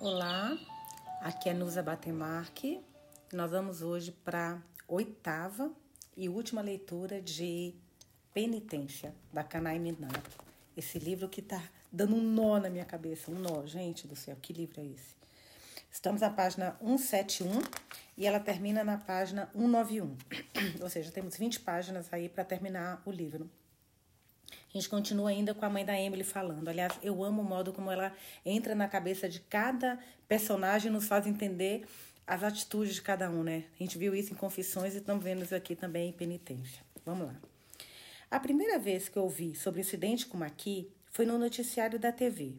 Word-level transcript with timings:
Olá, 0.00 0.56
aqui 1.20 1.48
é 1.48 1.52
Nusa 1.52 1.82
Batemarque. 1.82 2.80
Nós 3.32 3.50
vamos 3.50 3.82
hoje 3.82 4.12
para 4.12 4.62
oitava 4.86 5.72
e 6.16 6.28
última 6.28 6.62
leitura 6.62 7.20
de 7.20 7.74
Penitência, 8.32 9.12
da 9.32 9.42
Kanai 9.42 9.80
Minato. 9.80 10.44
Esse 10.76 11.00
livro 11.00 11.28
que 11.28 11.40
está 11.40 11.60
dando 11.90 12.14
um 12.14 12.22
nó 12.22 12.60
na 12.60 12.70
minha 12.70 12.84
cabeça, 12.84 13.28
um 13.28 13.40
nó, 13.40 13.66
gente 13.66 14.06
do 14.06 14.14
céu, 14.14 14.36
que 14.40 14.52
livro 14.52 14.80
é 14.80 14.84
esse? 14.84 15.16
Estamos 15.90 16.20
na 16.20 16.30
página 16.30 16.76
171 16.80 17.60
e 18.16 18.24
ela 18.24 18.38
termina 18.38 18.84
na 18.84 18.98
página 18.98 19.50
191. 19.52 20.16
Ou 20.80 20.88
seja, 20.88 21.10
temos 21.10 21.36
20 21.36 21.58
páginas 21.58 22.06
aí 22.12 22.28
para 22.28 22.44
terminar 22.44 23.02
o 23.04 23.10
livro. 23.10 23.50
A 24.68 24.78
gente 24.78 24.88
continua 24.88 25.30
ainda 25.30 25.54
com 25.54 25.64
a 25.64 25.70
mãe 25.70 25.84
da 25.84 25.98
Emily 25.98 26.24
falando. 26.24 26.68
Aliás, 26.68 26.92
eu 27.02 27.24
amo 27.24 27.40
o 27.40 27.44
modo 27.44 27.72
como 27.72 27.90
ela 27.90 28.12
entra 28.44 28.74
na 28.74 28.86
cabeça 28.86 29.28
de 29.28 29.40
cada 29.40 29.98
personagem 30.28 30.92
nos 30.92 31.06
faz 31.06 31.26
entender 31.26 31.86
as 32.26 32.42
atitudes 32.42 32.94
de 32.94 33.00
cada 33.00 33.30
um, 33.30 33.42
né? 33.42 33.64
A 33.80 33.82
gente 33.82 33.96
viu 33.96 34.14
isso 34.14 34.34
em 34.34 34.36
Confissões 34.36 34.94
e 34.94 34.98
estamos 34.98 35.24
vendo 35.24 35.42
isso 35.42 35.54
aqui 35.54 35.74
também 35.74 36.10
em 36.10 36.12
Penitência. 36.12 36.82
Vamos 37.04 37.28
lá. 37.28 37.34
A 38.30 38.38
primeira 38.38 38.78
vez 38.78 39.08
que 39.08 39.18
eu 39.18 39.22
ouvi 39.22 39.54
sobre 39.54 39.80
o 39.80 39.82
incidente 39.82 40.26
com 40.26 40.36
Maqui 40.36 40.90
foi 41.10 41.24
no 41.24 41.38
noticiário 41.38 41.98
da 41.98 42.12
TV. 42.12 42.56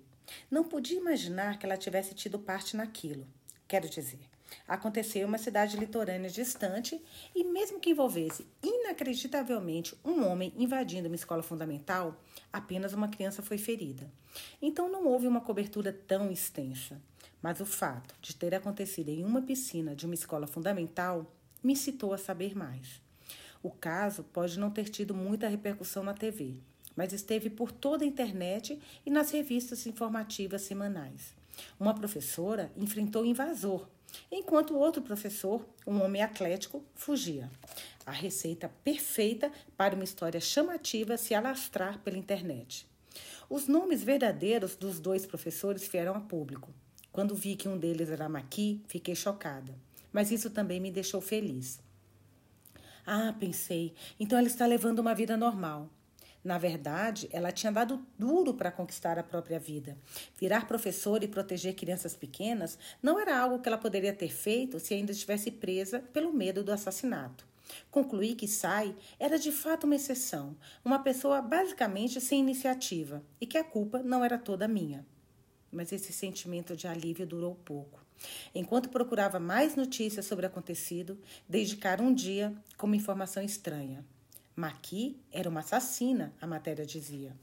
Não 0.50 0.64
podia 0.64 0.98
imaginar 0.98 1.60
que 1.60 1.66
ela 1.66 1.78
tivesse 1.78 2.16
tido 2.16 2.40
parte 2.40 2.76
naquilo. 2.76 3.28
Quero 3.68 3.88
dizer, 3.88 4.20
aconteceu 4.68 5.24
em 5.24 5.26
uma 5.26 5.38
cidade 5.38 5.78
litorânea 5.78 6.30
distante 6.30 7.02
e, 7.36 7.44
mesmo 7.44 7.80
que 7.80 7.92
envolvesse 7.92 8.48
inacreditavelmente 8.62 9.96
um 10.04 10.26
homem 10.26 10.54
invadindo 10.58 11.08
uma 11.08 11.16
escola 11.16 11.44
fundamental, 11.44 12.20
apenas 12.52 12.94
uma 12.94 13.08
criança 13.08 13.42
foi 13.42 13.58
ferida. 13.58 14.12
Então 14.62 14.90
não 14.90 15.06
houve 15.06 15.28
uma 15.28 15.42
cobertura 15.42 15.92
tão 15.92 16.32
extensa. 16.32 17.02
Mas 17.42 17.60
o 17.62 17.66
fato 17.66 18.16
de 18.22 18.36
ter 18.36 18.54
acontecido 18.54 19.10
em 19.10 19.24
uma 19.24 19.42
piscina 19.42 19.96
de 19.96 20.06
uma 20.06 20.14
escola 20.14 20.46
fundamental 20.46 21.32
me 21.64 21.76
citou 21.76 22.14
a 22.14 22.18
saber 22.18 22.56
mais. 22.56 23.02
O 23.62 23.70
caso 23.70 24.24
pode 24.24 24.60
não 24.60 24.72
ter 24.72 24.90
tido 24.90 25.14
muita 25.14 25.48
repercussão 25.48 26.04
na 26.04 26.14
TV, 26.14 26.56
mas 26.96 27.14
esteve 27.14 27.50
por 27.50 27.72
toda 27.72 28.04
a 28.04 28.08
internet 28.08 28.80
e 29.06 29.10
nas 29.10 29.32
revistas 29.32 29.86
informativas 29.86 30.62
semanais. 30.62 31.39
Uma 31.80 31.94
professora 31.94 32.72
enfrentou 32.78 33.24
o 33.24 33.26
invasor, 33.26 33.88
enquanto 34.32 34.78
outro 34.78 35.02
professor, 35.02 35.66
um 35.86 36.02
homem 36.04 36.22
atlético, 36.22 36.84
fugia. 36.96 37.50
A 38.06 38.12
receita 38.12 38.72
perfeita 38.84 39.52
para 39.78 39.96
uma 39.96 40.04
história 40.04 40.40
chamativa 40.40 41.18
se 41.18 41.34
alastrar 41.34 42.00
pela 42.00 42.18
internet. 42.18 42.88
Os 43.50 43.68
nomes 43.68 44.04
verdadeiros 44.04 44.76
dos 44.76 45.00
dois 45.00 45.26
professores 45.26 45.88
vieram 45.88 46.16
a 46.16 46.20
público. 46.20 46.74
Quando 47.12 47.36
vi 47.36 47.56
que 47.56 47.68
um 47.68 47.78
deles 47.78 48.10
era 48.10 48.30
Maqui, 48.30 48.82
fiquei 48.88 49.16
chocada. 49.16 49.76
Mas 50.12 50.32
isso 50.32 50.50
também 50.50 50.80
me 50.80 50.92
deixou 50.92 51.22
feliz. 51.22 51.80
Ah, 53.06 53.34
pensei, 53.40 53.94
então 54.20 54.38
ela 54.38 54.48
está 54.48 54.66
levando 54.66 55.00
uma 55.00 55.16
vida 55.16 55.36
normal. 55.36 55.90
Na 56.44 56.58
verdade, 56.58 57.28
ela 57.32 57.52
tinha 57.52 57.72
dado 57.72 58.06
duro 58.18 58.54
para 58.54 58.72
conquistar 58.72 59.20
a 59.20 59.24
própria 59.24 59.60
vida. 59.60 59.98
Virar 60.38 60.68
professora 60.68 61.26
e 61.26 61.28
proteger 61.28 61.76
crianças 61.76 62.16
pequenas 62.16 62.80
não 63.04 63.20
era 63.20 63.38
algo 63.38 63.60
que 63.60 63.68
ela 63.68 63.78
poderia 63.78 64.14
ter 64.14 64.30
feito 64.30 64.80
se 64.80 64.94
ainda 64.94 65.12
estivesse 65.12 65.52
presa 65.52 66.00
pelo 66.14 66.32
medo 66.32 66.64
do 66.64 66.72
assassinato. 66.72 67.46
Concluí 67.92 68.36
que 68.36 68.48
Sai 68.48 68.96
era 69.20 69.38
de 69.38 69.52
fato 69.52 69.84
uma 69.84 69.96
exceção, 69.96 70.56
uma 70.84 71.00
pessoa 71.00 71.42
basicamente 71.42 72.20
sem 72.22 72.40
iniciativa 72.40 73.24
e 73.40 73.46
que 73.46 73.58
a 73.58 73.64
culpa 73.64 74.02
não 74.02 74.24
era 74.24 74.38
toda 74.38 74.68
minha. 74.68 75.06
Mas 75.72 75.92
esse 75.92 76.12
sentimento 76.12 76.76
de 76.76 76.88
alívio 76.88 77.28
durou 77.28 77.54
pouco. 77.54 78.04
Enquanto 78.56 78.90
procurava 78.90 79.40
mais 79.40 79.76
notícias 79.76 80.26
sobre 80.26 80.46
o 80.46 80.50
acontecido, 80.50 81.20
dedicar 81.48 82.02
um 82.02 82.14
dia 82.14 82.54
com 82.78 82.88
uma 82.88 82.96
informação 82.96 83.44
estranha. 83.44 84.04
Maqui 84.60 85.18
era 85.32 85.48
uma 85.48 85.62
assassina, 85.62 86.34
a 86.42 86.46
matéria 86.46 86.86
dizia. 86.86 87.34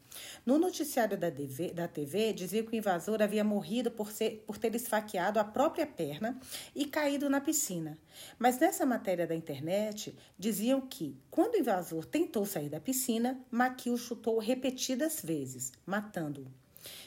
No 0.45 0.59
noticiário 0.59 1.17
da 1.17 1.31
TV, 1.31 1.73
da 1.73 1.89
TV, 1.89 2.35
dizia 2.35 2.63
que 2.63 2.73
o 2.73 2.77
invasor 2.77 3.23
havia 3.23 3.43
morrido 3.43 3.91
por, 3.91 4.13
ser, 4.13 4.45
por 4.47 4.59
ter 4.59 4.75
esfaqueado 4.75 5.41
a 5.41 5.45
própria 5.45 5.87
perna 5.87 6.39
e 6.75 6.85
caído 6.85 7.31
na 7.31 7.41
piscina. 7.41 7.99
Mas 8.39 8.59
nessa 8.59 8.85
matéria 8.85 9.27
da 9.27 9.35
internet, 9.35 10.15
diziam 10.39 10.79
que, 10.79 11.17
quando 11.31 11.55
o 11.55 11.59
invasor 11.59 12.05
tentou 12.05 12.45
sair 12.45 12.69
da 12.69 12.81
piscina, 12.81 13.41
Maqui 13.51 13.89
o 13.89 13.97
chutou 13.97 14.39
repetidas 14.39 15.23
vezes, 15.23 15.73
matando-o. 15.87 16.47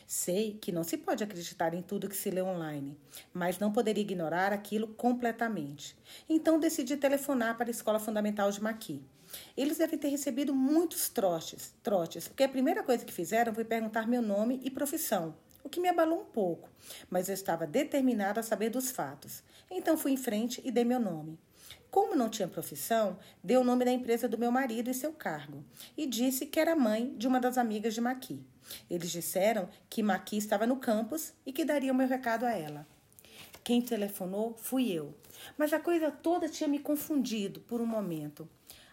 Sei 0.08 0.58
que 0.60 0.72
não 0.72 0.84
se 0.84 0.98
pode 0.98 1.24
acreditar 1.24 1.76
em 1.76 1.84
tudo 1.84 2.10
que 2.10 2.18
se 2.18 2.32
lê 2.32 2.42
online, 2.42 2.98
mas 3.32 3.60
não 3.60 3.72
poderia 3.72 4.02
ignorar 4.02 4.52
aquilo 4.52 4.88
completamente. 4.88 5.96
Então 6.28 6.60
decidi 6.60 6.98
telefonar 6.98 7.56
para 7.56 7.70
a 7.70 7.72
Escola 7.72 8.00
Fundamental 8.00 8.50
de 8.50 8.60
Maqui. 8.60 9.04
Eles 9.56 9.78
devem 9.78 10.00
ter 10.00 10.10
recebido 10.10 10.54
muitos 10.54 11.10
trotes, 11.10 11.74
trotes, 11.84 12.28
porque 12.28 12.44
a 12.44 12.50
primeira 12.50 12.84
coisa 12.84 13.06
que 13.06 13.14
fizeram 13.14 13.54
foi 13.54 13.64
perguntar 13.64 14.08
meu 14.08 14.22
nome 14.22 14.60
e 14.64 14.72
profissão, 14.72 15.36
o 15.64 15.70
que 15.70 15.80
me 15.80 15.90
abalou 15.90 16.22
um 16.22 16.26
pouco, 16.26 16.70
mas 17.10 17.28
eu 17.28 17.34
estava 17.34 17.68
determinada 17.68 18.40
a 18.40 18.44
saber 18.44 18.70
dos 18.70 18.92
fatos. 18.92 19.44
Então 19.70 19.98
fui 19.98 20.12
em 20.12 20.18
frente 20.18 20.62
e 20.64 20.72
dei 20.72 20.84
meu 20.84 21.00
nome. 21.00 21.38
Como 21.92 22.16
não 22.16 22.30
tinha 22.30 22.48
profissão, 22.48 23.18
dei 23.44 23.58
o 23.58 23.64
nome 23.64 23.84
da 23.84 23.92
empresa 23.92 24.28
do 24.28 24.38
meu 24.38 24.52
marido 24.52 24.90
e 24.90 24.94
seu 24.94 25.12
cargo, 25.12 25.64
e 25.98 26.06
disse 26.06 26.46
que 26.46 26.60
era 26.60 26.76
mãe 26.76 27.14
de 27.18 27.28
uma 27.28 27.40
das 27.40 27.58
amigas 27.58 27.94
de 27.94 28.02
Maqui. 28.02 28.44
Eles 28.90 29.12
disseram 29.12 29.68
que 29.90 30.04
Maqui 30.04 30.38
estava 30.38 30.68
no 30.68 30.78
campus 30.78 31.34
e 31.46 31.52
que 31.52 31.66
daria 31.66 31.92
o 31.92 31.96
meu 31.96 32.08
recado 32.08 32.46
a 32.46 32.52
ela. 32.52 32.88
Quem 33.64 33.82
telefonou 33.82 34.56
fui 34.58 34.92
eu, 34.92 35.14
mas 35.58 35.74
a 35.74 35.80
coisa 35.80 36.12
toda 36.12 36.48
tinha 36.48 36.68
me 36.68 36.80
confundido 36.80 37.60
por 37.62 37.82
um 37.82 37.86
momento. 37.86 38.48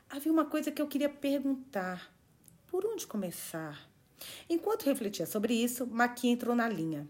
Havia 0.09 0.33
uma 0.33 0.45
coisa 0.45 0.71
que 0.71 0.81
eu 0.81 0.87
queria 0.87 1.09
perguntar. 1.09 2.13
Por 2.69 2.87
onde 2.87 3.07
começar? 3.07 3.89
Enquanto 4.49 4.85
refletia 4.85 5.27
sobre 5.27 5.53
isso, 5.53 5.87
Maqui 5.87 6.29
entrou 6.29 6.55
na 6.55 6.69
linha. 6.69 7.09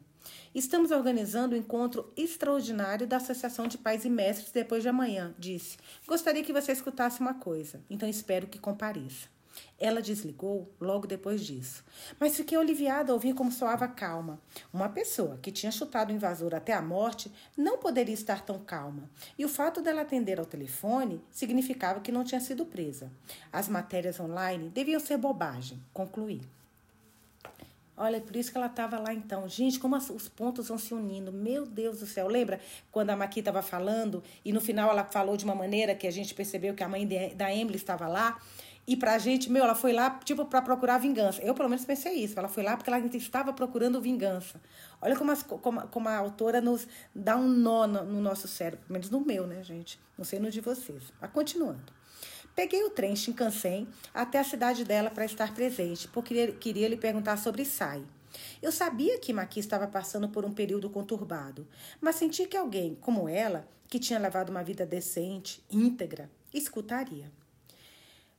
Estamos 0.54 0.90
organizando 0.90 1.54
um 1.54 1.58
encontro 1.58 2.10
extraordinário 2.16 3.06
da 3.06 3.18
Associação 3.18 3.68
de 3.68 3.76
Pais 3.78 4.04
e 4.04 4.10
Mestres 4.10 4.50
depois 4.50 4.82
de 4.82 4.88
amanhã, 4.88 5.34
disse. 5.38 5.76
Gostaria 6.06 6.42
que 6.42 6.52
você 6.52 6.72
escutasse 6.72 7.20
uma 7.20 7.34
coisa, 7.34 7.84
então 7.90 8.08
espero 8.08 8.46
que 8.46 8.58
compareça. 8.58 9.28
Ela 9.78 10.00
desligou 10.00 10.72
logo 10.80 11.06
depois 11.06 11.44
disso. 11.44 11.84
Mas 12.18 12.36
fiquei 12.36 12.56
aliviada 12.56 13.12
ao 13.12 13.16
ouvir 13.16 13.34
como 13.34 13.52
soava 13.52 13.86
calma. 13.88 14.40
Uma 14.72 14.88
pessoa 14.88 15.38
que 15.42 15.52
tinha 15.52 15.70
chutado 15.70 16.12
o 16.12 16.16
invasor 16.16 16.54
até 16.54 16.72
a 16.72 16.82
morte 16.82 17.30
não 17.56 17.78
poderia 17.78 18.14
estar 18.14 18.44
tão 18.44 18.58
calma. 18.58 19.10
E 19.38 19.44
o 19.44 19.48
fato 19.48 19.82
dela 19.82 20.02
atender 20.02 20.38
ao 20.38 20.46
telefone 20.46 21.20
significava 21.30 22.00
que 22.00 22.12
não 22.12 22.24
tinha 22.24 22.40
sido 22.40 22.64
presa. 22.64 23.10
As 23.52 23.68
matérias 23.68 24.18
online 24.18 24.68
deviam 24.70 25.00
ser 25.00 25.18
bobagem, 25.18 25.82
concluí. 25.92 26.40
Olha, 27.96 28.20
por 28.20 28.36
isso 28.36 28.52
que 28.52 28.58
ela 28.58 28.66
estava 28.66 28.98
lá 28.98 29.14
então. 29.14 29.48
Gente, 29.48 29.78
como 29.78 29.96
os 29.96 30.28
pontos 30.28 30.68
vão 30.68 30.76
se 30.76 30.92
unindo. 30.92 31.32
Meu 31.32 31.64
Deus 31.64 32.00
do 32.00 32.06
céu. 32.06 32.28
Lembra 32.28 32.60
quando 32.92 33.10
a 33.10 33.16
Maqui 33.16 33.40
estava 33.40 33.62
falando 33.62 34.22
e 34.44 34.52
no 34.52 34.60
final 34.60 34.90
ela 34.90 35.04
falou 35.04 35.36
de 35.36 35.44
uma 35.44 35.54
maneira 35.54 35.94
que 35.94 36.06
a 36.06 36.10
gente 36.10 36.34
percebeu 36.34 36.74
que 36.74 36.84
a 36.84 36.88
mãe 36.88 37.06
de, 37.06 37.34
da 37.34 37.52
Emily 37.54 37.76
estava 37.76 38.06
lá? 38.06 38.38
E 38.86 38.96
pra 38.96 39.18
gente, 39.18 39.50
meu, 39.50 39.64
ela 39.64 39.74
foi 39.74 39.92
lá, 39.92 40.10
tipo, 40.24 40.44
para 40.44 40.62
procurar 40.62 40.98
vingança. 40.98 41.42
Eu, 41.42 41.54
pelo 41.54 41.68
menos, 41.68 41.84
pensei 41.84 42.12
isso. 42.22 42.38
Ela 42.38 42.48
foi 42.48 42.62
lá 42.62 42.76
porque 42.76 42.88
ela 42.88 43.04
estava 43.04 43.52
procurando 43.52 44.00
vingança. 44.00 44.60
Olha 45.00 45.16
como, 45.16 45.32
as, 45.32 45.42
como, 45.42 45.88
como 45.88 46.08
a 46.08 46.16
autora 46.16 46.60
nos 46.60 46.86
dá 47.12 47.36
um 47.36 47.48
nó 47.48 47.86
no, 47.86 48.04
no, 48.04 48.20
nosso 48.20 48.46
cérebro. 48.46 48.84
Pelo 48.86 48.92
menos 48.92 49.10
no 49.10 49.20
meu, 49.20 49.44
né, 49.44 49.64
gente? 49.64 49.98
Não 50.16 50.24
sei 50.24 50.38
no 50.38 50.50
de 50.50 50.60
vocês. 50.60 51.12
Mas 51.20 51.32
continuando. 51.32 51.95
Peguei 52.56 52.82
o 52.84 52.90
trem 52.90 53.14
Shinkansen 53.14 53.86
até 54.14 54.38
a 54.38 54.44
cidade 54.44 54.82
dela 54.82 55.10
para 55.10 55.26
estar 55.26 55.52
presente, 55.54 56.08
porque 56.08 56.52
queria, 56.52 56.88
lhe 56.88 56.96
perguntar 56.96 57.36
sobre 57.36 57.66
Sai. 57.66 58.02
Eu 58.62 58.72
sabia 58.72 59.18
que 59.18 59.30
Maqui 59.30 59.60
estava 59.60 59.86
passando 59.86 60.26
por 60.30 60.42
um 60.42 60.54
período 60.54 60.88
conturbado, 60.88 61.68
mas 62.00 62.16
senti 62.16 62.46
que 62.46 62.56
alguém, 62.56 62.94
como 62.94 63.28
ela, 63.28 63.68
que 63.90 63.98
tinha 63.98 64.18
levado 64.18 64.48
uma 64.48 64.64
vida 64.64 64.86
decente, 64.86 65.62
íntegra, 65.70 66.30
escutaria. 66.50 67.30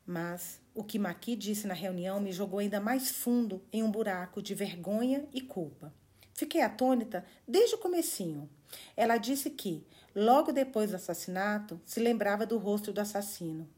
Mas 0.03 0.59
o 0.73 0.83
que 0.83 0.97
Maqui 0.97 1.35
disse 1.35 1.67
na 1.67 1.75
reunião 1.75 2.19
me 2.19 2.31
jogou 2.31 2.57
ainda 2.57 2.79
mais 2.79 3.11
fundo 3.11 3.61
em 3.71 3.83
um 3.83 3.91
buraco 3.91 4.41
de 4.41 4.55
vergonha 4.55 5.27
e 5.31 5.41
culpa. 5.41 5.93
Fiquei 6.33 6.61
atônita 6.61 7.23
desde 7.47 7.75
o 7.75 7.79
comecinho. 7.79 8.49
Ela 8.95 9.17
disse 9.17 9.51
que, 9.51 9.85
logo 10.15 10.51
depois 10.51 10.89
do 10.89 10.95
assassinato, 10.95 11.79
se 11.85 11.99
lembrava 11.99 12.47
do 12.47 12.57
rosto 12.57 12.91
do 12.91 12.99
assassino. 12.99 13.76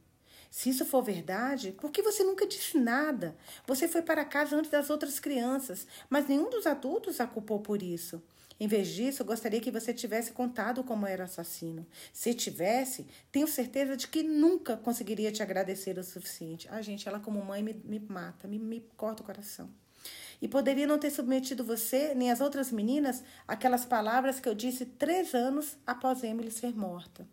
Se 0.50 0.69
isso 0.69 0.86
for 0.86 1.04
verdade, 1.04 1.72
por 1.74 1.92
que 1.92 2.01
você 2.01 2.24
nunca 2.24 2.48
disse 2.48 2.78
nada? 2.78 3.36
Você 3.68 3.88
foi 3.88 4.01
para 4.01 4.25
casa 4.25 4.56
antes 4.56 4.72
das 4.72 4.90
outras 4.90 5.19
crianças, 5.19 5.86
mas 6.10 6.28
nenhum 6.28 6.50
dos 6.50 6.66
adultos 6.66 7.19
a 7.19 7.28
culpou 7.28 7.60
por 7.60 7.84
isso. 7.84 8.22
Em 8.60 8.68
vez 8.68 8.90
disso, 8.90 9.24
gostaria 9.24 9.62
que 9.62 9.72
você 9.72 9.94
tivesse 9.94 10.31
contado 10.31 10.84
como 10.84 11.07
era 11.07 11.22
o 11.22 11.25
assassino. 11.25 11.88
Se 12.12 12.34
tivesse, 12.34 13.07
tenho 13.31 13.48
certeza 13.48 13.96
de 13.96 14.07
que 14.07 14.22
nunca 14.22 14.75
conseguiria 14.75 15.31
te 15.31 15.42
agradecer 15.42 15.98
o 15.98 16.04
suficiente. 16.04 16.68
Ah, 16.69 16.81
gente, 16.81 17.07
ela 17.07 17.22
como 17.22 17.42
mãe 17.42 17.63
me, 17.63 17.74
me 17.74 18.00
mata, 18.00 18.50
me, 18.50 18.60
me 18.60 18.81
corta 18.98 19.24
o 19.24 19.25
coração. 19.25 19.69
E 20.42 20.48
poderia 20.48 20.88
não 20.88 21.00
ter 21.00 21.10
submetido 21.10 21.63
você, 21.63 22.13
nem 22.13 22.31
as 22.31 22.42
outras 22.42 22.69
meninas, 22.69 23.24
aquelas 23.48 23.86
palavras 23.86 24.42
que 24.42 24.50
eu 24.50 24.56
disse 24.56 24.86
três 24.86 25.34
anos 25.34 25.78
após 25.88 26.24
Emily 26.24 26.51
ser 26.51 26.75
morta. 26.75 27.25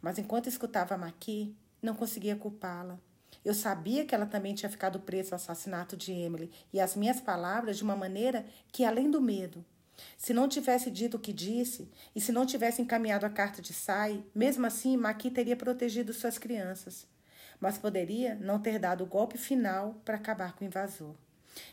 Mas 0.00 0.18
enquanto 0.18 0.48
escutava 0.48 0.94
a 0.94 0.98
Maqui, 0.98 1.54
não 1.84 1.94
conseguia 1.94 2.34
culpá-la. 2.36 2.98
Eu 3.44 3.52
sabia 3.52 4.04
que 4.04 4.14
ela 4.14 4.26
também 4.26 4.54
tinha 4.54 4.70
ficado 4.70 5.00
presa 5.00 5.34
ao 5.34 5.36
assassinato 5.36 5.96
de 5.96 6.12
Emily 6.12 6.50
e 6.72 6.80
as 6.80 6.96
minhas 6.96 7.20
palavras 7.20 7.76
de 7.76 7.82
uma 7.82 7.94
maneira 7.94 8.46
que, 8.72 8.84
além 8.84 9.10
do 9.10 9.20
medo, 9.20 9.64
se 10.16 10.32
não 10.32 10.48
tivesse 10.48 10.90
dito 10.90 11.16
o 11.16 11.20
que 11.20 11.32
disse 11.32 11.88
e 12.16 12.20
se 12.20 12.32
não 12.32 12.46
tivesse 12.46 12.80
encaminhado 12.80 13.26
a 13.26 13.30
carta 13.30 13.60
de 13.60 13.72
Sai, 13.72 14.24
mesmo 14.34 14.66
assim 14.66 14.96
Maqui 14.96 15.30
teria 15.30 15.56
protegido 15.56 16.12
suas 16.12 16.38
crianças, 16.38 17.06
mas 17.60 17.78
poderia 17.78 18.34
não 18.36 18.58
ter 18.58 18.78
dado 18.78 19.04
o 19.04 19.06
golpe 19.06 19.38
final 19.38 20.00
para 20.04 20.16
acabar 20.16 20.54
com 20.54 20.64
o 20.64 20.66
invasor. 20.66 21.14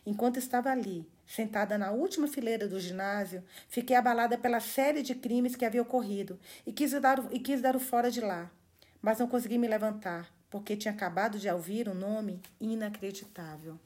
Enquanto 0.06 0.38
estava 0.38 0.70
ali, 0.70 1.08
sentada 1.26 1.78
na 1.78 1.92
última 1.92 2.28
fileira 2.28 2.68
do 2.68 2.80
ginásio, 2.80 3.44
fiquei 3.68 3.96
abalada 3.96 4.38
pela 4.38 4.60
série 4.60 5.02
de 5.02 5.16
crimes 5.16 5.56
que 5.56 5.66
havia 5.66 5.82
ocorrido 5.82 6.40
e 6.68 6.72
quis 6.72 6.92
dar, 7.00 7.20
e 7.32 7.40
quis 7.40 7.62
dar 7.62 7.76
o 7.76 7.80
fora 7.80 8.12
de 8.12 8.22
lá. 8.22 8.52
Mas 9.02 9.20
não 9.20 9.28
consegui 9.28 9.58
me 9.58 9.68
levantar, 9.68 10.32
porque 10.50 10.78
tinha 10.78 10.94
acabado 10.94 11.40
de 11.40 11.50
ouvir 11.50 11.90
um 11.90 11.94
nome 11.94 12.40
inacreditável. 12.60 13.80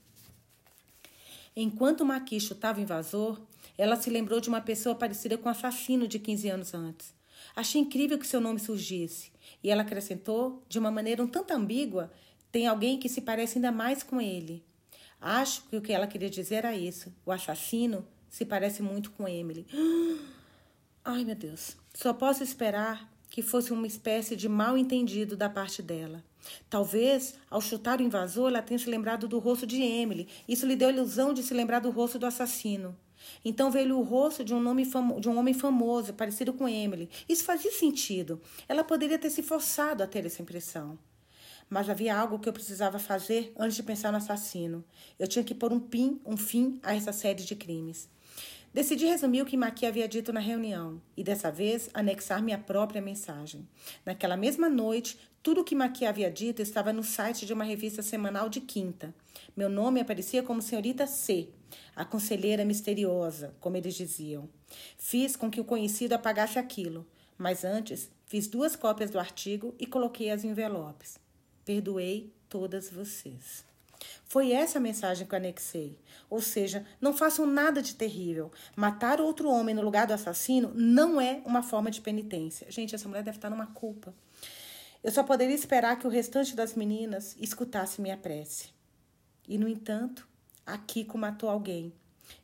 Enquanto 1.56 2.04
Maqui 2.04 2.40
chutava 2.40 2.80
o 2.80 2.82
invasor, 2.82 3.40
ela 3.78 3.96
se 3.96 4.10
lembrou 4.10 4.42
de 4.42 4.50
uma 4.50 4.60
pessoa 4.60 4.94
parecida 4.94 5.38
com 5.38 5.48
o 5.48 5.52
assassino 5.52 6.08
de 6.08 6.20
15 6.20 6.50
anos 6.50 6.74
antes. 6.74 7.14
Achei 7.56 7.80
incrível 7.80 8.18
que 8.18 8.28
seu 8.28 8.42
nome 8.42 8.60
surgisse. 8.60 9.32
E 9.64 9.70
ela 9.70 9.84
acrescentou, 9.84 10.64
de 10.68 10.78
uma 10.78 10.92
maneira 10.92 11.24
um 11.24 11.28
tanto 11.28 11.54
ambígua, 11.54 12.12
tem 12.52 12.68
alguém 12.68 13.00
que 13.00 13.08
se 13.08 13.22
parece 13.22 13.58
ainda 13.58 13.72
mais 13.72 14.04
com 14.04 14.20
ele. 14.20 14.64
Acho 15.22 15.64
que 15.64 15.78
o 15.78 15.82
que 15.82 15.94
ela 15.94 16.08
queria 16.08 16.30
dizer 16.30 16.56
era 16.56 16.76
isso. 16.76 17.14
O 17.26 17.32
assassino 17.32 18.06
se 18.30 18.46
parece 18.46 18.82
muito 18.82 19.12
com 19.12 19.28
Emily. 19.28 19.66
Ai, 21.04 21.24
meu 21.24 21.36
Deus. 21.36 21.78
Só 21.94 22.14
posso 22.14 22.44
esperar 22.44 23.10
que 23.36 23.42
fosse 23.42 23.74
uma 23.74 23.86
espécie 23.86 24.34
de 24.34 24.48
mal 24.48 24.78
entendido 24.78 25.36
da 25.36 25.50
parte 25.50 25.82
dela. 25.82 26.24
Talvez, 26.70 27.36
ao 27.52 27.60
chutar 27.60 28.00
o 28.00 28.02
invasor, 28.02 28.48
ela 28.48 28.62
tenha 28.62 28.80
se 28.80 28.90
lembrado 28.90 29.28
do 29.28 29.40
rosto 29.40 29.68
de 29.68 29.84
Emily. 29.84 30.26
Isso 30.48 30.66
lhe 30.66 30.74
deu 30.74 30.88
a 30.88 30.92
ilusão 30.94 31.34
de 31.34 31.44
se 31.44 31.54
lembrar 31.54 31.80
do 31.80 31.90
rosto 31.90 32.18
do 32.18 32.26
assassino. 32.26 32.98
Então 33.44 33.70
veio 33.70 33.98
o 33.98 34.04
rosto 34.04 34.42
de 34.42 34.54
um, 34.54 34.62
nome 34.62 34.90
de 35.20 35.28
um 35.28 35.38
homem 35.38 35.54
famoso, 35.54 36.14
parecido 36.14 36.54
com 36.54 36.66
Emily. 36.66 37.10
Isso 37.28 37.44
fazia 37.44 37.74
sentido. 37.74 38.40
Ela 38.70 38.86
poderia 38.86 39.20
ter 39.20 39.30
se 39.30 39.44
forçado 39.44 40.02
a 40.02 40.08
ter 40.08 40.26
essa 40.26 40.42
impressão. 40.42 40.98
Mas 41.70 41.90
havia 41.90 42.18
algo 42.18 42.40
que 42.40 42.48
eu 42.48 42.54
precisava 42.54 43.00
fazer 43.00 43.52
antes 43.60 43.76
de 43.76 43.84
pensar 43.84 44.14
no 44.14 44.18
assassino. 44.18 44.82
Eu 45.20 45.28
tinha 45.28 45.44
que 45.44 45.54
pôr 45.54 45.74
um, 45.74 45.80
pin, 45.82 46.22
um 46.26 46.38
fim 46.38 46.80
a 46.82 46.96
essa 46.96 47.12
série 47.12 47.44
de 47.44 47.54
crimes. 47.54 48.08
Decidi 48.76 49.06
resumir 49.06 49.42
o 49.42 49.46
que 49.46 49.56
Maqui 49.56 49.86
havia 49.86 50.06
dito 50.06 50.34
na 50.34 50.42
reunião 50.42 51.02
e, 51.16 51.24
dessa 51.24 51.50
vez, 51.50 51.90
anexar 51.94 52.44
minha 52.44 52.58
própria 52.58 53.02
mensagem. 53.02 53.66
Naquela 54.06 54.36
mesma 54.36 54.68
noite, 54.68 55.18
tudo 55.42 55.62
o 55.62 55.64
que 55.64 55.74
Maqui 55.74 56.06
havia 56.06 56.30
dito 56.30 56.62
estava 56.62 56.92
no 56.92 57.02
site 57.02 57.46
de 57.46 57.54
uma 57.54 57.64
revista 57.64 58.02
semanal 58.02 58.50
de 58.50 58.60
quinta. 58.60 59.16
Meu 59.56 59.70
nome 59.70 60.02
aparecia 60.02 60.44
como 60.44 60.62
Senhorita 60.62 61.08
C, 61.08 61.48
a 61.96 62.04
conselheira 62.04 62.66
misteriosa, 62.66 63.56
como 63.62 63.78
eles 63.78 63.96
diziam. 63.96 64.50
Fiz 64.98 65.38
com 65.38 65.50
que 65.50 65.62
o 65.62 65.64
conhecido 65.64 66.12
apagasse 66.12 66.60
aquilo, 66.60 67.08
mas 67.38 67.64
antes 67.64 68.12
fiz 68.26 68.46
duas 68.46 68.76
cópias 68.76 69.10
do 69.10 69.18
artigo 69.18 69.74
e 69.80 69.86
coloquei 69.86 70.30
as 70.32 70.44
envelopes. 70.44 71.18
Perdoei 71.64 72.34
todas 72.50 72.90
vocês. 72.90 73.64
Foi 74.26 74.52
essa 74.52 74.78
a 74.78 74.82
mensagem 74.82 75.26
que 75.28 75.34
eu 75.34 75.38
anexei. 75.38 75.98
Ou 76.30 76.42
seja, 76.42 76.86
não 77.00 77.14
façam 77.14 77.46
nada 77.46 77.82
de 77.82 77.96
terrível. 77.96 78.52
Matar 78.76 79.22
outro 79.22 79.50
homem 79.50 79.76
no 79.76 79.82
lugar 79.82 80.08
do 80.08 80.14
assassino 80.14 80.72
não 80.76 81.22
é 81.22 81.42
uma 81.46 81.62
forma 81.64 81.92
de 81.92 82.02
penitência. 82.02 82.70
Gente, 82.70 82.96
essa 82.96 83.08
mulher 83.08 83.24
deve 83.24 83.38
estar 83.38 83.50
numa 83.50 83.68
culpa. 83.68 84.14
Eu 85.04 85.12
só 85.12 85.24
poderia 85.24 85.56
esperar 85.56 86.00
que 86.00 86.08
o 86.08 86.10
restante 86.10 86.56
das 86.56 86.74
meninas 86.74 87.36
escutasse 87.40 88.02
minha 88.02 88.18
prece. 88.18 88.70
E, 89.48 89.58
no 89.58 89.68
entanto, 89.68 90.28
a 90.66 90.78
Kiko 90.78 91.18
matou 91.18 91.48
alguém. 91.48 91.94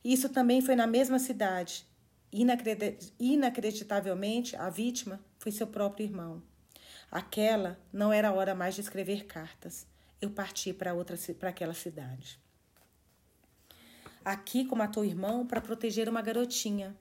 Isso 0.04 0.28
também 0.28 0.60
foi 0.60 0.76
na 0.76 0.86
mesma 0.86 1.18
cidade. 1.18 1.84
Inacreditavelmente, 3.18 4.54
a 4.54 4.70
vítima 4.70 5.20
foi 5.38 5.50
seu 5.50 5.66
próprio 5.66 6.04
irmão. 6.04 6.40
Aquela 7.10 7.78
não 7.92 8.12
era 8.12 8.32
hora 8.32 8.54
mais 8.54 8.76
de 8.76 8.80
escrever 8.80 9.26
cartas. 9.26 9.86
Eu 10.22 10.30
parti 10.30 10.72
para 10.72 10.94
outra 10.94 11.18
para 11.36 11.48
aquela 11.48 11.74
cidade. 11.74 12.38
A 14.24 14.36
Kiko 14.36 14.76
matou 14.76 15.02
o 15.02 15.06
irmão 15.06 15.44
para 15.44 15.60
proteger 15.60 16.08
uma 16.08 16.22
garotinha. 16.22 16.96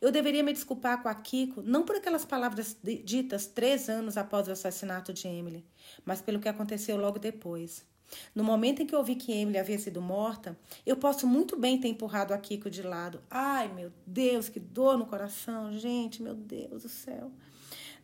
Eu 0.00 0.12
deveria 0.12 0.44
me 0.44 0.52
desculpar 0.52 1.02
com 1.02 1.08
a 1.08 1.14
Kiko, 1.16 1.62
não 1.62 1.82
por 1.82 1.96
aquelas 1.96 2.24
palavras 2.24 2.76
ditas 3.02 3.48
três 3.48 3.88
anos 3.88 4.16
após 4.16 4.46
o 4.46 4.52
assassinato 4.52 5.12
de 5.12 5.26
Emily, 5.26 5.64
mas 6.04 6.22
pelo 6.22 6.38
que 6.38 6.48
aconteceu 6.48 6.96
logo 6.96 7.18
depois. 7.18 7.84
No 8.32 8.44
momento 8.44 8.80
em 8.80 8.86
que 8.86 8.94
ouvi 8.94 9.16
que 9.16 9.32
Emily 9.32 9.58
havia 9.58 9.78
sido 9.78 10.00
morta, 10.00 10.56
eu 10.86 10.96
posso 10.96 11.26
muito 11.26 11.58
bem 11.58 11.80
ter 11.80 11.88
empurrado 11.88 12.32
a 12.32 12.38
Kiko 12.38 12.70
de 12.70 12.82
lado. 12.82 13.20
Ai, 13.28 13.66
meu 13.66 13.90
Deus, 14.06 14.48
que 14.48 14.60
dor 14.60 14.96
no 14.96 15.06
coração, 15.06 15.72
gente, 15.72 16.22
meu 16.22 16.36
Deus 16.36 16.84
do 16.84 16.88
céu. 16.88 17.32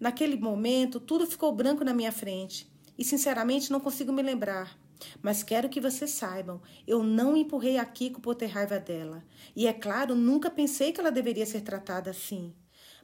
Naquele 0.01 0.37
momento, 0.37 0.99
tudo 0.99 1.25
ficou 1.25 1.55
branco 1.55 1.85
na 1.85 1.95
minha 1.95 2.11
frente 2.11 2.69
e, 3.01 3.05
sinceramente, 3.05 3.73
não 3.73 3.81
consigo 3.81 4.13
me 4.13 4.21
lembrar. 4.21 4.79
Mas 5.23 5.43
quero 5.43 5.71
que 5.71 5.81
vocês 5.81 6.11
saibam, 6.11 6.61
eu 6.87 7.03
não 7.03 7.35
empurrei 7.35 7.79
a 7.79 7.85
Kiko 7.87 8.21
por 8.21 8.35
ter 8.35 8.49
raiva 8.49 8.79
dela. 8.79 9.25
E 9.57 9.67
é 9.67 9.73
claro, 9.73 10.15
nunca 10.15 10.51
pensei 10.51 10.93
que 10.93 11.01
ela 11.01 11.11
deveria 11.11 11.47
ser 11.47 11.63
tratada 11.63 12.11
assim. 12.11 12.53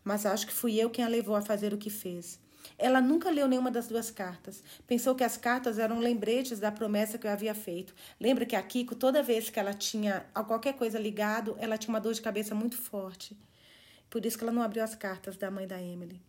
Mas 0.04 0.26
acho 0.26 0.46
que 0.46 0.52
fui 0.52 0.78
eu 0.78 0.90
quem 0.90 1.02
a 1.02 1.08
levou 1.08 1.34
a 1.34 1.40
fazer 1.40 1.72
o 1.72 1.78
que 1.78 1.88
fez. 1.88 2.38
Ela 2.76 3.00
nunca 3.00 3.30
leu 3.30 3.48
nenhuma 3.48 3.70
das 3.70 3.88
duas 3.88 4.10
cartas. 4.10 4.62
Pensou 4.86 5.14
que 5.14 5.24
as 5.24 5.38
cartas 5.38 5.78
eram 5.78 5.98
lembretes 5.98 6.60
da 6.60 6.70
promessa 6.70 7.16
que 7.16 7.26
eu 7.26 7.30
havia 7.30 7.54
feito. 7.54 7.94
Lembra 8.20 8.44
que 8.44 8.54
a 8.54 8.62
Kiko, 8.62 8.94
toda 8.94 9.22
vez 9.22 9.48
que 9.48 9.58
ela 9.58 9.72
tinha 9.72 10.26
a 10.34 10.44
qualquer 10.44 10.74
coisa 10.74 10.98
ligado, 10.98 11.56
ela 11.58 11.78
tinha 11.78 11.94
uma 11.94 12.00
dor 12.02 12.12
de 12.12 12.20
cabeça 12.20 12.54
muito 12.54 12.76
forte. 12.76 13.34
Por 14.10 14.26
isso 14.26 14.36
que 14.36 14.44
ela 14.44 14.52
não 14.52 14.62
abriu 14.62 14.84
as 14.84 14.94
cartas 14.94 15.38
da 15.38 15.50
mãe 15.50 15.66
da 15.66 15.80
Emily. 15.80 16.20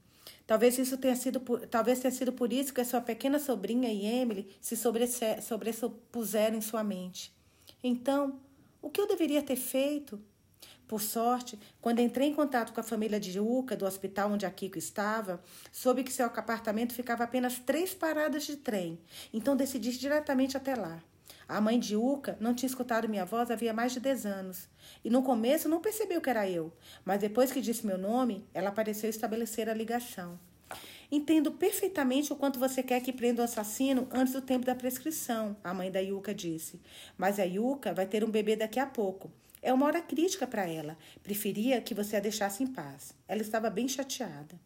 Talvez 0.46 0.78
isso 0.78 0.98
tenha 0.98 1.16
sido 1.16 1.40
por, 1.40 1.68
talvez 1.68 2.00
tenha 2.00 2.12
sido 2.12 2.32
por 2.32 2.52
isso 2.54 2.74
que 2.74 2.82
a 2.82 2.86
sua 2.86 3.02
pequena 3.02 3.40
sobrinha 3.40 3.92
e 3.92 4.06
Emily 4.06 4.48
se 4.62 4.76
sobressupuseram 4.76 6.58
em 6.58 6.62
sua 6.62 6.84
mente. 6.84 7.36
Então, 7.84 8.40
o 8.82 8.90
que 8.90 9.02
eu 9.02 9.08
deveria 9.08 9.42
ter 9.42 9.56
feito? 9.56 10.22
Por 10.88 11.02
sorte, 11.02 11.60
quando 11.82 12.00
entrei 12.00 12.30
em 12.30 12.34
contato 12.34 12.72
com 12.72 12.80
a 12.80 12.84
família 12.84 13.20
de 13.20 13.38
Uca, 13.40 13.76
do 13.76 13.86
hospital 13.86 14.32
onde 14.32 14.46
a 14.46 14.52
Kiko 14.52 14.78
estava, 14.78 15.44
soube 15.70 16.02
que 16.02 16.14
seu 16.14 16.26
apartamento 16.28 16.94
ficava 16.94 17.26
apenas 17.26 17.60
três 17.60 17.94
paradas 17.94 18.46
de 18.46 18.56
trem, 18.56 18.98
então 19.34 19.56
decidi 19.56 19.90
ir 19.90 19.98
diretamente 19.98 20.56
até 20.56 20.76
lá. 20.76 21.04
A 21.48 21.62
mãe 21.62 21.80
de 21.80 21.96
Uca 21.96 22.38
não 22.42 22.54
tinha 22.54 22.68
escutado 22.68 23.08
minha 23.08 23.24
voz 23.24 23.50
havia 23.50 23.74
mais 23.74 23.94
de 23.94 24.02
dez 24.02 24.26
anos, 24.26 24.68
e 25.04 25.10
no 25.10 25.24
começo 25.24 25.70
não 25.70 25.80
percebeu 25.80 26.20
que 26.20 26.30
era 26.30 26.50
eu, 26.50 26.74
mas 27.06 27.22
depois 27.22 27.52
que 27.52 27.62
disse 27.62 27.86
meu 27.86 27.98
nome, 27.98 28.46
ela 28.54 28.72
pareceu 28.72 29.10
estabelecer 29.10 29.70
a 29.70 29.74
ligação. 29.74 30.38
Entendo 31.10 31.54
perfeitamente 31.54 32.34
o 32.34 32.36
quanto 32.36 32.60
você 32.60 32.84
quer 32.84 33.00
que 33.00 33.14
prenda 33.14 33.42
o 33.42 33.46
assassino 33.46 34.10
antes 34.12 34.34
do 34.34 34.42
tempo 34.42 34.66
da 34.66 34.76
prescrição, 34.76 35.56
a 35.64 35.74
mãe 35.74 35.90
da 35.90 36.02
Yuka 36.02 36.34
disse. 36.34 36.82
Mas 37.18 37.40
a 37.40 37.44
Yuka 37.44 37.94
vai 37.94 38.06
ter 38.06 38.26
um 38.26 38.30
bebê 38.30 38.58
daqui 38.58 38.78
a 38.78 38.86
pouco. 38.86 39.32
É 39.62 39.72
uma 39.72 39.86
hora 39.86 40.02
crítica 40.02 40.46
para 40.46 40.68
ela. 40.68 40.98
Preferia 41.24 41.80
que 41.80 41.94
você 41.94 42.18
a 42.18 42.20
deixasse 42.20 42.62
em 42.62 42.68
paz. 42.68 43.14
Ela 43.26 43.42
estava 43.42 43.70
bem 43.70 43.88
chateada. 43.88 44.60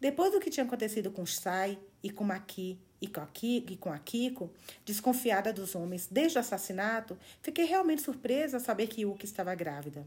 Depois 0.00 0.32
do 0.32 0.40
que 0.40 0.50
tinha 0.50 0.66
acontecido 0.66 1.12
com 1.12 1.24
Sai 1.24 1.78
e 2.02 2.10
com 2.10 2.24
Maki 2.24 2.78
e 3.00 3.06
com, 3.06 3.20
a 3.20 3.26
Kiko, 3.26 3.76
a 3.76 3.98
desconfiada 4.84 5.52
dos 5.52 5.74
homens 5.74 6.08
desde 6.10 6.38
o 6.38 6.40
assassinato, 6.40 7.16
fiquei 7.42 7.64
realmente 7.64 8.02
surpresa 8.02 8.56
ao 8.56 8.62
saber 8.62 8.88
que 8.88 9.02
Yuki 9.02 9.24
estava 9.24 9.54
grávida. 9.54 10.06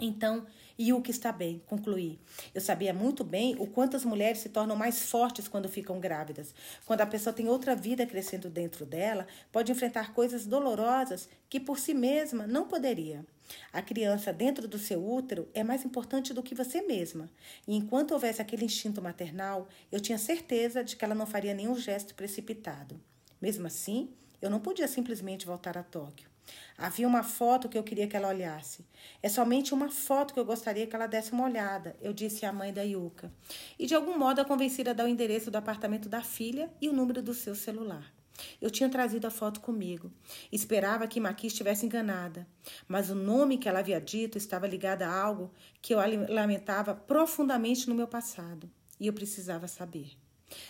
Então, 0.00 0.44
Yuki 0.78 1.12
está 1.12 1.30
bem, 1.30 1.62
concluí. 1.66 2.18
Eu 2.52 2.60
sabia 2.60 2.92
muito 2.92 3.22
bem 3.22 3.54
o 3.60 3.66
quanto 3.66 3.96
as 3.96 4.04
mulheres 4.04 4.38
se 4.38 4.48
tornam 4.48 4.74
mais 4.74 5.08
fortes 5.08 5.46
quando 5.46 5.68
ficam 5.68 6.00
grávidas. 6.00 6.52
Quando 6.84 7.00
a 7.00 7.06
pessoa 7.06 7.32
tem 7.32 7.48
outra 7.48 7.76
vida 7.76 8.04
crescendo 8.04 8.50
dentro 8.50 8.84
dela, 8.84 9.24
pode 9.52 9.70
enfrentar 9.70 10.12
coisas 10.12 10.46
dolorosas 10.46 11.28
que 11.48 11.60
por 11.60 11.78
si 11.78 11.94
mesma 11.94 12.44
não 12.44 12.66
poderia. 12.66 13.24
A 13.72 13.80
criança 13.82 14.32
dentro 14.32 14.66
do 14.66 14.78
seu 14.78 15.06
útero 15.06 15.48
é 15.54 15.62
mais 15.62 15.84
importante 15.84 16.34
do 16.34 16.42
que 16.42 16.56
você 16.56 16.82
mesma. 16.82 17.30
E 17.68 17.76
enquanto 17.76 18.12
houvesse 18.12 18.42
aquele 18.42 18.64
instinto 18.64 19.00
maternal, 19.00 19.68
eu 19.92 20.00
tinha 20.00 20.18
certeza 20.18 20.82
de 20.82 20.96
que 20.96 21.04
ela 21.04 21.14
não 21.14 21.26
faria 21.26 21.54
nenhum 21.54 21.76
gesto 21.76 22.16
precipitado. 22.16 23.00
Mesmo 23.40 23.68
assim, 23.68 24.10
eu 24.42 24.50
não 24.50 24.58
podia 24.58 24.88
simplesmente 24.88 25.46
voltar 25.46 25.78
a 25.78 25.84
Tóquio. 25.84 26.33
Havia 26.76 27.06
uma 27.06 27.22
foto 27.22 27.68
que 27.68 27.78
eu 27.78 27.82
queria 27.82 28.06
que 28.06 28.16
ela 28.16 28.28
olhasse. 28.28 28.84
É 29.22 29.28
somente 29.28 29.72
uma 29.72 29.88
foto 29.88 30.34
que 30.34 30.40
eu 30.40 30.44
gostaria 30.44 30.86
que 30.86 30.94
ela 30.94 31.06
desse 31.06 31.32
uma 31.32 31.44
olhada, 31.44 31.96
eu 32.00 32.12
disse 32.12 32.44
à 32.44 32.52
mãe 32.52 32.72
da 32.72 32.82
Yuka. 32.82 33.32
E 33.78 33.86
de 33.86 33.94
algum 33.94 34.18
modo 34.18 34.40
a 34.40 34.44
convenci 34.44 34.82
a 34.88 34.92
dar 34.92 35.04
o 35.04 35.08
endereço 35.08 35.50
do 35.50 35.56
apartamento 35.56 36.08
da 36.08 36.22
filha 36.22 36.70
e 36.80 36.88
o 36.88 36.92
número 36.92 37.22
do 37.22 37.32
seu 37.32 37.54
celular. 37.54 38.12
Eu 38.60 38.70
tinha 38.70 38.88
trazido 38.88 39.26
a 39.26 39.30
foto 39.30 39.60
comigo. 39.60 40.10
Esperava 40.50 41.06
que 41.06 41.20
Maqui 41.20 41.46
estivesse 41.46 41.86
enganada, 41.86 42.46
mas 42.88 43.10
o 43.10 43.14
nome 43.14 43.58
que 43.58 43.68
ela 43.68 43.78
havia 43.78 44.00
dito 44.00 44.36
estava 44.36 44.66
ligado 44.66 45.02
a 45.02 45.12
algo 45.12 45.52
que 45.80 45.94
eu 45.94 45.98
lamentava 46.28 46.94
profundamente 46.94 47.88
no 47.88 47.94
meu 47.94 48.08
passado 48.08 48.68
e 48.98 49.06
eu 49.06 49.12
precisava 49.12 49.68
saber. 49.68 50.23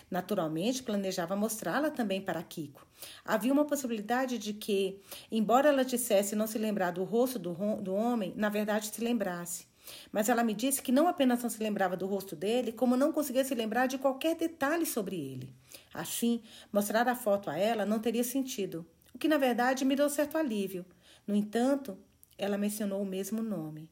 Naturalmente, 0.09 0.83
planejava 0.83 1.35
mostrá-la 1.35 1.89
também 1.89 2.21
para 2.21 2.41
Kiko. 2.41 2.85
Havia 3.23 3.53
uma 3.53 3.65
possibilidade 3.65 4.37
de 4.37 4.53
que, 4.53 5.01
embora 5.31 5.69
ela 5.69 5.85
dissesse 5.85 6.35
não 6.35 6.47
se 6.47 6.57
lembrar 6.57 6.91
do 6.91 7.03
rosto 7.03 7.37
do, 7.37 7.53
do 7.81 7.93
homem, 7.93 8.33
na 8.35 8.49
verdade 8.49 8.87
se 8.87 9.01
lembrasse. 9.01 9.67
Mas 10.11 10.29
ela 10.29 10.43
me 10.43 10.53
disse 10.53 10.81
que 10.81 10.91
não 10.91 11.07
apenas 11.07 11.43
não 11.43 11.49
se 11.49 11.61
lembrava 11.61 11.95
do 11.95 12.07
rosto 12.07 12.35
dele, 12.35 12.71
como 12.71 12.97
não 12.97 13.11
conseguia 13.11 13.43
se 13.43 13.53
lembrar 13.53 13.87
de 13.87 13.97
qualquer 13.97 14.35
detalhe 14.35 14.85
sobre 14.85 15.15
ele. 15.15 15.53
Assim, 15.93 16.41
mostrar 16.71 17.07
a 17.07 17.15
foto 17.15 17.49
a 17.49 17.57
ela 17.57 17.85
não 17.85 17.99
teria 17.99 18.23
sentido, 18.23 18.85
o 19.13 19.17
que 19.17 19.27
na 19.27 19.37
verdade 19.37 19.85
me 19.85 19.95
deu 19.95 20.09
certo 20.09 20.37
alívio. 20.37 20.85
No 21.27 21.35
entanto, 21.35 21.97
ela 22.37 22.57
mencionou 22.57 23.01
o 23.01 23.05
mesmo 23.05 23.41
nome. 23.41 23.89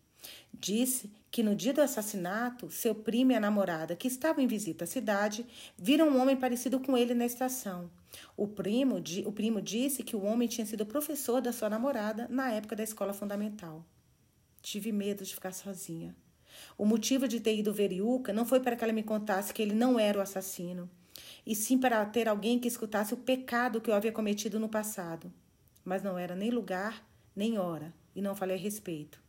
Disse 0.53 1.11
que 1.29 1.41
no 1.41 1.55
dia 1.55 1.73
do 1.73 1.81
assassinato, 1.81 2.69
seu 2.69 2.93
primo 2.93 3.31
e 3.31 3.35
a 3.35 3.39
namorada, 3.39 3.95
que 3.95 4.07
estavam 4.07 4.43
em 4.43 4.47
visita 4.47 4.83
à 4.83 4.87
cidade, 4.87 5.45
viram 5.77 6.09
um 6.09 6.21
homem 6.21 6.37
parecido 6.37 6.79
com 6.79 6.95
ele 6.95 7.13
na 7.13 7.25
estação. 7.25 7.89
O 8.37 8.47
primo, 8.47 9.01
o 9.25 9.31
primo 9.31 9.61
disse 9.61 10.03
que 10.03 10.15
o 10.15 10.23
homem 10.23 10.47
tinha 10.47 10.65
sido 10.65 10.85
professor 10.85 11.41
da 11.41 11.51
sua 11.51 11.69
namorada 11.69 12.27
na 12.29 12.51
época 12.51 12.75
da 12.75 12.83
escola 12.83 13.13
fundamental. 13.13 13.83
Tive 14.61 14.91
medo 14.91 15.23
de 15.23 15.33
ficar 15.33 15.53
sozinha. 15.53 16.15
O 16.77 16.85
motivo 16.85 17.27
de 17.27 17.39
ter 17.39 17.57
ido 17.57 17.73
ver 17.73 17.91
Yuka 17.91 18.31
não 18.31 18.45
foi 18.45 18.59
para 18.59 18.75
que 18.75 18.83
ela 18.83 18.93
me 18.93 19.01
contasse 19.01 19.53
que 19.53 19.61
ele 19.61 19.73
não 19.73 19.99
era 19.99 20.19
o 20.19 20.21
assassino, 20.21 20.87
e 21.45 21.55
sim 21.55 21.79
para 21.79 22.05
ter 22.05 22.27
alguém 22.27 22.59
que 22.59 22.67
escutasse 22.67 23.13
o 23.13 23.17
pecado 23.17 23.81
que 23.81 23.89
eu 23.89 23.95
havia 23.95 24.11
cometido 24.11 24.59
no 24.59 24.69
passado. 24.69 25.33
Mas 25.83 26.03
não 26.03 26.17
era 26.17 26.35
nem 26.35 26.51
lugar, 26.51 27.03
nem 27.35 27.57
hora, 27.57 27.91
e 28.15 28.21
não 28.21 28.35
falei 28.35 28.55
a 28.55 28.59
respeito. 28.59 29.22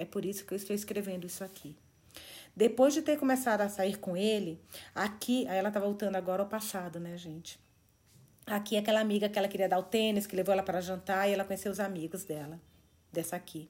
É 0.00 0.04
por 0.06 0.24
isso 0.24 0.46
que 0.46 0.54
eu 0.54 0.56
estou 0.56 0.74
escrevendo 0.74 1.26
isso 1.26 1.44
aqui. 1.44 1.76
Depois 2.56 2.94
de 2.94 3.02
ter 3.02 3.18
começado 3.18 3.60
a 3.60 3.68
sair 3.68 3.98
com 3.98 4.16
ele, 4.16 4.58
aqui, 4.94 5.46
aí 5.46 5.58
ela 5.58 5.70
tá 5.70 5.78
voltando 5.78 6.16
agora 6.16 6.42
ao 6.42 6.48
passado, 6.48 6.98
né, 6.98 7.18
gente? 7.18 7.60
Aqui 8.46 8.78
aquela 8.78 8.98
amiga 8.98 9.28
que 9.28 9.38
ela 9.38 9.46
queria 9.46 9.68
dar 9.68 9.78
o 9.78 9.82
tênis, 9.82 10.26
que 10.26 10.34
levou 10.34 10.54
ela 10.54 10.62
para 10.62 10.80
jantar 10.80 11.28
e 11.28 11.34
ela 11.34 11.44
conheceu 11.44 11.70
os 11.70 11.78
amigos 11.78 12.24
dela, 12.24 12.58
dessa 13.12 13.36
aqui. 13.36 13.68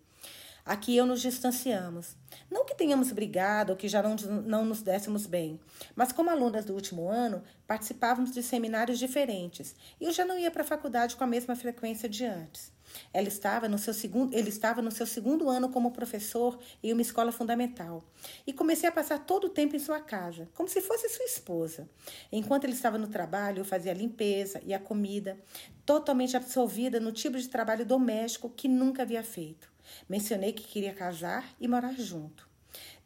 Aqui 0.65 0.97
eu 0.97 1.05
nos 1.05 1.21
distanciamos. 1.21 2.17
Não 2.49 2.65
que 2.65 2.77
tenhamos 2.77 3.11
brigado 3.11 3.73
ou 3.73 3.77
que 3.77 3.89
já 3.89 4.01
não, 4.01 4.15
não 4.15 4.65
nos 4.65 4.83
dessemos 4.83 5.27
bem, 5.27 5.59
mas 5.97 6.13
como 6.13 6.31
alunas 6.31 6.65
do 6.65 6.75
último 6.75 7.09
ano, 7.09 7.43
participávamos 7.67 8.31
de 8.31 8.41
seminários 8.41 9.01
diferentes 9.01 9.75
e 10.01 10.05
eu 10.05 10.13
já 10.13 10.25
não 10.25 10.39
ia 10.39 10.51
para 10.51 10.63
a 10.63 10.67
faculdade 10.67 11.17
com 11.17 11.25
a 11.25 11.27
mesma 11.27 11.57
frequência 11.57 12.09
de 12.09 12.25
antes. 12.25 12.73
Ela 13.13 13.29
estava 13.29 13.69
no 13.69 13.79
seu 13.79 13.95
segundo, 13.95 14.35
ele 14.35 14.49
estava 14.49 14.81
no 14.83 14.91
seu 14.91 15.07
segundo 15.07 15.49
ano 15.49 15.69
como 15.69 15.91
professor 15.91 16.59
em 16.83 16.93
uma 16.93 17.03
escola 17.03 17.33
fundamental. 17.33 18.03
E 18.47 18.53
comecei 18.53 18.89
a 18.89 18.93
passar 18.93 19.19
todo 19.21 19.45
o 19.45 19.51
tempo 19.51 19.77
em 19.77 19.79
sua 19.79 20.01
casa, 20.01 20.49
como 20.55 20.69
se 20.69 20.81
fosse 20.81 21.09
sua 21.09 21.25
esposa. 21.25 21.89
Enquanto 22.31 22.65
ele 22.65 22.73
estava 22.73 22.99
no 22.99 23.09
trabalho, 23.09 23.61
eu 23.61 23.65
fazia 23.65 23.93
a 23.93 23.95
limpeza 23.95 24.61
e 24.65 24.73
a 24.75 24.79
comida, 24.79 25.39
totalmente 25.85 26.37
absorvida 26.37 27.01
no 27.01 27.13
tipo 27.13 27.39
de 27.39 27.49
trabalho 27.49 27.85
doméstico 27.85 28.51
que 28.51 28.69
nunca 28.69 29.03
havia 29.03 29.23
feito. 29.23 29.71
Mencionei 30.09 30.53
que 30.53 30.63
queria 30.63 30.95
casar 30.95 31.55
e 31.61 31.67
morar 31.67 31.95
junto. 31.95 32.49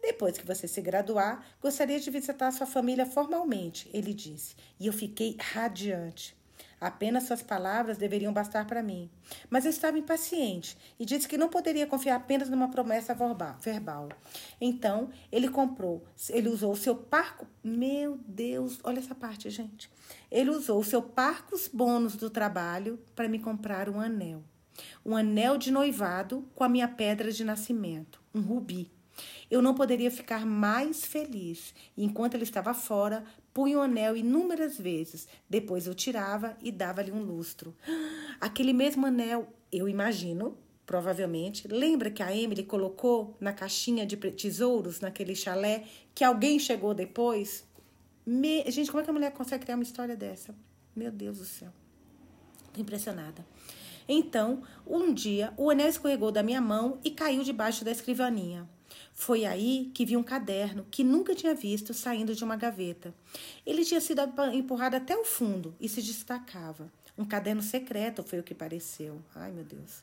Depois 0.00 0.36
que 0.36 0.46
você 0.46 0.68
se 0.68 0.82
graduar, 0.82 1.42
gostaria 1.62 1.98
de 1.98 2.10
visitar 2.10 2.50
sua 2.52 2.66
família 2.66 3.06
formalmente, 3.06 3.88
ele 3.92 4.12
disse, 4.12 4.54
e 4.78 4.86
eu 4.86 4.92
fiquei 4.92 5.36
radiante. 5.40 6.36
Apenas 6.84 7.24
suas 7.24 7.42
palavras 7.42 7.96
deveriam 7.96 8.32
bastar 8.32 8.66
para 8.66 8.82
mim. 8.82 9.10
Mas 9.48 9.64
eu 9.64 9.70
estava 9.70 9.98
impaciente 9.98 10.76
e 10.98 11.04
disse 11.04 11.26
que 11.26 11.38
não 11.38 11.48
poderia 11.48 11.86
confiar 11.86 12.16
apenas 12.16 12.48
numa 12.48 12.70
promessa 12.70 13.16
verbal. 13.60 14.08
Então, 14.60 15.08
ele 15.32 15.48
comprou, 15.48 16.04
ele 16.28 16.48
usou 16.48 16.72
o 16.72 16.76
seu 16.76 16.94
parco. 16.94 17.46
Meu 17.62 18.18
Deus, 18.26 18.78
olha 18.84 18.98
essa 18.98 19.14
parte, 19.14 19.48
gente. 19.48 19.90
Ele 20.30 20.50
usou 20.50 20.80
o 20.80 20.84
seu 20.84 21.00
parcos 21.02 21.68
bônus 21.72 22.16
do 22.16 22.28
trabalho 22.28 22.98
para 23.14 23.28
me 23.28 23.38
comprar 23.38 23.88
um 23.88 24.00
anel 24.00 24.42
um 25.04 25.16
anel 25.16 25.56
de 25.56 25.70
noivado 25.70 26.48
com 26.54 26.64
a 26.64 26.68
minha 26.68 26.88
pedra 26.88 27.30
de 27.30 27.44
nascimento, 27.44 28.20
um 28.34 28.40
rubi. 28.40 28.90
Eu 29.50 29.60
não 29.62 29.74
poderia 29.74 30.10
ficar 30.10 30.44
mais 30.46 31.04
feliz. 31.04 31.74
Enquanto 31.96 32.34
ele 32.34 32.44
estava 32.44 32.74
fora, 32.74 33.24
punha 33.52 33.78
o 33.78 33.82
anel 33.82 34.16
inúmeras 34.16 34.78
vezes. 34.78 35.28
Depois 35.48 35.86
eu 35.86 35.94
tirava 35.94 36.56
e 36.62 36.72
dava-lhe 36.72 37.12
um 37.12 37.22
lustro. 37.22 37.74
Aquele 38.40 38.72
mesmo 38.72 39.06
anel, 39.06 39.48
eu 39.70 39.88
imagino, 39.88 40.56
provavelmente, 40.86 41.68
lembra 41.68 42.10
que 42.10 42.22
a 42.22 42.34
Emily 42.34 42.64
colocou 42.64 43.36
na 43.40 43.52
caixinha 43.52 44.06
de 44.06 44.16
tesouros, 44.16 45.00
naquele 45.00 45.34
chalé, 45.34 45.84
que 46.14 46.24
alguém 46.24 46.58
chegou 46.58 46.94
depois? 46.94 47.64
Me... 48.26 48.64
Gente, 48.70 48.90
como 48.90 49.00
é 49.00 49.04
que 49.04 49.10
a 49.10 49.14
mulher 49.14 49.32
consegue 49.32 49.64
criar 49.64 49.76
uma 49.76 49.84
história 49.84 50.16
dessa? 50.16 50.54
Meu 50.94 51.10
Deus 51.10 51.38
do 51.38 51.44
céu. 51.44 51.72
Tô 52.72 52.80
impressionada. 52.80 53.44
Então, 54.08 54.62
um 54.86 55.12
dia, 55.12 55.52
o 55.56 55.70
anel 55.70 55.88
escorregou 55.88 56.30
da 56.30 56.42
minha 56.42 56.60
mão 56.60 56.98
e 57.02 57.10
caiu 57.10 57.42
debaixo 57.42 57.84
da 57.84 57.90
escrivaninha. 57.90 58.68
Foi 59.12 59.44
aí 59.44 59.90
que 59.94 60.04
vi 60.04 60.16
um 60.16 60.22
caderno 60.22 60.86
que 60.90 61.04
nunca 61.04 61.34
tinha 61.34 61.54
visto 61.54 61.94
saindo 61.94 62.34
de 62.34 62.42
uma 62.42 62.56
gaveta. 62.56 63.14
Ele 63.64 63.84
tinha 63.84 64.00
sido 64.00 64.20
empurrado 64.52 64.96
até 64.96 65.16
o 65.16 65.24
fundo 65.24 65.74
e 65.80 65.88
se 65.88 66.02
destacava. 66.02 66.90
Um 67.16 67.24
caderno 67.24 67.62
secreto 67.62 68.22
foi 68.22 68.40
o 68.40 68.42
que 68.42 68.54
pareceu. 68.54 69.22
Ai, 69.34 69.52
meu 69.52 69.64
Deus. 69.64 70.02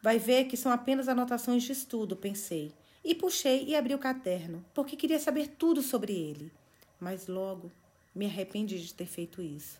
Vai 0.00 0.18
ver 0.18 0.44
que 0.44 0.56
são 0.56 0.70
apenas 0.70 1.08
anotações 1.08 1.62
de 1.62 1.72
estudo, 1.72 2.14
pensei. 2.14 2.72
E 3.04 3.14
puxei 3.14 3.64
e 3.64 3.74
abri 3.74 3.94
o 3.94 3.98
caderno, 3.98 4.64
porque 4.72 4.96
queria 4.96 5.18
saber 5.18 5.48
tudo 5.58 5.82
sobre 5.82 6.12
ele. 6.12 6.52
Mas 7.00 7.26
logo 7.26 7.70
me 8.14 8.26
arrependi 8.26 8.78
de 8.78 8.94
ter 8.94 9.06
feito 9.06 9.42
isso. 9.42 9.78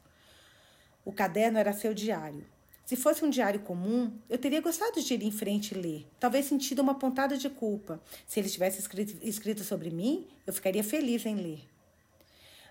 O 1.05 1.13
caderno 1.13 1.59
era 1.59 1.73
seu 1.73 1.95
diário. 1.95 2.45
Se 2.85 2.97
fosse 2.97 3.25
um 3.25 3.31
diário 3.31 3.61
comum, 3.61 4.13
eu 4.29 4.37
teria 4.37 4.61
gostado 4.61 5.01
de 5.03 5.15
ir 5.15 5.23
em 5.23 5.31
frente 5.31 5.73
e 5.73 5.79
ler, 5.79 6.07
talvez 6.21 6.45
sentido 6.45 6.83
uma 6.83 6.95
pontada 6.95 7.37
de 7.37 7.49
culpa. 7.49 8.01
Se 8.27 8.41
ele 8.41 8.49
tivesse 8.49 8.79
escrito, 8.79 9.17
escrito 9.23 9.65
sobre 9.65 9.91
mim, 9.91 10.27
eu 10.47 10.53
ficaria 10.53 10.85
feliz 10.85 11.25
em 11.25 11.37
ler. 11.37 11.61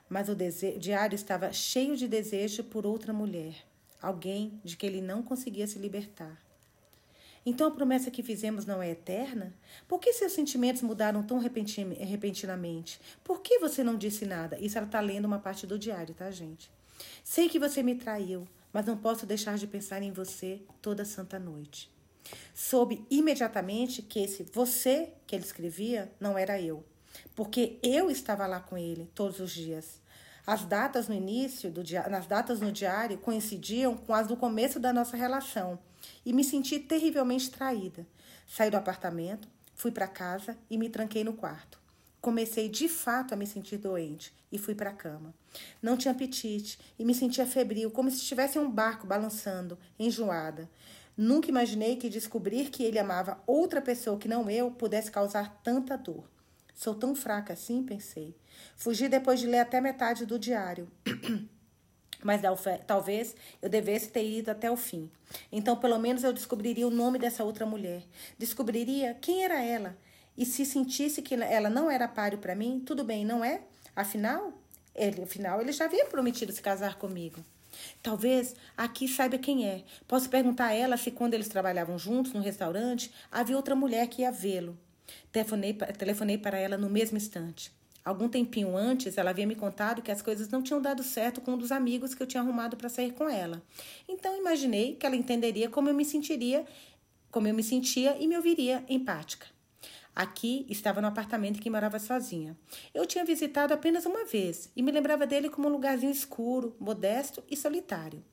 Mas 0.07 0.29
o, 0.29 0.35
diário 0.77 1.15
estava 1.15 1.51
cheio 1.51 1.97
de 1.97 2.07
desejo 2.07 2.63
por 2.63 2.85
outra 2.85 3.11
mulher, 3.11 3.55
alguém 3.99 4.61
de 4.63 4.77
que 4.77 4.85
ele 4.85 5.01
não 5.01 5.23
conseguia 5.23 5.65
se 5.65 5.79
libertar. 5.79 6.39
Então 7.43 7.67
a 7.67 7.71
promessa 7.71 8.11
que 8.11 8.21
fizemos 8.21 8.65
não 8.65 8.81
é 8.81 8.91
eterna? 8.91 9.53
Por 9.87 9.99
que 9.99 10.13
seus 10.13 10.31
sentimentos 10.31 10.83
mudaram 10.83 11.23
tão 11.23 11.39
repentinamente? 11.39 13.01
Por 13.23 13.41
que 13.41 13.57
você 13.57 13.83
não 13.83 13.97
disse 13.97 14.25
nada? 14.25 14.57
Isso 14.59 14.77
ela 14.77 14.87
está 14.87 15.01
lendo 15.01 15.25
uma 15.25 15.39
parte 15.39 15.65
do 15.65 15.79
diário, 15.79 16.13
tá, 16.13 16.29
gente? 16.29 16.71
Sei 17.23 17.49
que 17.49 17.59
você 17.59 17.83
me 17.83 17.95
traiu, 17.95 18.47
mas 18.73 18.87
não 18.87 18.97
posso 18.97 19.25
deixar 19.25 19.57
de 19.57 19.67
pensar 19.67 20.01
em 20.01 20.11
você 20.11 20.63
toda 20.81 21.05
santa 21.05 21.37
noite. 21.37 21.93
Soube 22.53 23.05
imediatamente 23.09 24.01
que 24.01 24.19
esse 24.19 24.43
você 24.51 25.13
que 25.27 25.35
ele 25.35 25.45
escrevia 25.45 26.11
não 26.19 26.37
era 26.37 26.59
eu, 26.59 26.83
porque 27.35 27.77
eu 27.83 28.09
estava 28.09 28.47
lá 28.47 28.59
com 28.59 28.77
ele 28.77 29.09
todos 29.13 29.39
os 29.39 29.51
dias. 29.51 30.01
As 30.45 30.65
datas 30.65 31.07
no 31.07 31.13
início 31.13 31.71
do 31.71 31.83
diário, 31.83 32.11
nas 32.11 32.25
datas 32.25 32.59
no 32.59 32.71
diário 32.71 33.17
coincidiam 33.17 33.95
com 33.95 34.13
as 34.13 34.27
do 34.27 34.35
começo 34.35 34.79
da 34.79 34.91
nossa 34.91 35.15
relação 35.15 35.79
e 36.25 36.33
me 36.33 36.43
senti 36.43 36.79
terrivelmente 36.79 37.49
traída. 37.49 38.05
Saí 38.47 38.69
do 38.69 38.75
apartamento, 38.75 39.47
fui 39.73 39.91
para 39.91 40.07
casa 40.07 40.57
e 40.69 40.77
me 40.77 40.89
tranquei 40.89 41.23
no 41.23 41.33
quarto. 41.33 41.79
Comecei 42.19 42.67
de 42.67 42.89
fato 42.89 43.33
a 43.33 43.37
me 43.37 43.47
sentir 43.47 43.77
doente 43.77 44.33
e 44.51 44.57
fui 44.57 44.75
para 44.75 44.89
a 44.89 44.93
cama. 44.93 45.33
Não 45.81 45.97
tinha 45.97 46.11
apetite 46.11 46.79
e 46.97 47.05
me 47.05 47.13
sentia 47.13 47.45
febril, 47.45 47.91
como 47.91 48.09
se 48.09 48.17
estivesse 48.17 48.57
em 48.57 48.61
um 48.61 48.69
barco 48.69 49.07
balançando, 49.07 49.77
enjoada. 49.99 50.69
Nunca 51.15 51.49
imaginei 51.49 51.95
que 51.95 52.09
descobrir 52.09 52.69
que 52.69 52.83
ele 52.83 52.97
amava 52.97 53.41
outra 53.45 53.81
pessoa 53.81 54.17
que 54.17 54.27
não 54.27 54.49
eu 54.49 54.71
pudesse 54.71 55.11
causar 55.11 55.61
tanta 55.63 55.95
dor. 55.95 56.27
Sou 56.73 56.95
tão 56.95 57.13
fraca 57.13 57.53
assim, 57.53 57.83
pensei. 57.83 58.35
Fugi 58.75 59.07
depois 59.07 59.39
de 59.39 59.47
ler 59.47 59.59
até 59.59 59.79
metade 59.79 60.25
do 60.25 60.39
diário. 60.39 60.89
Mas 62.23 62.41
talvez 62.87 63.35
eu 63.61 63.69
devesse 63.69 64.09
ter 64.09 64.27
ido 64.27 64.49
até 64.49 64.71
o 64.71 64.77
fim. 64.77 65.11
Então, 65.51 65.75
pelo 65.75 65.99
menos, 65.99 66.23
eu 66.23 66.33
descobriria 66.33 66.87
o 66.87 66.91
nome 66.91 67.19
dessa 67.19 67.43
outra 67.43 67.65
mulher. 67.65 68.03
Descobriria 68.37 69.13
quem 69.13 69.43
era 69.43 69.61
ela 69.61 69.95
e 70.37 70.45
se 70.45 70.65
sentisse 70.65 71.21
que 71.21 71.35
ela 71.35 71.69
não 71.69 71.91
era 71.91 72.07
páreo 72.07 72.39
para 72.39 72.55
mim, 72.55 72.81
tudo 72.83 73.03
bem, 73.03 73.25
não 73.25 73.43
é? 73.43 73.61
Afinal, 73.95 74.53
ele, 74.95 75.23
afinal, 75.23 75.61
ele 75.61 75.71
já 75.71 75.85
havia 75.85 76.05
prometido 76.05 76.51
se 76.51 76.61
casar 76.61 76.95
comigo. 76.95 77.43
Talvez 78.01 78.55
aqui 78.77 79.07
saiba 79.07 79.37
quem 79.37 79.67
é. 79.67 79.83
Posso 80.07 80.29
perguntar 80.29 80.67
a 80.67 80.73
ela 80.73 80.97
se, 80.97 81.11
quando 81.11 81.33
eles 81.33 81.47
trabalhavam 81.47 81.97
juntos 81.97 82.33
no 82.33 82.41
restaurante, 82.41 83.11
havia 83.31 83.55
outra 83.55 83.75
mulher 83.75 84.07
que 84.07 84.21
ia 84.21 84.31
vê-lo. 84.31 84.77
Telefonei, 85.31 85.73
telefonei 85.73 86.37
para 86.37 86.57
ela 86.57 86.77
no 86.77 86.89
mesmo 86.89 87.17
instante. 87.17 87.71
Algum 88.05 88.27
tempinho 88.27 88.75
antes, 88.75 89.17
ela 89.17 89.29
havia 89.29 89.47
me 89.47 89.55
contado 89.55 90.01
que 90.01 90.11
as 90.11 90.21
coisas 90.21 90.49
não 90.49 90.61
tinham 90.61 90.81
dado 90.81 91.01
certo 91.01 91.39
com 91.39 91.51
um 91.51 91.57
dos 91.57 91.71
amigos 91.71 92.13
que 92.13 92.21
eu 92.21 92.27
tinha 92.27 92.43
arrumado 92.43 92.75
para 92.75 92.89
sair 92.89 93.13
com 93.13 93.29
ela. 93.29 93.61
Então 94.07 94.37
imaginei 94.37 94.95
que 94.95 95.05
ela 95.05 95.15
entenderia 95.15 95.69
como 95.69 95.87
eu 95.87 95.93
me 95.93 96.03
sentiria, 96.03 96.65
como 97.31 97.47
eu 97.47 97.53
me 97.53 97.63
sentia 97.63 98.17
e 98.19 98.27
me 98.27 98.35
ouviria 98.35 98.83
empática. 98.89 99.52
Aqui 100.15 100.65
estava 100.69 101.01
no 101.01 101.07
apartamento 101.07 101.59
que 101.59 101.69
morava 101.71 101.97
sozinha. 101.97 102.55
Eu 102.93 103.05
tinha 103.05 103.25
visitado 103.25 103.73
apenas 103.73 104.05
uma 104.05 104.25
vez 104.25 104.71
e 104.75 104.83
me 104.83 104.91
lembrava 104.91 105.25
dele 105.25 105.49
como 105.49 105.67
um 105.67 105.71
lugarzinho 105.71 106.11
escuro, 106.11 106.75
modesto 106.79 107.43
e 107.49 107.57
solitário. 107.57 108.23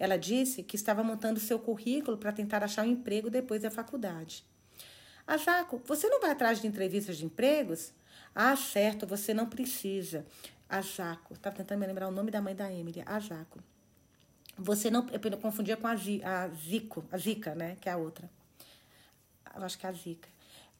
Ela 0.00 0.16
disse 0.16 0.64
que 0.64 0.74
estava 0.74 1.04
montando 1.04 1.38
seu 1.38 1.58
currículo 1.58 2.18
para 2.18 2.32
tentar 2.32 2.64
achar 2.64 2.84
um 2.84 2.90
emprego 2.90 3.30
depois 3.30 3.62
da 3.62 3.70
faculdade. 3.70 4.44
Azaco, 5.26 5.80
você 5.84 6.08
não 6.08 6.20
vai 6.20 6.30
atrás 6.30 6.60
de 6.60 6.66
entrevistas 6.66 7.16
de 7.16 7.24
empregos? 7.24 7.92
Ah, 8.34 8.56
certo, 8.56 9.06
você 9.06 9.32
não 9.32 9.46
precisa. 9.46 10.26
Azaco, 10.68 11.34
estava 11.34 11.54
tentando 11.54 11.78
me 11.78 11.86
lembrar 11.86 12.08
o 12.08 12.12
nome 12.12 12.32
da 12.32 12.42
mãe 12.42 12.54
da 12.54 12.72
Emily. 12.72 13.02
Azaco. 13.06 13.60
Você 14.56 14.90
não. 14.90 15.06
Eu 15.10 15.38
confundia 15.38 15.76
com 15.76 15.86
a 15.86 15.94
Zico, 15.94 17.04
a 17.12 17.16
Zica, 17.16 17.54
né? 17.54 17.76
Que 17.80 17.88
é 17.88 17.92
a 17.92 17.96
outra. 17.96 18.28
Eu 19.54 19.62
acho 19.62 19.78
que 19.78 19.86
é 19.86 19.88
a 19.88 19.92
Zica. 19.92 20.28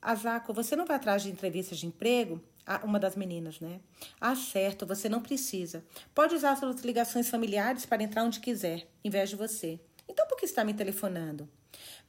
Azaco, 0.00 0.54
você 0.54 0.76
não 0.76 0.86
vai 0.86 0.96
atrás 0.96 1.22
de 1.22 1.30
entrevistas 1.30 1.78
de 1.78 1.86
emprego? 1.86 2.40
Uma 2.84 3.00
das 3.00 3.16
meninas, 3.16 3.58
né? 3.60 3.80
Ah, 4.20 4.36
certo, 4.36 4.86
você 4.86 5.08
não 5.08 5.20
precisa. 5.20 5.84
Pode 6.14 6.34
usar 6.34 6.54
suas 6.56 6.82
ligações 6.82 7.28
familiares 7.28 7.84
para 7.84 8.02
entrar 8.02 8.24
onde 8.24 8.40
quiser, 8.40 8.86
em 9.02 9.10
vez 9.10 9.30
de 9.30 9.36
você. 9.36 9.80
Então 10.08 10.26
por 10.26 10.36
que 10.36 10.44
está 10.44 10.62
me 10.62 10.74
telefonando? 10.74 11.48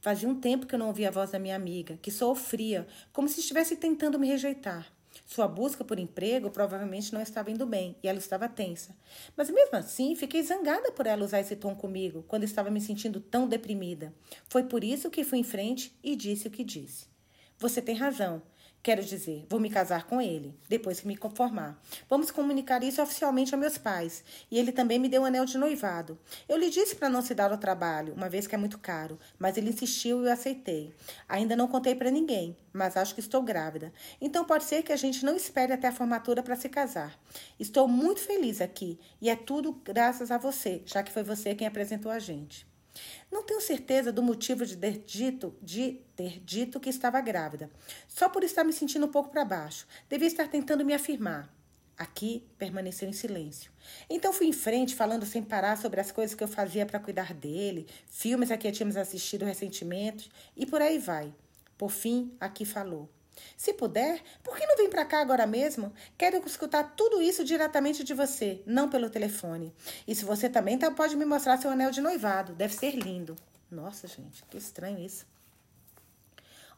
Fazia 0.02 0.30
um 0.30 0.40
tempo 0.40 0.68
que 0.68 0.76
eu 0.76 0.80
não 0.80 0.88
ouvia 0.88 1.08
a 1.08 1.12
voz 1.12 1.32
da 1.32 1.40
minha 1.40 1.56
amiga, 1.56 1.98
que 2.02 2.12
sofria, 2.12 2.88
como 3.12 3.28
se 3.28 3.40
estivesse 3.40 3.76
tentando 3.76 4.20
me 4.20 4.28
rejeitar. 4.28 4.86
Sua 5.26 5.48
busca 5.48 5.84
por 5.84 6.00
emprego 6.00 6.50
provavelmente 6.50 7.14
não 7.14 7.22
estava 7.22 7.52
indo 7.52 7.66
bem 7.66 7.96
e 8.04 8.08
ela 8.08 8.20
estava 8.20 8.48
tensa. 8.48 8.96
Mas 9.36 9.50
mesmo 9.50 9.76
assim, 9.76 10.16
fiquei 10.16 10.44
zangada 10.44 10.92
por 10.92 11.06
ela 11.08 11.26
usar 11.26 11.40
esse 11.40 11.56
tom 11.56 11.76
comigo 11.76 12.24
quando 12.28 12.44
estava 12.44 12.70
me 12.70 12.82
sentindo 12.82 13.20
tão 13.20 13.48
deprimida. 13.48 14.14
Foi 14.48 14.64
por 14.64 14.84
isso 14.84 15.10
que 15.10 15.24
fui 15.24 15.40
em 15.40 15.44
frente 15.44 15.98
e 16.04 16.16
disse 16.16 16.48
o 16.48 16.52
que 16.52 16.64
disse. 16.64 17.08
Você 17.60 17.82
tem 17.82 17.94
razão. 17.94 18.42
Quero 18.82 19.04
dizer, 19.04 19.46
vou 19.50 19.60
me 19.60 19.70
casar 19.70 20.06
com 20.08 20.22
ele, 20.22 20.58
depois 20.70 21.02
que 21.02 21.08
me 21.08 21.18
conformar. 21.18 21.78
Vamos 22.08 22.32
comunicar 22.32 22.82
isso 22.82 23.02
oficialmente 23.02 23.54
a 23.54 23.58
meus 23.58 23.78
pais. 23.78 24.24
E 24.50 24.58
ele 24.58 24.72
também 24.72 24.98
me 24.98 25.10
deu 25.10 25.24
um 25.24 25.26
anel 25.26 25.44
de 25.44 25.58
noivado. 25.58 26.18
Eu 26.48 26.56
lhe 26.56 26.70
disse 26.70 26.96
para 26.96 27.10
não 27.10 27.22
se 27.22 27.36
dar 27.36 27.52
ao 27.52 27.58
trabalho, 27.58 28.14
uma 28.14 28.30
vez 28.30 28.48
que 28.48 28.56
é 28.56 28.58
muito 28.58 28.80
caro, 28.80 29.20
mas 29.38 29.58
ele 29.58 29.72
insistiu 29.72 30.24
e 30.24 30.28
eu 30.28 30.32
aceitei. 30.32 30.96
Ainda 31.28 31.58
não 31.58 31.68
contei 31.68 31.94
para 31.94 32.10
ninguém, 32.10 32.56
mas 32.72 32.96
acho 32.96 33.14
que 33.14 33.20
estou 33.20 33.42
grávida. 33.42 33.92
Então 34.22 34.46
pode 34.46 34.64
ser 34.64 34.82
que 34.82 34.94
a 34.94 34.98
gente 34.98 35.26
não 35.26 35.36
espere 35.36 35.74
até 35.74 35.90
a 35.90 35.94
formatura 35.94 36.42
para 36.42 36.56
se 36.56 36.70
casar. 36.70 37.20
Estou 37.60 37.90
muito 37.90 38.22
feliz 38.22 38.62
aqui 38.62 38.98
e 39.20 39.30
é 39.30 39.36
tudo 39.36 39.74
graças 39.84 40.32
a 40.32 40.38
você, 40.38 40.82
já 40.86 41.04
que 41.04 41.12
foi 41.12 41.24
você 41.24 41.54
quem 41.54 41.68
apresentou 41.68 42.10
a 42.10 42.20
gente. 42.20 42.69
Não 43.32 43.44
tenho 43.44 43.62
certeza 43.62 44.12
do 44.12 44.24
motivo 44.24 44.66
de 44.66 44.76
ter 44.76 45.04
dito, 45.06 45.56
de 45.62 46.02
ter 46.16 46.40
dito 46.40 46.80
que 46.80 46.90
estava 46.90 47.22
grávida. 47.22 47.70
Só 48.08 48.28
por 48.30 48.44
estar 48.44 48.64
me 48.64 48.74
sentindo 48.74 49.06
um 49.06 49.12
pouco 49.12 49.30
para 49.30 49.46
baixo. 49.46 49.88
Devia 50.10 50.28
estar 50.28 50.48
tentando 50.48 50.84
me 50.84 50.94
afirmar. 50.94 51.54
Aqui 51.98 52.48
permaneceu 52.58 53.10
em 53.10 53.14
silêncio. 53.14 53.72
Então 54.10 54.32
fui 54.32 54.48
em 54.48 54.54
frente, 54.54 54.96
falando 54.96 55.26
sem 55.26 55.44
parar 55.44 55.78
sobre 55.78 56.00
as 56.00 56.12
coisas 56.12 56.34
que 56.34 56.44
eu 56.44 56.48
fazia 56.48 56.86
para 56.86 57.00
cuidar 57.00 57.34
dele, 57.34 57.88
filmes 58.08 58.52
a 58.52 58.58
que 58.58 58.72
tínhamos 58.72 58.96
assistido 58.96 59.44
recentemente 59.44 60.32
e 60.56 60.66
por 60.66 60.82
aí 60.82 60.98
vai. 60.98 61.34
Por 61.78 61.90
fim, 61.90 62.34
aqui 62.40 62.64
falou. 62.64 63.10
Se 63.58 63.74
puder, 63.74 64.22
por 64.44 64.58
que 64.58 64.66
não 64.66 64.78
vem 64.78 64.90
para 64.90 65.06
cá 65.06 65.22
agora 65.22 65.46
mesmo? 65.46 65.92
Quero 66.18 66.38
escutar 66.46 66.96
tudo 66.96 67.22
isso 67.22 67.44
diretamente 67.44 68.04
de 68.04 68.14
você, 68.14 68.62
não 68.66 68.90
pelo 68.90 69.10
telefone. 69.10 69.74
E 70.08 70.16
se 70.16 70.26
você 70.26 70.50
também 70.50 70.78
tá, 70.78 70.92
pode 70.92 71.16
me 71.16 71.26
mostrar 71.26 71.58
seu 71.58 71.72
anel 71.72 71.92
de 71.92 72.02
noivado, 72.02 72.54
deve 72.54 72.74
ser 72.74 72.96
lindo. 72.96 73.36
Nossa, 73.72 74.08
gente, 74.08 74.44
que 74.50 74.58
estranho 74.58 75.00
isso. 75.00 75.26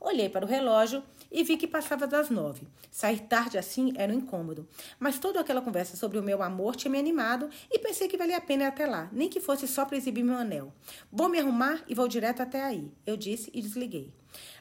Olhei 0.04 0.28
para 0.28 0.44
o 0.44 0.48
relógio 0.48 1.04
e 1.32 1.44
vi 1.44 1.56
que 1.58 1.68
passava 1.68 2.08
das 2.08 2.32
nove. 2.32 2.68
Sair 2.90 3.20
tarde 3.20 3.60
assim 3.60 3.94
era 3.96 4.12
um 4.12 4.18
incômodo. 4.18 4.68
Mas 5.00 5.20
toda 5.20 5.40
aquela 5.40 5.62
conversa 5.62 5.96
sobre 5.96 6.18
o 6.18 6.24
meu 6.24 6.42
amor 6.42 6.76
tinha 6.76 6.90
me 6.90 6.98
animado 6.98 7.48
e 7.70 7.78
pensei 7.78 8.08
que 8.08 8.18
valia 8.18 8.38
a 8.38 8.42
pena 8.42 8.64
ir 8.64 8.68
até 8.68 8.88
lá, 8.88 9.08
nem 9.12 9.30
que 9.30 9.40
fosse 9.40 9.68
só 9.68 9.86
para 9.86 9.96
exibir 9.96 10.24
meu 10.24 10.36
anel. 10.36 10.74
Vou 11.12 11.30
me 11.30 11.38
arrumar 11.38 11.84
e 11.88 11.94
vou 11.94 12.08
direto 12.08 12.42
até 12.42 12.64
aí, 12.64 12.92
eu 13.06 13.16
disse 13.16 13.52
e 13.54 13.62
desliguei. 13.62 14.12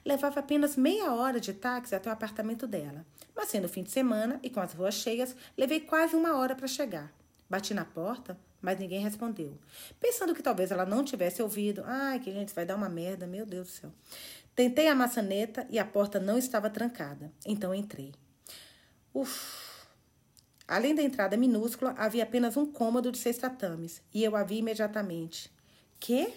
Levava 0.04 0.40
apenas 0.40 0.76
meia 0.76 1.10
hora 1.14 1.40
de 1.40 1.54
táxi 1.54 1.94
até 1.94 2.10
o 2.10 2.12
apartamento 2.12 2.66
dela. 2.66 3.06
Mas 3.34 3.48
sendo 3.48 3.66
fim 3.66 3.82
de 3.82 3.90
semana 3.90 4.38
e 4.42 4.50
com 4.50 4.60
as 4.60 4.74
ruas 4.74 4.94
cheias, 4.94 5.34
levei 5.56 5.80
quase 5.80 6.14
uma 6.14 6.36
hora 6.36 6.54
para 6.54 6.66
chegar. 6.66 7.10
Bati 7.48 7.72
na 7.72 7.84
porta, 7.84 8.38
mas 8.60 8.78
ninguém 8.78 9.00
respondeu. 9.00 9.58
Pensando 9.98 10.34
que 10.34 10.42
talvez 10.42 10.70
ela 10.70 10.84
não 10.84 11.02
tivesse 11.02 11.42
ouvido. 11.42 11.82
Ai, 11.86 12.20
que 12.20 12.30
gente, 12.30 12.54
vai 12.54 12.64
dar 12.64 12.76
uma 12.76 12.88
merda, 12.88 13.26
meu 13.26 13.46
Deus 13.46 13.66
do 13.66 13.72
céu. 13.72 13.92
Tentei 14.54 14.88
a 14.88 14.94
maçaneta 14.94 15.66
e 15.70 15.78
a 15.78 15.84
porta 15.84 16.18
não 16.18 16.36
estava 16.36 16.68
trancada. 16.68 17.32
Então 17.46 17.74
entrei. 17.74 18.12
Uf! 19.14 19.70
Além 20.66 20.94
da 20.94 21.02
entrada 21.02 21.36
minúscula, 21.36 21.94
havia 21.98 22.22
apenas 22.22 22.56
um 22.56 22.64
cômodo 22.64 23.10
de 23.10 23.18
seis 23.18 23.36
tatames, 23.36 24.00
e 24.14 24.22
eu 24.22 24.36
a 24.36 24.44
vi 24.44 24.58
imediatamente. 24.58 25.50
Que? 25.98 26.32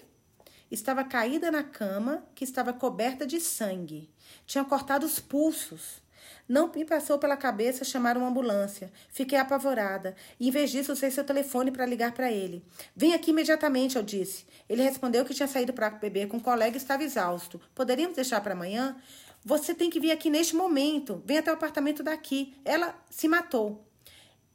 Estava 0.71 1.03
caída 1.03 1.51
na 1.51 1.63
cama, 1.63 2.25
que 2.33 2.43
estava 2.43 2.73
coberta 2.73 3.27
de 3.27 3.39
sangue. 3.39 4.09
Tinha 4.47 4.65
cortado 4.65 5.05
os 5.05 5.19
pulsos. 5.19 6.01
Não 6.47 6.71
me 6.73 6.83
passou 6.83 7.17
pela 7.17 7.37
cabeça 7.37 7.85
chamar 7.85 8.17
uma 8.17 8.27
ambulância. 8.27 8.91
Fiquei 9.09 9.37
apavorada. 9.37 10.15
E, 10.39 10.49
em 10.49 10.51
vez 10.51 10.71
disso, 10.71 10.91
usei 10.91 11.09
seu 11.09 11.23
telefone 11.23 11.71
para 11.71 11.85
ligar 11.85 12.11
para 12.11 12.31
ele. 12.31 12.63
Vem 12.95 13.13
aqui 13.13 13.31
imediatamente, 13.31 13.95
eu 13.95 14.03
disse. 14.03 14.45
Ele 14.67 14.83
respondeu 14.83 15.23
que 15.23 15.33
tinha 15.33 15.47
saído 15.47 15.71
para 15.71 15.89
beber 15.89 16.27
com 16.27 16.37
um 16.37 16.41
colega 16.41 16.75
e 16.75 16.77
estava 16.77 17.03
exausto. 17.03 17.61
Poderíamos 17.73 18.15
deixar 18.15 18.41
para 18.41 18.53
amanhã? 18.53 18.97
Você 19.45 19.73
tem 19.73 19.89
que 19.89 19.99
vir 19.99 20.11
aqui 20.11 20.29
neste 20.29 20.55
momento. 20.55 21.23
Vem 21.25 21.37
até 21.37 21.49
o 21.51 21.53
apartamento 21.53 22.03
daqui. 22.03 22.53
Ela 22.65 22.93
se 23.09 23.27
matou. 23.27 23.85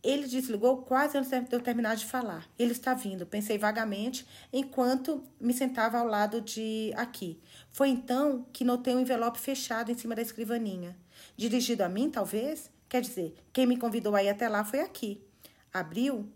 Ele 0.02 0.28
desligou 0.28 0.78
quase 0.82 1.18
antes 1.18 1.30
de 1.30 1.56
eu 1.56 1.60
terminar 1.60 1.96
de 1.96 2.06
falar. 2.06 2.48
Ele 2.58 2.72
está 2.72 2.94
vindo, 2.94 3.26
pensei 3.26 3.58
vagamente, 3.58 4.26
enquanto 4.52 5.24
me 5.40 5.52
sentava 5.52 5.98
ao 5.98 6.06
lado 6.06 6.40
de 6.40 6.92
aqui. 6.96 7.40
Foi 7.72 7.88
então 7.88 8.46
que 8.52 8.64
notei 8.64 8.94
um 8.94 9.00
envelope 9.00 9.40
fechado 9.40 9.90
em 9.90 9.98
cima 9.98 10.14
da 10.14 10.22
escrivaninha. 10.22 10.96
Dirigido 11.38 11.84
a 11.84 11.88
mim, 11.88 12.10
talvez? 12.10 12.68
Quer 12.88 13.00
dizer, 13.00 13.32
quem 13.52 13.64
me 13.64 13.76
convidou 13.76 14.16
a 14.16 14.24
ir 14.24 14.28
até 14.28 14.48
lá 14.48 14.64
foi 14.64 14.80
aqui. 14.80 15.24
Abriu, 15.72 16.28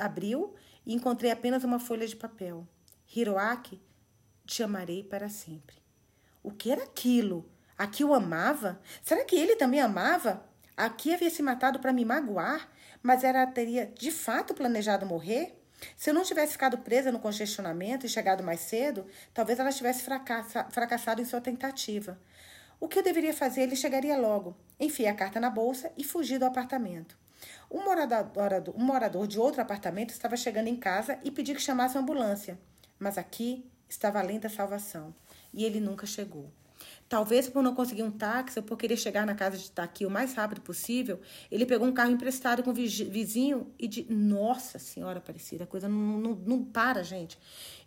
abriu 0.00 0.56
e 0.84 0.92
encontrei 0.92 1.30
apenas 1.30 1.62
uma 1.62 1.78
folha 1.78 2.04
de 2.04 2.16
papel. 2.16 2.66
Hiroaki, 3.14 3.80
te 4.44 4.64
amarei 4.64 5.04
para 5.04 5.28
sempre. 5.28 5.76
O 6.42 6.50
que 6.50 6.72
era 6.72 6.82
aquilo? 6.82 7.48
Aqui 7.78 8.02
o 8.02 8.12
amava? 8.12 8.80
Será 9.04 9.24
que 9.24 9.36
ele 9.36 9.54
também 9.54 9.80
amava? 9.80 10.44
Aqui 10.76 11.14
havia 11.14 11.30
se 11.30 11.42
matado 11.42 11.78
para 11.78 11.92
me 11.92 12.04
magoar, 12.04 12.68
mas 13.00 13.22
ela 13.22 13.46
teria 13.46 13.86
de 13.86 14.10
fato 14.10 14.52
planejado 14.52 15.06
morrer? 15.06 15.56
Se 15.96 16.10
eu 16.10 16.14
não 16.14 16.24
tivesse 16.24 16.52
ficado 16.52 16.76
presa 16.78 17.12
no 17.12 17.20
congestionamento 17.20 18.04
e 18.04 18.08
chegado 18.08 18.42
mais 18.42 18.60
cedo, 18.60 19.06
talvez 19.32 19.60
ela 19.60 19.72
tivesse 19.72 20.02
fracassado 20.02 21.22
em 21.22 21.24
sua 21.24 21.40
tentativa. 21.40 22.20
O 22.80 22.88
que 22.88 22.98
eu 22.98 23.02
deveria 23.02 23.34
fazer? 23.34 23.60
Ele 23.60 23.76
chegaria 23.76 24.16
logo. 24.16 24.56
Enfiei 24.80 25.08
a 25.08 25.14
carta 25.14 25.38
na 25.38 25.50
bolsa 25.50 25.92
e 25.98 26.02
fugi 26.02 26.38
do 26.38 26.46
apartamento. 26.46 27.14
Um 27.70 27.84
morador, 27.84 28.26
um 28.74 28.82
morador 28.82 29.26
de 29.26 29.38
outro 29.38 29.60
apartamento 29.60 30.10
estava 30.10 30.34
chegando 30.34 30.68
em 30.68 30.76
casa 30.76 31.18
e 31.22 31.30
pediu 31.30 31.54
que 31.54 31.60
chamasse 31.60 31.94
uma 31.94 32.02
ambulância. 32.02 32.58
Mas 32.98 33.18
aqui 33.18 33.70
estava 33.86 34.18
além 34.18 34.40
da 34.40 34.48
salvação. 34.48 35.14
E 35.52 35.62
ele 35.62 35.78
nunca 35.78 36.06
chegou. 36.06 36.50
Talvez 37.06 37.48
por 37.48 37.62
não 37.62 37.74
conseguir 37.74 38.02
um 38.02 38.10
táxi 38.10 38.58
ou 38.58 38.62
por 38.62 38.78
querer 38.78 38.96
chegar 38.96 39.26
na 39.26 39.34
casa 39.34 39.58
de 39.58 39.70
Taqui 39.70 40.06
o 40.06 40.10
mais 40.10 40.32
rápido 40.32 40.62
possível, 40.62 41.20
ele 41.50 41.66
pegou 41.66 41.86
um 41.86 41.92
carro 41.92 42.12
emprestado 42.12 42.62
com 42.62 42.70
o 42.70 42.74
vizinho 42.74 43.74
e 43.78 43.88
de. 43.88 44.06
Nossa 44.10 44.78
Senhora 44.78 45.18
Aparecida, 45.18 45.64
a 45.64 45.66
coisa 45.66 45.88
não, 45.88 46.18
não, 46.18 46.34
não 46.34 46.64
para, 46.64 47.02
gente. 47.02 47.38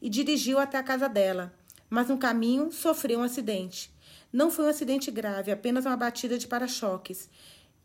E 0.01 0.10
dirigiu 0.10 0.60
até 0.60 0.77
a 0.77 0.84
casa 0.84 1.08
dela. 1.08 1.53
Mas 1.89 2.10
no 2.10 2.17
caminho 2.17 2.71
sofreu 2.71 3.19
um 3.19 3.23
acidente. 3.23 3.92
Não 4.34 4.50
foi 4.50 4.65
um 4.65 4.69
acidente 4.69 5.12
grave, 5.12 5.52
apenas 5.52 5.86
uma 5.86 5.96
batida 5.96 6.39
de 6.39 6.48
para-choques. 6.48 7.30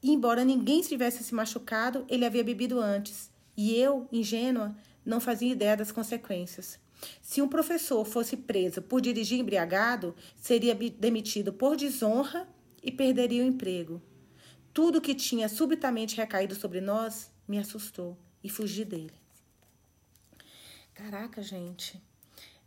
E, 0.02 0.10
embora 0.10 0.46
ninguém 0.46 0.80
tivesse 0.80 1.22
se 1.22 1.34
machucado, 1.34 2.06
ele 2.08 2.24
havia 2.24 2.42
bebido 2.42 2.80
antes. 2.80 3.30
E 3.54 3.74
eu, 3.76 4.08
ingênua, 4.10 4.74
não 5.04 5.20
fazia 5.20 5.52
ideia 5.52 5.76
das 5.76 5.92
consequências. 5.92 6.78
Se 7.20 7.42
um 7.42 7.48
professor 7.48 8.02
fosse 8.06 8.34
preso 8.34 8.80
por 8.80 9.02
dirigir 9.02 9.38
embriagado, 9.38 10.16
seria 10.36 10.74
demitido 10.74 11.52
por 11.52 11.76
desonra 11.76 12.48
e 12.82 12.90
perderia 12.90 13.44
o 13.44 13.46
emprego. 13.46 14.00
Tudo 14.72 15.02
que 15.02 15.14
tinha 15.14 15.48
subitamente 15.48 16.16
recaído 16.16 16.54
sobre 16.54 16.80
nós 16.80 17.30
me 17.46 17.58
assustou 17.58 18.16
e 18.42 18.48
fugi 18.48 18.84
dele. 18.84 19.12
Caraca, 20.94 21.42
gente. 21.42 22.00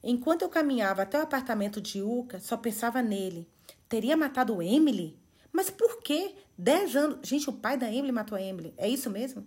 Enquanto 0.03 0.43
eu 0.43 0.49
caminhava 0.49 1.01
até 1.01 1.17
o 1.17 1.23
apartamento 1.23 1.81
de 1.81 2.01
Uca, 2.01 2.39
só 2.39 2.57
pensava 2.57 3.01
nele. 3.01 3.47
Teria 3.91 4.15
matado 4.15 4.61
Emily? 4.61 5.19
Mas 5.51 5.69
por 5.69 6.01
que? 6.01 6.33
Dez 6.57 6.95
anos. 6.95 7.27
Gente, 7.27 7.49
o 7.49 7.53
pai 7.53 7.75
da 7.75 7.91
Emily 7.91 8.13
matou 8.13 8.37
a 8.37 8.41
Emily. 8.41 8.73
É 8.77 8.87
isso 8.87 9.09
mesmo? 9.09 9.45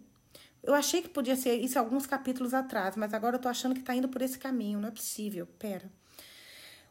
Eu 0.63 0.75
achei 0.75 1.01
que 1.01 1.09
podia 1.09 1.35
ser 1.35 1.55
isso 1.55 1.79
alguns 1.79 2.07
capítulos 2.07 2.53
atrás, 2.53 2.95
mas 2.95 3.15
agora 3.15 3.37
eu 3.37 3.41
tô 3.41 3.49
achando 3.49 3.75
que 3.75 3.81
tá 3.81 3.95
indo 3.95 4.07
por 4.07 4.21
esse 4.21 4.39
caminho. 4.39 4.79
Não 4.79 4.89
é 4.91 4.93
possível. 4.93 5.49
Pera. 5.59 5.91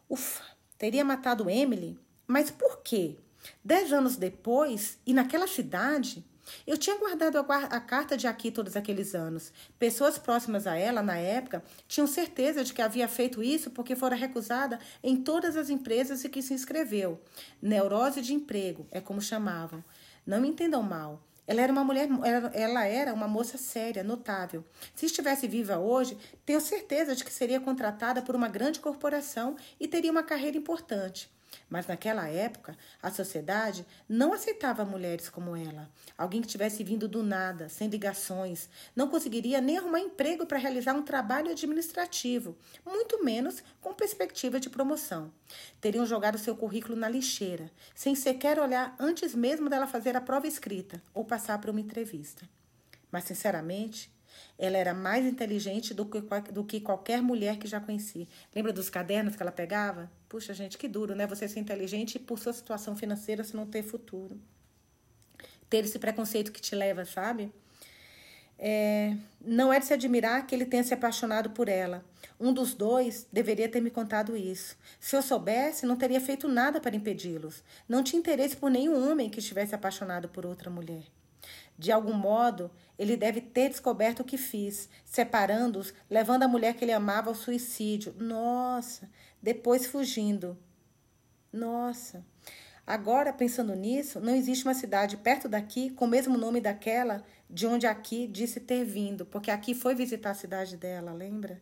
Ufa, 0.09 0.43
teria 0.79 1.05
matado 1.05 1.47
Emily? 1.47 1.95
Mas 2.25 2.49
por 2.49 2.81
quê? 2.81 3.17
Dez 3.63 3.93
anos 3.93 4.15
depois, 4.15 4.97
e 5.05 5.13
naquela 5.13 5.45
cidade, 5.45 6.25
eu 6.65 6.77
tinha 6.77 6.97
guardado 6.97 7.37
a, 7.37 7.41
a, 7.41 7.79
carta 7.79 8.17
de 8.17 8.27
aqui 8.27 8.51
todos 8.51 8.75
aqueles 8.75 9.13
anos. 9.15 9.51
Pessoas 9.77 10.17
próximas 10.17 10.67
a 10.67 10.75
ela, 10.75 11.01
na 11.01 11.17
época, 11.17 11.63
tinham 11.87 12.07
certeza 12.07 12.63
de 12.63 12.73
que 12.73 12.81
havia 12.81 13.07
feito 13.07 13.43
isso 13.43 13.71
porque 13.71 13.95
fora 13.95 14.15
recusada 14.15 14.79
em 15.03 15.17
todas 15.17 15.55
as 15.55 15.69
empresas 15.69 16.23
em 16.23 16.29
que 16.29 16.41
se 16.41 16.53
inscreveu. 16.53 17.21
Neurose 17.61 18.21
de 18.21 18.33
emprego, 18.33 18.87
é 18.91 18.99
como 18.99 19.21
chamavam. 19.21 19.83
Não 20.25 20.41
me 20.41 20.47
entendam 20.47 20.81
mal. 20.81 21.21
Ela 21.45 21.61
era 21.61 21.73
uma 21.73 21.83
mulher, 21.83 22.07
ela 22.53 22.85
era 22.85 23.13
uma 23.13 23.27
moça 23.27 23.57
séria, 23.57 24.01
notável. 24.01 24.63
Se 24.95 25.05
estivesse 25.05 25.45
viva 25.45 25.77
hoje, 25.77 26.17
tenho 26.45 26.61
certeza 26.61 27.15
de 27.15 27.23
que 27.23 27.33
seria 27.33 27.59
contratada 27.59 28.21
por 28.21 28.35
uma 28.35 28.47
grande 28.47 28.79
corporação 28.79 29.57
e 29.77 29.87
teria 29.87 30.11
uma 30.11 30.23
carreira 30.23 30.57
importante. 30.57 31.29
Mas 31.69 31.87
naquela 31.87 32.27
época, 32.27 32.77
a 33.01 33.11
sociedade 33.11 33.85
não 34.07 34.33
aceitava 34.33 34.85
mulheres 34.85 35.29
como 35.29 35.55
ela. 35.55 35.89
Alguém 36.17 36.41
que 36.41 36.47
tivesse 36.47 36.83
vindo 36.83 37.07
do 37.07 37.23
nada, 37.23 37.69
sem 37.69 37.87
ligações, 37.87 38.69
não 38.95 39.07
conseguiria 39.07 39.61
nem 39.61 39.77
arrumar 39.77 39.99
emprego 39.99 40.45
para 40.45 40.57
realizar 40.57 40.93
um 40.93 41.03
trabalho 41.03 41.51
administrativo, 41.51 42.57
muito 42.85 43.23
menos 43.23 43.63
com 43.81 43.93
perspectiva 43.93 44.59
de 44.59 44.69
promoção. 44.69 45.31
Teriam 45.79 46.05
jogado 46.05 46.37
seu 46.37 46.55
currículo 46.55 46.95
na 46.95 47.09
lixeira, 47.09 47.71
sem 47.95 48.15
sequer 48.15 48.59
olhar 48.59 48.95
antes 48.99 49.33
mesmo 49.35 49.69
dela 49.69 49.87
fazer 49.87 50.15
a 50.15 50.21
prova 50.21 50.47
escrita 50.47 51.01
ou 51.13 51.25
passar 51.25 51.59
por 51.59 51.69
uma 51.69 51.81
entrevista. 51.81 52.47
Mas, 53.11 53.25
sinceramente, 53.25 54.11
ela 54.57 54.77
era 54.77 54.93
mais 54.93 55.25
inteligente 55.25 55.93
do 55.93 56.05
que, 56.05 56.21
do 56.51 56.63
que 56.63 56.79
qualquer 56.79 57.21
mulher 57.21 57.57
que 57.57 57.67
já 57.67 57.79
conheci. 57.79 58.27
Lembra 58.55 58.71
dos 58.71 58.89
cadernos 58.89 59.35
que 59.35 59.41
ela 59.41 59.51
pegava? 59.51 60.11
Puxa, 60.29 60.53
gente, 60.53 60.77
que 60.77 60.87
duro, 60.87 61.15
né? 61.15 61.27
Você 61.27 61.47
ser 61.47 61.59
inteligente 61.59 62.15
e 62.15 62.19
por 62.19 62.39
sua 62.39 62.53
situação 62.53 62.95
financeira 62.95 63.43
você 63.43 63.55
não 63.55 63.65
ter 63.65 63.83
futuro. 63.83 64.39
Ter 65.69 65.83
esse 65.85 65.99
preconceito 65.99 66.51
que 66.51 66.61
te 66.61 66.75
leva, 66.75 67.05
sabe? 67.05 67.51
É, 68.57 69.15
não 69.41 69.73
é 69.73 69.79
de 69.79 69.85
se 69.85 69.93
admirar 69.93 70.45
que 70.47 70.55
ele 70.55 70.65
tenha 70.65 70.83
se 70.83 70.93
apaixonado 70.93 71.49
por 71.49 71.67
ela. 71.67 72.05
Um 72.39 72.53
dos 72.53 72.73
dois 72.73 73.27
deveria 73.31 73.67
ter 73.67 73.81
me 73.81 73.89
contado 73.89 74.37
isso. 74.37 74.77
Se 74.99 75.15
eu 75.15 75.21
soubesse, 75.21 75.85
não 75.85 75.95
teria 75.95 76.21
feito 76.21 76.47
nada 76.47 76.79
para 76.79 76.95
impedi-los. 76.95 77.63
Não 77.89 78.03
tinha 78.03 78.19
interesse 78.19 78.55
por 78.55 78.69
nenhum 78.69 79.11
homem 79.11 79.29
que 79.29 79.39
estivesse 79.39 79.75
apaixonado 79.75 80.29
por 80.29 80.45
outra 80.45 80.69
mulher. 80.69 81.03
De 81.77 81.91
algum 81.91 82.13
modo, 82.13 82.69
ele 82.97 83.17
deve 83.17 83.41
ter 83.41 83.69
descoberto 83.69 84.21
o 84.21 84.23
que 84.23 84.37
fiz, 84.37 84.89
separando-os, 85.03 85.93
levando 86.09 86.43
a 86.43 86.47
mulher 86.47 86.75
que 86.75 86.85
ele 86.85 86.91
amava 86.91 87.29
ao 87.29 87.35
suicídio. 87.35 88.15
Nossa! 88.17 89.09
Depois 89.41 89.87
fugindo. 89.87 90.57
Nossa! 91.51 92.25
Agora, 92.85 93.31
pensando 93.31 93.75
nisso, 93.75 94.19
não 94.19 94.35
existe 94.35 94.65
uma 94.65 94.73
cidade 94.73 95.17
perto 95.17 95.47
daqui 95.47 95.89
com 95.89 96.05
o 96.05 96.07
mesmo 96.07 96.37
nome 96.37 96.59
daquela 96.59 97.23
de 97.49 97.65
onde 97.65 97.87
aqui 97.87 98.27
disse 98.27 98.59
ter 98.59 98.83
vindo, 98.83 99.25
porque 99.25 99.51
aqui 99.51 99.73
foi 99.73 99.95
visitar 99.95 100.31
a 100.31 100.35
cidade 100.35 100.75
dela, 100.75 101.13
lembra? 101.13 101.61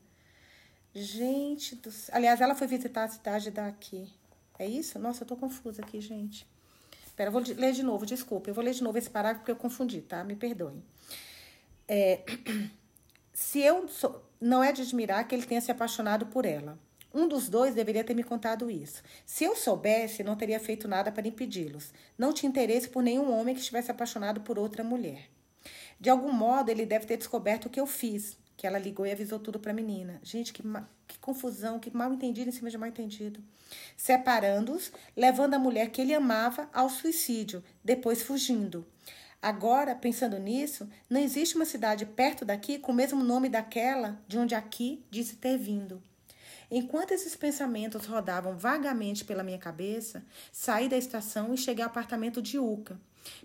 Gente 0.94 1.76
do... 1.76 1.89
Aliás, 2.12 2.41
ela 2.41 2.56
foi 2.56 2.67
visitar 2.67 3.04
a 3.04 3.10
cidade 3.10 3.52
daqui. 3.52 4.12
É 4.58 4.67
isso? 4.67 5.00
Nossa, 5.00 5.24
eu 5.24 5.28
tô 5.28 5.36
confusa 5.36 5.82
aqui, 5.82 6.02
gente. 6.02 6.48
Pera, 7.15 7.30
eu 7.30 7.32
vou 7.32 7.41
ler 7.41 7.74
de 7.74 7.84
novo, 7.84 8.06
desculpa. 8.06 8.50
Eu 8.50 8.54
vou 8.54 8.63
ler 8.63 8.74
de 8.74 8.84
novo 8.84 8.97
esse 8.97 9.10
parágrafo 9.10 9.41
porque 9.41 9.52
eu 9.52 9.56
confundi, 9.56 10.02
tá? 10.02 10.24
Me 10.24 10.36
perdoem. 10.36 10.84
É, 11.88 12.24
se 13.34 13.60
eu 13.60 13.88
sou, 13.88 14.24
não 14.39 14.63
é 14.63 14.71
de 14.71 14.82
admirar 14.82 15.28
que 15.28 15.36
ele 15.36 15.45
tenha 15.45 15.62
se 15.62 15.71
apaixonado 15.71 16.26
por 16.28 16.45
ela. 16.45 16.80
Um 17.13 17.28
dos 17.28 17.50
dois 17.50 17.76
deveria 17.76 18.04
ter 18.06 18.13
me 18.13 18.24
contado 18.24 18.71
isso. 18.71 19.04
Se 19.26 19.43
eu 19.43 19.56
soubesse, 19.56 20.24
não 20.24 20.38
teria 20.38 20.60
feito 20.60 20.88
nada 20.88 21.12
para 21.12 21.28
impedi-los. 21.28 21.93
Não 22.17 22.32
tinha 22.32 22.50
interesse 22.50 22.88
por 22.88 23.04
nenhum 23.04 23.32
homem 23.32 23.54
que 23.54 23.60
estivesse 23.60 23.91
apaixonado 23.91 24.41
por 24.41 24.58
outra 24.58 24.84
mulher. 24.84 25.30
De 26.00 26.10
algum 26.10 26.32
modo, 26.32 26.71
ele 26.71 26.86
deve 26.86 27.06
ter 27.06 27.17
descoberto 27.17 27.65
o 27.65 27.69
que 27.69 27.80
eu 27.80 27.86
fiz, 27.86 28.38
que 28.62 28.67
ela 28.67 28.78
ligou 28.78 29.08
e 29.08 29.12
avisou 29.12 29.39
tudo 29.39 29.60
para 29.60 29.71
a 29.71 29.74
menina. 29.74 30.19
Gente, 30.21 30.54
que, 30.54 30.62
que 31.08 31.17
confusão, 31.17 31.80
que 31.80 31.89
mal 31.97 32.13
entendido 32.13 32.47
em 32.47 32.54
cima 32.54 32.69
de 32.69 32.78
mal 32.78 32.88
entendido. 32.88 33.43
Separando-os, 33.97 34.91
levando 35.17 35.56
a 35.56 35.60
mulher 35.60 35.89
que 35.89 36.00
ele 36.00 36.13
amava 36.13 36.69
ao 36.71 36.88
suicídio, 36.88 37.63
depois 37.84 38.21
fugindo. 38.21 38.86
Agora, 39.41 39.95
pensando 39.95 40.38
nisso, 40.38 40.88
não 41.10 41.19
existe 41.19 41.56
uma 41.56 41.65
cidade 41.65 42.06
perto 42.06 42.45
daqui 42.45 42.78
com 42.78 42.91
o 42.91 42.95
mesmo 42.95 43.24
nome 43.24 43.50
daquela 43.50 44.21
de 44.28 44.38
onde 44.38 44.54
aqui 44.54 45.04
disse 45.10 45.38
ter 45.38 45.58
vindo. 45.58 46.00
Enquanto 46.69 47.13
esses 47.13 47.36
pensamentos 47.36 48.06
rodavam 48.06 48.56
vagamente 48.56 49.26
pela 49.26 49.41
minha 49.41 49.58
cabeça, 49.58 50.24
saí 50.52 50.88
da 50.88 50.97
estação 50.97 51.52
e 51.52 51.58
cheguei 51.58 51.84
ao 51.84 51.89
apartamento 51.89 52.39
de 52.39 52.60
Uca. 52.60 53.00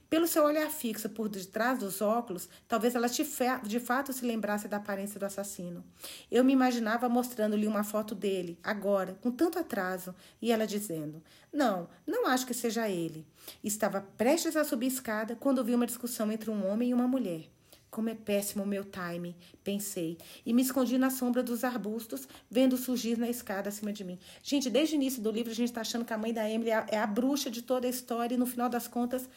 Pelo 0.08 0.26
seu 0.26 0.44
olhar 0.44 0.70
fixo 0.70 1.08
por 1.08 1.28
detrás 1.28 1.78
dos 1.78 2.00
óculos, 2.00 2.48
talvez 2.68 2.94
ela 2.94 3.08
de 3.08 3.80
fato 3.80 4.12
se 4.12 4.24
lembrasse 4.24 4.68
da 4.68 4.76
aparência 4.76 5.18
do 5.18 5.26
assassino. 5.26 5.84
Eu 6.30 6.44
me 6.44 6.52
imaginava 6.52 7.08
mostrando-lhe 7.08 7.66
uma 7.66 7.82
foto 7.82 8.14
dele, 8.14 8.58
agora, 8.62 9.18
com 9.20 9.30
tanto 9.30 9.58
atraso, 9.58 10.14
e 10.40 10.52
ela 10.52 10.66
dizendo: 10.66 11.22
Não, 11.52 11.88
não 12.06 12.26
acho 12.26 12.46
que 12.46 12.54
seja 12.54 12.88
ele. 12.88 13.26
Estava 13.64 14.00
prestes 14.16 14.56
a 14.56 14.64
subir 14.64 14.86
a 14.86 14.88
escada 14.88 15.36
quando 15.36 15.64
vi 15.64 15.74
uma 15.74 15.86
discussão 15.86 16.30
entre 16.30 16.50
um 16.50 16.66
homem 16.70 16.90
e 16.90 16.94
uma 16.94 17.08
mulher. 17.08 17.48
Como 17.90 18.08
é 18.10 18.14
péssimo 18.14 18.62
o 18.62 18.66
meu 18.66 18.84
time, 18.84 19.34
pensei, 19.64 20.18
e 20.44 20.52
me 20.52 20.60
escondi 20.60 20.98
na 20.98 21.08
sombra 21.08 21.42
dos 21.42 21.64
arbustos, 21.64 22.28
vendo 22.50 22.76
surgir 22.76 23.16
na 23.16 23.28
escada 23.28 23.70
acima 23.70 23.92
de 23.92 24.04
mim. 24.04 24.18
Gente, 24.42 24.68
desde 24.68 24.94
o 24.94 24.96
início 24.96 25.22
do 25.22 25.30
livro 25.30 25.50
a 25.50 25.54
gente 25.54 25.68
está 25.68 25.80
achando 25.80 26.04
que 26.04 26.12
a 26.12 26.18
mãe 26.18 26.32
da 26.32 26.48
Emily 26.48 26.70
é 26.70 26.74
a, 26.74 26.86
é 26.90 26.98
a 26.98 27.06
bruxa 27.06 27.50
de 27.50 27.62
toda 27.62 27.86
a 27.86 27.90
história, 27.90 28.34
e 28.34 28.38
no 28.38 28.44
final 28.44 28.68
das 28.68 28.86
contas 28.86 29.28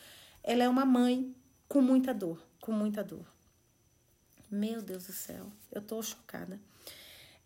ela 0.43 0.63
é 0.63 0.69
uma 0.69 0.85
mãe 0.85 1.35
com 1.67 1.81
muita 1.81 2.13
dor, 2.13 2.41
com 2.61 2.71
muita 2.71 3.03
dor. 3.03 3.25
Meu 4.49 4.81
Deus 4.81 5.05
do 5.05 5.13
céu, 5.13 5.51
eu 5.71 5.81
tô 5.81 6.01
chocada. 6.01 6.59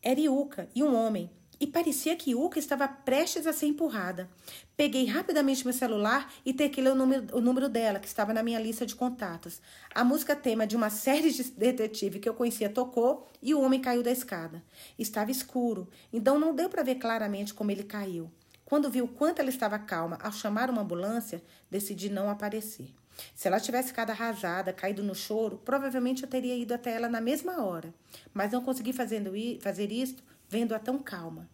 Era 0.02 0.20
Iuca 0.20 0.70
e 0.74 0.84
um 0.84 0.96
homem, 0.96 1.30
e 1.60 1.68
parecia 1.68 2.16
que 2.16 2.32
Iuca 2.32 2.60
estava 2.60 2.88
prestes 2.88 3.48
a 3.48 3.54
ser 3.54 3.68
empurrada. 3.68 4.30
Peguei 4.76 5.06
rapidamente 5.06 5.64
meu 5.64 5.74
celular 5.74 6.34
e 6.46 6.54
tequei 6.54 6.86
o 6.88 6.96
número, 6.96 7.38
o 7.38 7.40
número 7.40 7.70
dela, 7.70 8.00
que 8.00 8.08
estava 8.08 8.34
na 8.34 8.44
minha 8.44 8.60
lista 8.60 8.86
de 8.86 8.96
contatos. 8.96 9.62
A 9.94 10.04
música 10.04 10.36
tema 10.36 10.68
de 10.68 10.76
uma 10.76 10.90
série 10.90 11.32
de 11.32 11.44
detetive 11.52 12.20
que 12.20 12.28
eu 12.28 12.34
conhecia 12.34 12.70
tocou 12.70 13.30
e 13.42 13.54
o 13.54 13.62
homem 13.62 13.80
caiu 13.80 14.04
da 14.04 14.12
escada. 14.12 14.64
Estava 15.00 15.32
escuro, 15.32 15.88
então 16.12 16.40
não 16.40 16.54
deu 16.54 16.70
para 16.70 16.84
ver 16.84 16.96
claramente 16.96 17.54
como 17.54 17.72
ele 17.72 17.84
caiu. 17.84 18.30
Quando 18.66 18.90
viu 18.90 19.08
quanto 19.08 19.40
ela 19.40 19.50
estava 19.50 19.78
calma 19.78 20.18
ao 20.22 20.32
chamar 20.32 20.70
uma 20.70 20.82
ambulância, 20.82 21.44
decidi 21.70 22.10
não 22.10 22.30
aparecer. 22.30 22.94
Se 23.36 23.48
ela 23.48 23.60
tivesse 23.60 23.90
ficado 23.90 24.10
arrasada, 24.10 24.74
caído 24.74 25.04
no 25.04 25.14
choro, 25.14 25.62
provavelmente 25.64 26.24
eu 26.24 26.30
teria 26.30 26.56
ido 26.56 26.74
até 26.74 26.96
ela 26.96 27.08
na 27.08 27.22
mesma 27.22 27.64
hora. 27.64 27.94
Mas 28.34 28.52
não 28.52 28.64
consegui 28.64 28.94
fazendo, 28.94 29.32
fazer 29.62 29.92
isto 29.92 30.24
vendo-a 30.50 30.80
tão 30.80 31.00
calma. 31.00 31.48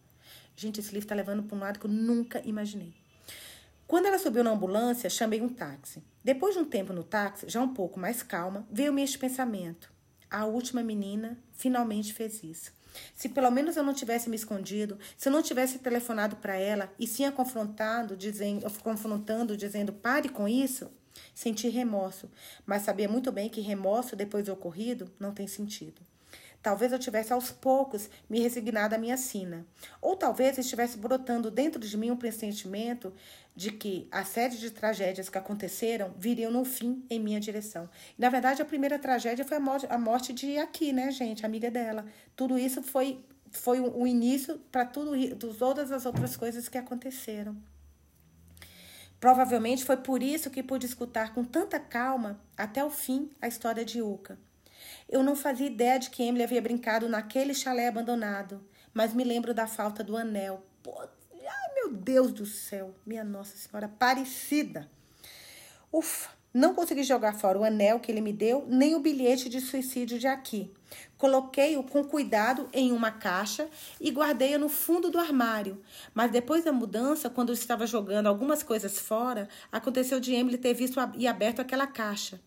Gente, 0.56 0.80
esse 0.80 0.90
livro 0.92 1.04
está 1.04 1.14
levando 1.14 1.42
para 1.42 1.56
um 1.56 1.60
lado 1.60 1.78
que 1.78 1.86
eu 1.86 1.90
nunca 1.90 2.40
imaginei. 2.44 2.94
Quando 3.86 4.06
ela 4.06 4.18
subiu 4.18 4.44
na 4.44 4.50
ambulância, 4.50 5.10
chamei 5.10 5.40
um 5.40 5.48
táxi. 5.48 6.02
Depois 6.22 6.54
de 6.54 6.60
um 6.60 6.64
tempo 6.64 6.92
no 6.92 7.02
táxi, 7.02 7.48
já 7.48 7.60
um 7.60 7.74
pouco 7.74 7.98
mais 7.98 8.22
calma, 8.22 8.66
veio-me 8.70 9.02
este 9.02 9.18
pensamento. 9.18 9.90
A 10.30 10.44
última 10.44 10.82
menina 10.82 11.36
finalmente 11.54 12.12
fez 12.12 12.44
isso. 12.44 12.72
Se 13.14 13.28
pelo 13.28 13.50
menos 13.50 13.76
eu 13.76 13.82
não 13.82 13.94
tivesse 13.94 14.28
me 14.28 14.36
escondido, 14.36 14.98
se 15.16 15.28
eu 15.28 15.32
não 15.32 15.42
tivesse 15.42 15.78
telefonado 15.78 16.36
para 16.36 16.56
ela 16.56 16.92
e 16.98 17.06
sim 17.06 17.24
a 17.24 17.32
confrontado, 17.32 18.16
dizendo, 18.16 18.66
confrontando, 18.82 19.56
dizendo 19.56 19.92
pare 19.92 20.28
com 20.28 20.48
isso, 20.48 20.90
senti 21.34 21.68
remorso, 21.68 22.30
mas 22.66 22.82
sabia 22.82 23.08
muito 23.08 23.30
bem 23.32 23.48
que 23.48 23.60
remorso 23.60 24.16
depois 24.16 24.44
do 24.46 24.52
ocorrido 24.52 25.10
não 25.18 25.32
tem 25.32 25.46
sentido. 25.46 26.09
Talvez 26.62 26.92
eu 26.92 26.98
tivesse 26.98 27.32
aos 27.32 27.50
poucos 27.50 28.10
me 28.28 28.40
resignado 28.40 28.94
à 28.94 28.98
minha 28.98 29.16
sina. 29.16 29.66
Ou 30.00 30.14
talvez 30.14 30.58
estivesse 30.58 30.98
brotando 30.98 31.50
dentro 31.50 31.80
de 31.80 31.96
mim 31.96 32.10
um 32.10 32.16
pressentimento 32.16 33.12
de 33.56 33.72
que 33.72 34.06
a 34.10 34.24
série 34.24 34.56
de 34.56 34.70
tragédias 34.70 35.28
que 35.28 35.38
aconteceram 35.38 36.14
viriam 36.18 36.50
no 36.50 36.64
fim 36.64 37.04
em 37.08 37.18
minha 37.18 37.40
direção. 37.40 37.88
Na 38.18 38.28
verdade, 38.28 38.60
a 38.60 38.64
primeira 38.64 38.98
tragédia 38.98 39.44
foi 39.44 39.56
a 39.56 39.98
morte, 39.98 40.32
de 40.32 40.58
aqui, 40.58 40.92
né, 40.92 41.10
gente, 41.10 41.46
amiga 41.46 41.70
dela. 41.70 42.04
Tudo 42.36 42.58
isso 42.58 42.82
foi 42.82 43.24
foi 43.52 43.80
o 43.80 44.06
início 44.06 44.60
para 44.70 44.84
tudo 44.84 45.12
todas 45.58 45.90
as 45.90 46.06
outras 46.06 46.36
coisas 46.36 46.68
que 46.68 46.78
aconteceram. 46.78 47.56
Provavelmente 49.18 49.84
foi 49.84 49.96
por 49.96 50.22
isso 50.22 50.50
que 50.50 50.62
pude 50.62 50.86
escutar 50.86 51.34
com 51.34 51.44
tanta 51.44 51.80
calma 51.80 52.40
até 52.56 52.82
o 52.84 52.90
fim 52.90 53.28
a 53.42 53.48
história 53.48 53.84
de 53.84 54.00
Uca. 54.00 54.38
Eu 55.12 55.24
não 55.24 55.34
fazia 55.34 55.66
ideia 55.66 55.98
de 55.98 56.08
que 56.08 56.22
Emily 56.22 56.44
havia 56.44 56.62
brincado 56.62 57.08
naquele 57.08 57.52
chalé 57.52 57.88
abandonado, 57.88 58.64
mas 58.94 59.12
me 59.12 59.24
lembro 59.24 59.52
da 59.52 59.66
falta 59.66 60.04
do 60.04 60.16
anel. 60.16 60.64
Pô, 60.84 60.96
ai, 61.00 61.74
meu 61.74 61.92
Deus 61.92 62.30
do 62.30 62.46
céu, 62.46 62.94
minha 63.04 63.24
Nossa 63.24 63.56
Senhora 63.56 63.86
Aparecida. 63.86 64.88
Ufa, 65.92 66.30
Não 66.54 66.74
consegui 66.76 67.02
jogar 67.02 67.34
fora 67.34 67.58
o 67.58 67.64
anel 67.64 67.98
que 67.98 68.10
ele 68.10 68.20
me 68.20 68.32
deu, 68.32 68.64
nem 68.68 68.94
o 68.94 69.00
bilhete 69.00 69.48
de 69.48 69.60
suicídio 69.60 70.16
de 70.16 70.28
aqui. 70.28 70.72
Coloquei-o 71.18 71.82
com 71.82 72.04
cuidado 72.04 72.68
em 72.72 72.92
uma 72.92 73.10
caixa 73.10 73.68
e 74.00 74.10
guardei-o 74.10 74.58
no 74.60 74.68
fundo 74.68 75.10
do 75.10 75.18
armário. 75.18 75.82
Mas 76.14 76.30
depois 76.30 76.64
da 76.64 76.72
mudança, 76.72 77.28
quando 77.28 77.48
eu 77.48 77.54
estava 77.54 77.84
jogando 77.84 78.28
algumas 78.28 78.62
coisas 78.62 78.98
fora, 78.98 79.48
aconteceu 79.72 80.20
de 80.20 80.34
Emily 80.34 80.56
ter 80.58 80.74
visto 80.74 81.00
e 81.16 81.26
aberto 81.26 81.60
aquela 81.60 81.86
caixa. 81.86 82.40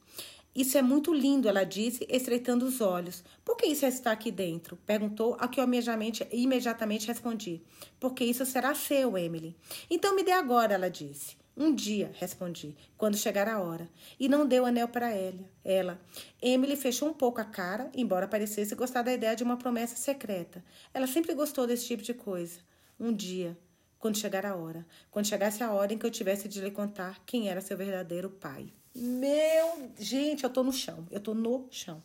Isso 0.56 0.78
é 0.78 0.82
muito 0.84 1.12
lindo, 1.12 1.50
ela 1.50 1.64
disse, 1.64 2.06
estreitando 2.08 2.66
os 2.66 2.80
olhos. 2.80 3.24
Por 3.44 3.58
que 3.58 3.66
isso 3.66 3.88
está 3.88 4.12
aqui 4.12 4.32
dentro? 4.32 4.78
Perguntou, 4.86 5.36
a 5.40 5.48
que 5.48 5.60
eu 5.60 5.64
imediatamente, 5.64 6.28
imediatamente 6.32 7.08
respondi. 7.08 7.62
Porque 8.00 8.24
isso 8.24 8.46
será 8.46 8.76
seu, 8.76 9.18
Emily. 9.18 9.56
Então 9.90 10.16
me 10.16 10.24
dê 10.24 10.32
agora, 10.32 10.76
ela 10.76 10.90
disse. 10.90 11.36
Um 11.56 11.74
dia, 11.74 12.12
respondi, 12.16 12.76
quando 12.98 13.16
chegar 13.16 13.48
a 13.48 13.60
hora. 13.60 13.88
E 14.20 14.28
não 14.28 14.46
deu 14.46 14.66
anel 14.66 14.88
para 14.88 15.12
ela. 15.12 15.40
ela. 15.64 16.02
Emily 16.42 16.76
fechou 16.76 17.10
um 17.10 17.14
pouco 17.14 17.42
a 17.42 17.46
cara, 17.46 17.92
embora 17.96 18.28
parecesse 18.28 18.76
gostar 18.76 19.02
da 19.02 19.14
ideia 19.14 19.36
de 19.36 19.44
uma 19.44 19.58
promessa 19.58 19.96
secreta. 19.96 20.64
Ela 20.94 21.08
sempre 21.08 21.34
gostou 21.34 21.66
desse 21.66 21.86
tipo 21.86 22.04
de 22.04 22.14
coisa. 22.14 22.60
Um 23.00 23.14
dia, 23.14 23.58
quando 24.00 24.18
chegar 24.18 24.46
a 24.46 24.56
hora. 24.56 24.86
Quando 25.10 25.28
chegasse 25.28 25.64
a 25.64 25.72
hora 25.72 25.94
em 25.94 25.98
que 25.98 26.06
eu 26.06 26.12
tivesse 26.12 26.48
de 26.48 26.60
lhe 26.60 26.72
contar 26.72 27.24
quem 27.26 27.50
era 27.50 27.62
seu 27.62 27.78
verdadeiro 27.78 28.30
pai. 28.30 28.74
Meu. 28.96 29.92
Gente, 29.98 30.44
eu 30.44 30.50
tô 30.50 30.64
no 30.64 30.72
chão. 30.72 31.08
Eu 31.12 31.20
tô 31.20 31.34
no 31.34 31.68
chão. 31.72 32.02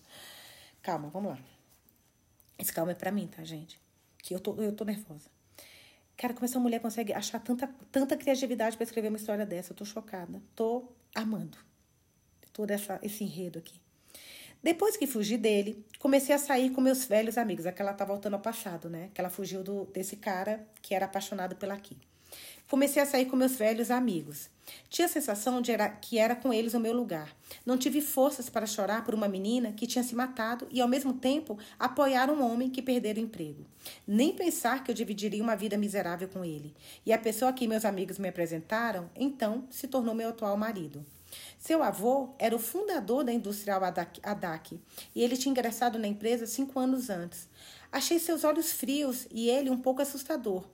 Calma, 0.82 1.08
vamos 1.08 1.32
lá. 1.32 1.38
Esse 2.58 2.72
calma 2.72 2.92
é 2.92 2.94
pra 2.94 3.12
mim, 3.12 3.26
tá, 3.26 3.44
gente? 3.44 3.80
Que 4.18 4.34
eu 4.34 4.40
tô, 4.40 4.54
eu 4.56 4.72
tô 4.72 4.84
nervosa. 4.84 5.30
Cara, 6.16 6.34
como 6.34 6.44
essa 6.44 6.58
mulher 6.58 6.80
consegue 6.80 7.12
achar 7.12 7.38
tanta, 7.38 7.68
tanta 7.92 8.16
criatividade 8.16 8.76
para 8.76 8.84
escrever 8.84 9.08
uma 9.08 9.18
história 9.18 9.46
dessa? 9.46 9.72
Eu 9.72 9.76
tô 9.76 9.84
chocada. 9.84 10.42
Tô 10.54 10.88
amando 11.14 11.56
todo 12.52 12.72
essa, 12.72 12.98
esse 13.02 13.22
enredo 13.22 13.60
aqui. 13.60 13.80
Depois 14.60 14.96
que 14.96 15.06
fugi 15.06 15.36
dele, 15.36 15.86
comecei 16.00 16.34
a 16.34 16.38
sair 16.38 16.70
com 16.70 16.80
meus 16.80 17.04
velhos 17.04 17.38
amigos. 17.38 17.66
Aquela 17.66 17.92
tá 17.92 18.04
voltando 18.04 18.34
ao 18.34 18.40
passado, 18.40 18.90
né? 18.90 19.10
Que 19.14 19.20
ela 19.20 19.30
fugiu 19.30 19.62
do, 19.62 19.84
desse 19.86 20.16
cara 20.16 20.66
que 20.82 20.92
era 20.92 21.06
apaixonado 21.06 21.54
pela 21.54 21.76
Ki. 21.76 21.96
Comecei 22.68 23.02
a 23.02 23.06
sair 23.06 23.26
com 23.26 23.36
meus 23.36 23.56
velhos 23.56 23.90
amigos. 23.90 24.50
Tinha 24.90 25.06
a 25.06 25.08
sensação 25.08 25.62
de 25.62 25.72
era, 25.72 25.88
que 25.88 26.18
era 26.18 26.36
com 26.36 26.52
eles 26.52 26.74
o 26.74 26.80
meu 26.80 26.92
lugar. 26.92 27.34
Não 27.64 27.78
tive 27.78 28.02
forças 28.02 28.50
para 28.50 28.66
chorar 28.66 29.04
por 29.04 29.14
uma 29.14 29.26
menina 29.26 29.72
que 29.72 29.86
tinha 29.86 30.04
se 30.04 30.14
matado 30.14 30.68
e, 30.70 30.80
ao 30.80 30.88
mesmo 30.88 31.14
tempo, 31.14 31.58
apoiar 31.78 32.30
um 32.30 32.44
homem 32.44 32.68
que 32.68 32.82
perdera 32.82 33.18
o 33.18 33.22
emprego. 33.22 33.64
Nem 34.06 34.34
pensar 34.34 34.84
que 34.84 34.90
eu 34.90 34.94
dividiria 34.94 35.42
uma 35.42 35.56
vida 35.56 35.78
miserável 35.78 36.28
com 36.28 36.44
ele. 36.44 36.74
E 37.06 37.12
a 37.12 37.18
pessoa 37.18 37.52
que 37.52 37.66
meus 37.66 37.84
amigos 37.84 38.18
me 38.18 38.28
apresentaram, 38.28 39.08
então, 39.16 39.64
se 39.70 39.88
tornou 39.88 40.14
meu 40.14 40.28
atual 40.28 40.56
marido. 40.56 41.04
Seu 41.58 41.82
avô 41.82 42.30
era 42.38 42.54
o 42.54 42.58
fundador 42.58 43.24
da 43.24 43.32
industrial 43.32 43.82
Adak 43.84 44.80
e 45.14 45.22
ele 45.22 45.36
tinha 45.36 45.50
ingressado 45.50 45.98
na 45.98 46.06
empresa 46.06 46.46
cinco 46.46 46.78
anos 46.78 47.10
antes. 47.10 47.48
Achei 47.90 48.18
seus 48.18 48.44
olhos 48.44 48.72
frios 48.72 49.26
e 49.30 49.48
ele 49.48 49.70
um 49.70 49.78
pouco 49.78 50.02
assustador. 50.02 50.64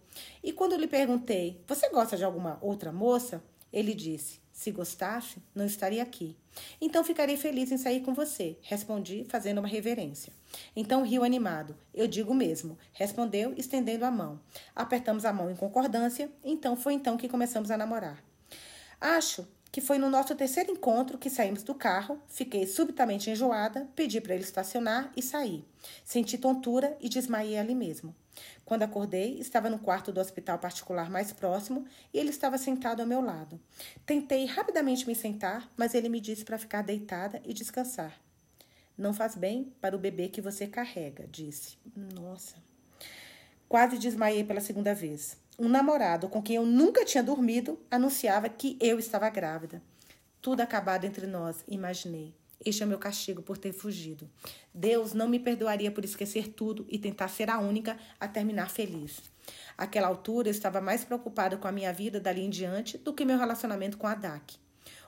E 0.43 0.53
quando 0.53 0.77
lhe 0.77 0.87
perguntei: 0.87 1.61
Você 1.67 1.89
gosta 1.89 2.17
de 2.17 2.25
alguma 2.25 2.59
outra 2.61 2.93
moça? 2.93 3.43
Ele 3.73 3.95
disse: 3.95 4.41
Se 4.53 4.71
gostasse, 4.71 5.43
não 5.55 5.67
estaria 5.67 6.03
aqui. 6.03 6.37
Então 6.81 7.03
ficarei 7.03 7.37
feliz 7.37 7.73
em 7.73 7.79
sair 7.79 8.01
com 8.01 8.15
você, 8.15 8.57
respondi, 8.63 9.25
fazendo 9.29 9.59
uma 9.59 9.69
reverência. 9.69 10.33
Então 10.75 11.03
riu 11.03 11.25
animado. 11.25 11.77
Eu 11.93 12.07
digo 12.07 12.33
mesmo, 12.33 12.79
respondeu, 12.93 13.53
estendendo 13.57 14.05
a 14.05 14.11
mão. 14.11 14.41
Apertamos 14.75 15.25
a 15.25 15.33
mão 15.33 15.51
em 15.51 15.57
concordância, 15.57 16.31
então 16.45 16.77
foi 16.77 16.95
então 16.95 17.17
que 17.17 17.29
começamos 17.29 17.71
a 17.71 17.77
namorar. 17.77 18.23
Acho 19.01 19.47
que 19.75 19.81
foi 19.81 19.99
no 19.99 20.09
nosso 20.09 20.37
terceiro 20.37 20.71
encontro 20.71 21.19
que 21.19 21.29
saímos 21.29 21.65
do 21.65 21.75
carro, 21.75 22.23
fiquei 22.29 22.65
subitamente 22.65 23.29
enjoada, 23.29 23.89
pedi 23.97 24.21
para 24.21 24.33
ele 24.33 24.45
estacionar 24.45 25.13
e 25.17 25.21
saí. 25.21 25.65
Senti 26.05 26.39
tontura 26.39 26.97
e 27.01 27.09
desmaiei 27.09 27.59
ali 27.59 27.75
mesmo. 27.75 28.15
Quando 28.65 28.85
acordei, 28.85 29.37
estava 29.41 29.69
no 29.69 29.81
quarto 29.81 30.13
do 30.13 30.21
hospital 30.21 30.61
particular 30.61 31.11
mais 31.11 31.33
próximo 31.33 31.85
e 32.13 32.19
ele 32.21 32.31
estava 32.31 32.57
sentado 32.57 33.01
ao 33.01 33.07
meu 33.09 33.21
lado. 33.21 33.61
Tentei 34.07 34.45
rapidamente 34.45 35.09
me 35.09 35.15
sentar, 35.17 35.69
mas 35.77 35.93
ele 35.93 36.09
me 36.09 36.21
disse 36.21 36.45
para 36.45 36.57
ficar 36.57 36.83
deitada 36.83 37.43
e 37.45 37.53
descansar. 37.53 38.17
Não 38.97 39.13
faz 39.13 39.35
bem 39.35 39.75
para 39.81 39.97
o 39.97 39.99
bebê 39.99 40.29
que 40.29 40.41
você 40.41 40.69
carrega, 40.69 41.27
disse. 41.27 41.79
Nossa. 41.97 42.55
Quase 43.69 43.99
desmaiei 43.99 44.45
pela 44.45 44.61
segunda 44.61 44.95
vez. 44.95 45.37
Um 45.57 45.69
namorado 45.69 46.29
com 46.29 46.43
quem 46.43 46.57
eu 46.57 46.67
nunca 46.67 47.05
tinha 47.05 47.23
dormido 47.23 47.79
anunciava 47.89 48.49
que 48.49 48.77
eu 48.81 48.99
estava 48.99 49.31
grávida. 49.31 49.81
Tudo 50.43 50.61
acabado 50.61 51.05
entre 51.05 51.29
nós, 51.29 51.65
imaginei. 51.69 52.35
Este 52.65 52.83
é 52.83 52.87
meu 52.87 52.99
castigo 52.99 53.41
por 53.41 53.57
ter 53.57 53.73
fugido. 53.73 54.29
Deus 54.75 55.13
não 55.13 55.29
me 55.29 55.39
perdoaria 55.39 55.93
por 55.93 56.05
esquecer 56.05 56.49
tudo 56.49 56.85
e 56.89 56.99
tentar 56.99 57.29
ser 57.29 57.51
a 57.51 57.61
única 57.61 57.97
a 58.19 58.27
terminar 58.27 58.69
feliz. 58.69 59.21
Àquela 59.79 60.09
altura, 60.09 60.49
eu 60.49 60.53
estava 60.53 60.81
mais 60.81 61.05
preocupada 61.05 61.57
com 61.57 61.69
a 61.69 61.73
minha 61.73 61.93
vida 61.93 62.19
dali 62.19 62.43
em 62.43 62.51
diante 62.51 62.99
do 62.99 63.13
que 63.13 63.25
meu 63.25 63.39
relacionamento 63.39 63.97
com 63.97 64.09
a 64.09 64.15
DAC. 64.15 64.57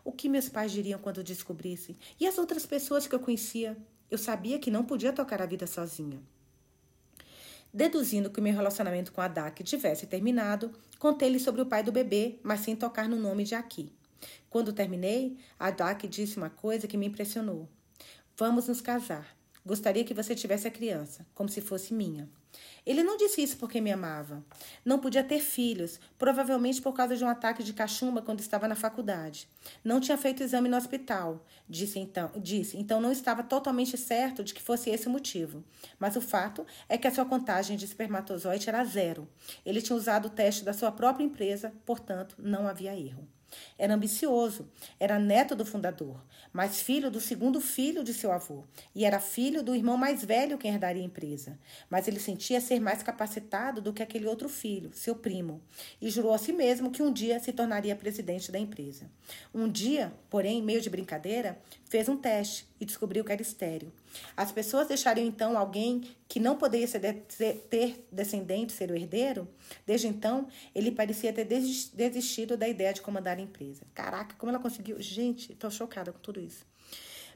O 0.04 0.12
que 0.12 0.28
meus 0.28 0.48
pais 0.48 0.70
diriam 0.70 1.00
quando 1.00 1.24
descobrissem? 1.24 1.96
E 2.20 2.26
as 2.26 2.38
outras 2.38 2.64
pessoas 2.64 3.09
que 3.09 3.14
eu 3.14 3.20
conhecia? 3.20 3.76
Eu 4.09 4.18
sabia 4.18 4.61
que 4.61 4.70
não 4.70 4.85
podia 4.85 5.12
tocar 5.12 5.42
a 5.42 5.46
vida 5.46 5.66
sozinha. 5.66 6.20
Deduzindo 7.76 8.30
que 8.30 8.40
o 8.40 8.42
meu 8.42 8.54
relacionamento 8.54 9.12
com 9.12 9.20
a 9.20 9.28
DAC 9.28 9.62
tivesse 9.62 10.06
terminado, 10.06 10.72
contei-lhe 10.98 11.38
sobre 11.38 11.60
o 11.60 11.66
pai 11.66 11.82
do 11.82 11.92
bebê, 11.92 12.38
mas 12.42 12.60
sem 12.60 12.74
tocar 12.74 13.06
no 13.06 13.16
nome 13.16 13.44
de 13.44 13.54
Aqui. 13.54 13.92
Quando 14.48 14.72
terminei, 14.72 15.36
a 15.58 15.70
Dak 15.70 16.08
disse 16.08 16.38
uma 16.38 16.48
coisa 16.48 16.86
que 16.86 16.96
me 16.96 17.04
impressionou. 17.04 17.68
Vamos 18.34 18.66
nos 18.66 18.80
casar. 18.80 19.36
Gostaria 19.66 20.05
que 20.05 20.14
você 20.14 20.33
tivesse 20.33 20.68
a 20.68 20.70
criança, 20.70 21.26
como 21.35 21.48
se 21.48 21.61
fosse 21.61 21.92
minha. 21.92 22.29
Ele 22.87 23.02
não 23.02 23.16
disse 23.16 23.42
isso 23.42 23.57
porque 23.57 23.81
me 23.81 23.90
amava. 23.90 24.44
Não 24.85 25.00
podia 25.00 25.24
ter 25.24 25.40
filhos, 25.40 25.98
provavelmente 26.16 26.81
por 26.81 26.92
causa 26.92 27.16
de 27.16 27.24
um 27.24 27.29
ataque 27.29 27.64
de 27.64 27.72
cachumba 27.72 28.22
quando 28.22 28.38
estava 28.38 28.68
na 28.68 28.76
faculdade. 28.76 29.48
Não 29.83 29.98
tinha 29.98 30.16
feito 30.16 30.40
exame 30.40 30.68
no 30.68 30.76
hospital, 30.76 31.44
disse 31.68 31.98
então, 31.98 32.31
disse, 32.37 32.79
então 32.79 33.00
não 33.00 33.11
estava 33.11 33.42
totalmente 33.42 33.98
certo 33.98 34.44
de 34.44 34.55
que 34.55 34.62
fosse 34.62 34.88
esse 34.88 35.09
o 35.09 35.11
motivo. 35.11 35.64
Mas 35.98 36.14
o 36.14 36.20
fato 36.20 36.64
é 36.88 36.96
que 36.96 37.09
a 37.09 37.12
sua 37.12 37.24
contagem 37.24 37.76
de 37.76 37.87
espermatozoide 37.87 38.68
era 38.68 38.85
zero. 38.85 39.29
Ele 39.64 39.83
tinha 39.83 39.96
usado 39.96 40.26
o 40.26 40.31
teste 40.31 40.64
da 40.64 40.72
sua 40.72 40.92
própria 40.92 41.24
empresa, 41.24 41.72
portanto, 41.85 42.37
não 42.38 42.68
havia 42.68 42.96
erro. 42.96 43.26
Era 43.78 43.94
ambicioso, 43.94 44.68
era 44.98 45.18
neto 45.18 45.54
do 45.54 45.64
fundador, 45.64 46.20
mas 46.52 46.80
filho 46.80 47.10
do 47.10 47.20
segundo 47.20 47.60
filho 47.60 48.02
de 48.02 48.14
seu 48.14 48.32
avô, 48.32 48.64
e 48.94 49.04
era 49.04 49.20
filho 49.20 49.62
do 49.62 49.74
irmão 49.74 49.96
mais 49.96 50.24
velho 50.24 50.58
que 50.58 50.66
herdaria 50.66 51.02
a 51.02 51.04
empresa. 51.04 51.58
Mas 51.90 52.08
ele 52.08 52.20
sentia 52.20 52.60
ser 52.60 52.80
mais 52.80 53.02
capacitado 53.02 53.80
do 53.80 53.92
que 53.92 54.02
aquele 54.02 54.26
outro 54.26 54.48
filho, 54.48 54.92
seu 54.92 55.14
primo, 55.14 55.60
e 56.00 56.10
jurou 56.10 56.32
a 56.32 56.38
si 56.38 56.52
mesmo 56.52 56.90
que 56.90 57.02
um 57.02 57.12
dia 57.12 57.38
se 57.40 57.52
tornaria 57.52 57.94
presidente 57.96 58.50
da 58.50 58.58
empresa. 58.58 59.10
Um 59.54 59.68
dia, 59.68 60.12
porém, 60.30 60.62
meio 60.62 60.80
de 60.80 60.90
brincadeira, 60.90 61.58
fez 61.84 62.08
um 62.08 62.16
teste 62.16 62.66
e 62.80 62.84
descobriu 62.84 63.24
que 63.24 63.32
era 63.32 63.42
estéreo. 63.42 63.92
As 64.36 64.52
pessoas 64.52 64.88
deixariam 64.88 65.26
então 65.26 65.56
alguém 65.56 66.02
que 66.28 66.40
não 66.40 66.56
poderia 66.56 66.86
de, 66.86 67.12
ter 67.70 68.06
descendente 68.10 68.72
ser 68.72 68.90
o 68.90 68.94
herdeiro? 68.94 69.48
Desde 69.86 70.06
então, 70.06 70.48
ele 70.74 70.90
parecia 70.90 71.32
ter 71.32 71.44
desistido 71.44 72.56
da 72.56 72.68
ideia 72.68 72.92
de 72.92 73.02
comandar 73.02 73.38
a 73.38 73.40
empresa. 73.40 73.82
Caraca, 73.94 74.34
como 74.38 74.50
ela 74.50 74.58
conseguiu? 74.58 75.00
Gente, 75.00 75.52
estou 75.52 75.70
chocada 75.70 76.12
com 76.12 76.18
tudo 76.18 76.40
isso. 76.40 76.64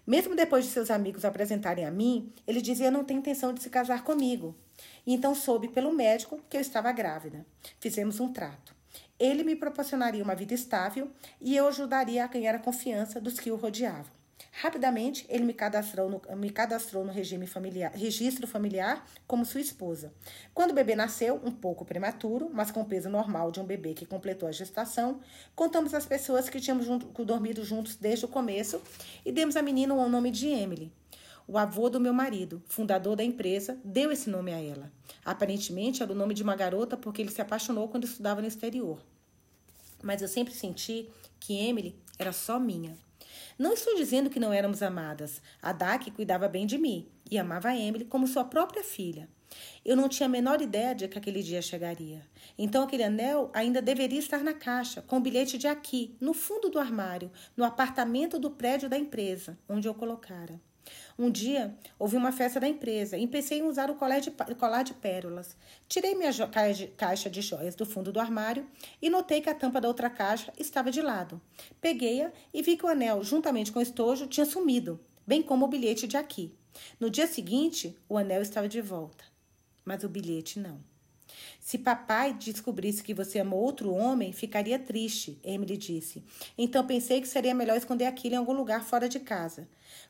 Mesmo 0.06 0.34
depois 0.34 0.64
de 0.64 0.70
seus 0.70 0.90
amigos 0.90 1.24
apresentarem 1.24 1.84
a 1.84 1.90
mim, 1.90 2.32
ele 2.46 2.60
dizia 2.60 2.90
não 2.90 3.04
tem 3.04 3.18
intenção 3.18 3.52
de 3.52 3.62
se 3.62 3.70
casar 3.70 4.02
comigo. 4.02 4.54
E 5.06 5.14
então 5.14 5.34
soube 5.34 5.68
pelo 5.68 5.92
médico 5.92 6.40
que 6.48 6.56
eu 6.56 6.60
estava 6.60 6.90
grávida. 6.92 7.44
Fizemos 7.78 8.18
um 8.18 8.32
trato. 8.32 8.74
Ele 9.18 9.44
me 9.44 9.54
proporcionaria 9.54 10.24
uma 10.24 10.34
vida 10.34 10.54
estável 10.54 11.10
e 11.40 11.54
eu 11.54 11.68
ajudaria 11.68 12.24
a 12.24 12.26
ganhar 12.26 12.54
a 12.54 12.58
confiança 12.58 13.20
dos 13.20 13.38
que 13.38 13.50
o 13.50 13.56
rodeavam. 13.56 14.19
Rapidamente, 14.52 15.24
ele 15.28 15.44
me 15.44 15.54
cadastrou 15.54 16.10
no, 16.10 16.36
me 16.36 16.50
cadastrou 16.50 17.04
no 17.04 17.12
regime 17.12 17.46
familiar, 17.46 17.92
registro 17.92 18.46
familiar 18.46 19.06
como 19.26 19.44
sua 19.44 19.60
esposa. 19.60 20.12
Quando 20.52 20.72
o 20.72 20.74
bebê 20.74 20.96
nasceu, 20.96 21.40
um 21.44 21.52
pouco 21.52 21.84
prematuro, 21.84 22.50
mas 22.52 22.70
com 22.70 22.80
o 22.80 22.84
peso 22.84 23.08
normal 23.08 23.52
de 23.52 23.60
um 23.60 23.64
bebê 23.64 23.94
que 23.94 24.04
completou 24.04 24.48
a 24.48 24.52
gestação, 24.52 25.20
contamos 25.54 25.94
às 25.94 26.04
pessoas 26.04 26.48
que 26.48 26.60
tínhamos 26.60 26.84
junto, 26.84 27.24
dormido 27.24 27.64
juntos 27.64 27.96
desde 27.96 28.24
o 28.24 28.28
começo 28.28 28.82
e 29.24 29.30
demos 29.30 29.56
à 29.56 29.62
menina 29.62 29.94
o 29.94 30.08
nome 30.08 30.30
de 30.30 30.48
Emily. 30.48 30.92
O 31.46 31.56
avô 31.56 31.88
do 31.88 32.00
meu 32.00 32.12
marido, 32.12 32.62
fundador 32.66 33.16
da 33.16 33.24
empresa, 33.24 33.78
deu 33.84 34.12
esse 34.12 34.28
nome 34.28 34.52
a 34.52 34.60
ela. 34.60 34.92
Aparentemente 35.24 36.02
era 36.02 36.12
o 36.12 36.14
nome 36.14 36.34
de 36.34 36.42
uma 36.42 36.54
garota 36.54 36.96
porque 36.96 37.22
ele 37.22 37.30
se 37.30 37.40
apaixonou 37.40 37.88
quando 37.88 38.04
estudava 38.04 38.40
no 38.40 38.48
exterior. 38.48 39.00
Mas 40.02 40.22
eu 40.22 40.28
sempre 40.28 40.54
senti 40.54 41.08
que 41.38 41.56
Emily 41.56 41.96
era 42.18 42.32
só 42.32 42.58
minha. 42.58 42.96
Não 43.60 43.74
estou 43.74 43.94
dizendo 43.94 44.30
que 44.30 44.40
não 44.40 44.54
éramos 44.54 44.82
amadas. 44.82 45.42
A 45.60 45.70
Dak 45.70 46.10
cuidava 46.12 46.48
bem 46.48 46.64
de 46.64 46.78
mim 46.78 47.06
e 47.30 47.38
amava 47.38 47.68
a 47.68 47.76
Emily 47.76 48.06
como 48.06 48.26
sua 48.26 48.42
própria 48.42 48.82
filha. 48.82 49.28
Eu 49.84 49.94
não 49.94 50.08
tinha 50.08 50.24
a 50.24 50.30
menor 50.30 50.62
ideia 50.62 50.94
de 50.94 51.06
que 51.06 51.18
aquele 51.18 51.42
dia 51.42 51.60
chegaria. 51.60 52.22
Então 52.56 52.82
aquele 52.82 53.02
anel 53.02 53.50
ainda 53.52 53.82
deveria 53.82 54.18
estar 54.18 54.42
na 54.42 54.54
caixa, 54.54 55.02
com 55.02 55.18
o 55.18 55.20
bilhete 55.20 55.58
de 55.58 55.68
aqui, 55.68 56.16
no 56.18 56.32
fundo 56.32 56.70
do 56.70 56.78
armário, 56.78 57.30
no 57.54 57.62
apartamento 57.62 58.38
do 58.38 58.50
prédio 58.50 58.88
da 58.88 58.96
empresa, 58.96 59.58
onde 59.68 59.86
eu 59.86 59.92
colocara. 59.92 60.58
Um 61.18 61.30
dia, 61.30 61.76
houve 61.98 62.16
uma 62.16 62.32
festa 62.32 62.58
da 62.58 62.68
empresa 62.68 63.18
e 63.18 63.26
pensei 63.26 63.58
em 63.58 63.62
usar 63.62 63.90
o 63.90 63.94
colar 63.94 64.20
de, 64.20 64.30
colar 64.30 64.82
de 64.82 64.94
pérolas. 64.94 65.56
Tirei 65.88 66.14
minha 66.14 66.30
caixa 66.96 67.28
de 67.28 67.42
joias 67.42 67.74
do 67.74 67.84
fundo 67.84 68.10
do 68.10 68.20
armário 68.20 68.66
e 69.02 69.10
notei 69.10 69.40
que 69.40 69.50
a 69.50 69.54
tampa 69.54 69.80
da 69.80 69.88
outra 69.88 70.08
caixa 70.08 70.52
estava 70.58 70.90
de 70.90 71.02
lado. 71.02 71.40
Peguei-a 71.80 72.32
e 72.52 72.62
vi 72.62 72.76
que 72.76 72.86
o 72.86 72.88
anel, 72.88 73.22
juntamente 73.22 73.70
com 73.70 73.78
o 73.78 73.82
estojo, 73.82 74.26
tinha 74.26 74.46
sumido, 74.46 74.98
bem 75.26 75.42
como 75.42 75.66
o 75.66 75.68
bilhete 75.68 76.06
de 76.06 76.16
aqui. 76.16 76.54
No 76.98 77.10
dia 77.10 77.26
seguinte, 77.26 77.96
o 78.08 78.16
anel 78.16 78.42
estava 78.42 78.68
de 78.68 78.80
volta, 78.80 79.24
mas 79.84 80.02
o 80.04 80.08
bilhete 80.08 80.58
não. 80.58 80.89
Se 81.60 81.76
papai 81.76 82.32
descobrisse 82.32 83.02
que 83.02 83.12
você 83.12 83.38
amou 83.38 83.60
outro 83.60 83.92
homem, 83.92 84.32
ficaria 84.32 84.78
triste, 84.78 85.38
Emily 85.44 85.76
disse. 85.76 86.24
Então 86.56 86.86
pensei 86.86 87.20
que 87.20 87.28
seria 87.28 87.54
melhor 87.54 87.76
esconder 87.76 88.06
aquilo 88.06 88.34
em 88.34 88.38
algum 88.38 88.54
lugar 88.54 88.82
fora 88.82 89.08
de 89.08 89.20
casa. 89.20 89.68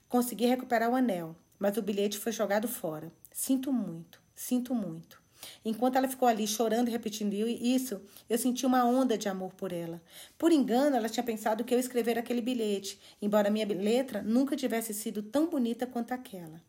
Consegui 0.09 0.47
recuperar 0.47 0.89
o 0.89 0.95
anel, 0.95 1.37
mas 1.59 1.77
o 1.77 1.83
bilhete 1.83 2.19
foi 2.19 2.31
jogado 2.31 2.69
fora. 2.69 3.13
Sinto 3.33 3.73
muito, 3.73 4.23
sinto 4.35 4.75
muito. 4.75 5.21
Enquanto 5.65 5.97
ela 5.97 6.09
ficou 6.09 6.29
ali 6.29 6.47
chorando 6.47 6.89
e 6.89 6.93
repetindo 6.93 7.35
isso, 7.35 8.01
eu 8.29 8.39
senti 8.39 8.65
uma 8.65 8.85
onda 8.85 9.19
de 9.19 9.29
amor 9.29 9.53
por 9.55 9.73
ela. 9.73 10.01
Por 10.39 10.53
engano, 10.53 10.97
ela 10.97 11.09
tinha 11.09 11.25
pensado 11.25 11.65
que 11.65 11.75
eu 11.75 11.81
escrevera 11.81 12.21
aquele 12.21 12.41
bilhete, 12.41 13.01
embora 13.21 13.51
minha 13.51 13.67
letra 13.67 14.23
nunca 14.23 14.57
tivesse 14.57 14.95
sido 14.95 15.23
tão 15.23 15.49
bonita 15.49 15.87
quanto 15.87 16.13
aquela. 16.13 16.63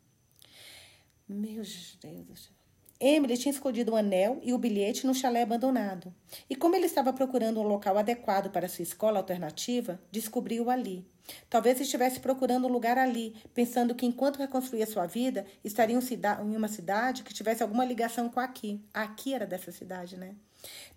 Meu 1.27 1.61
Deus 1.61 1.97
do 2.25 2.35
céu. 2.35 2.60
Emily 3.03 3.35
tinha 3.35 3.51
escondido 3.51 3.93
o 3.93 3.95
anel 3.95 4.39
e 4.43 4.53
o 4.53 4.59
bilhete 4.59 5.07
no 5.07 5.15
chalé 5.15 5.41
abandonado. 5.41 6.13
E 6.47 6.55
como 6.55 6.75
ele 6.75 6.85
estava 6.85 7.11
procurando 7.11 7.59
um 7.59 7.63
local 7.63 7.97
adequado 7.97 8.51
para 8.51 8.69
sua 8.69 8.83
escola 8.83 9.17
alternativa, 9.17 9.99
descobriu-o 10.11 10.69
ali. 10.69 11.03
Talvez 11.49 11.81
estivesse 11.81 12.19
procurando 12.19 12.67
um 12.67 12.71
lugar 12.71 12.99
ali, 12.99 13.35
pensando 13.55 13.95
que 13.95 14.05
enquanto 14.05 14.37
reconstruía 14.37 14.85
sua 14.85 15.07
vida, 15.07 15.47
estaria 15.63 15.97
em 15.97 16.55
uma 16.55 16.67
cidade 16.67 17.23
que 17.23 17.33
tivesse 17.33 17.63
alguma 17.63 17.83
ligação 17.83 18.29
com 18.29 18.39
aqui. 18.39 18.79
Aqui 18.93 19.33
era 19.33 19.47
dessa 19.47 19.71
cidade, 19.71 20.15
né? 20.15 20.35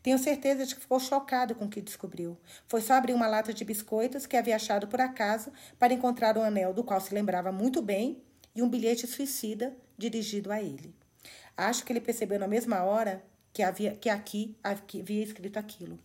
Tenho 0.02 0.18
certeza 0.18 0.66
de 0.66 0.74
que 0.74 0.82
ficou 0.82 1.00
chocado 1.00 1.54
com 1.54 1.64
o 1.64 1.70
que 1.70 1.80
descobriu. 1.80 2.36
Foi 2.68 2.82
só 2.82 2.92
abrir 2.92 3.14
uma 3.14 3.26
lata 3.26 3.54
de 3.54 3.64
biscoitos 3.64 4.26
que 4.26 4.36
havia 4.36 4.56
achado 4.56 4.86
por 4.88 5.00
acaso 5.00 5.50
para 5.78 5.94
encontrar 5.94 6.36
um 6.36 6.42
anel 6.42 6.74
do 6.74 6.84
qual 6.84 7.00
se 7.00 7.14
lembrava 7.14 7.50
muito 7.50 7.80
bem 7.80 8.22
e 8.54 8.62
um 8.62 8.68
bilhete 8.68 9.06
suicida 9.06 9.74
dirigido 9.96 10.52
a 10.52 10.60
ele. 10.60 10.94
Acho 11.56 11.84
que 11.84 11.92
ele 11.92 12.00
percebeu 12.00 12.38
na 12.38 12.48
mesma 12.48 12.82
hora 12.82 13.24
que, 13.52 13.62
havia, 13.62 13.94
que 13.94 14.08
aqui 14.08 14.56
havia 14.62 15.22
escrito 15.22 15.56
aquilo. 15.56 15.98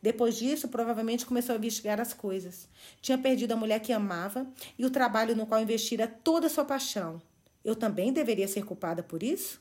Depois 0.00 0.36
disso, 0.36 0.68
provavelmente 0.68 1.26
começou 1.26 1.54
a 1.54 1.58
investigar 1.58 2.00
as 2.00 2.14
coisas. 2.14 2.68
Tinha 3.00 3.18
perdido 3.18 3.52
a 3.52 3.56
mulher 3.56 3.80
que 3.80 3.92
amava 3.92 4.46
e 4.78 4.86
o 4.86 4.90
trabalho 4.90 5.34
no 5.34 5.46
qual 5.46 5.60
investira 5.60 6.06
toda 6.06 6.46
a 6.46 6.50
sua 6.50 6.64
paixão. 6.64 7.20
Eu 7.64 7.74
também 7.74 8.12
deveria 8.12 8.46
ser 8.46 8.64
culpada 8.64 9.02
por 9.02 9.22
isso? 9.22 9.60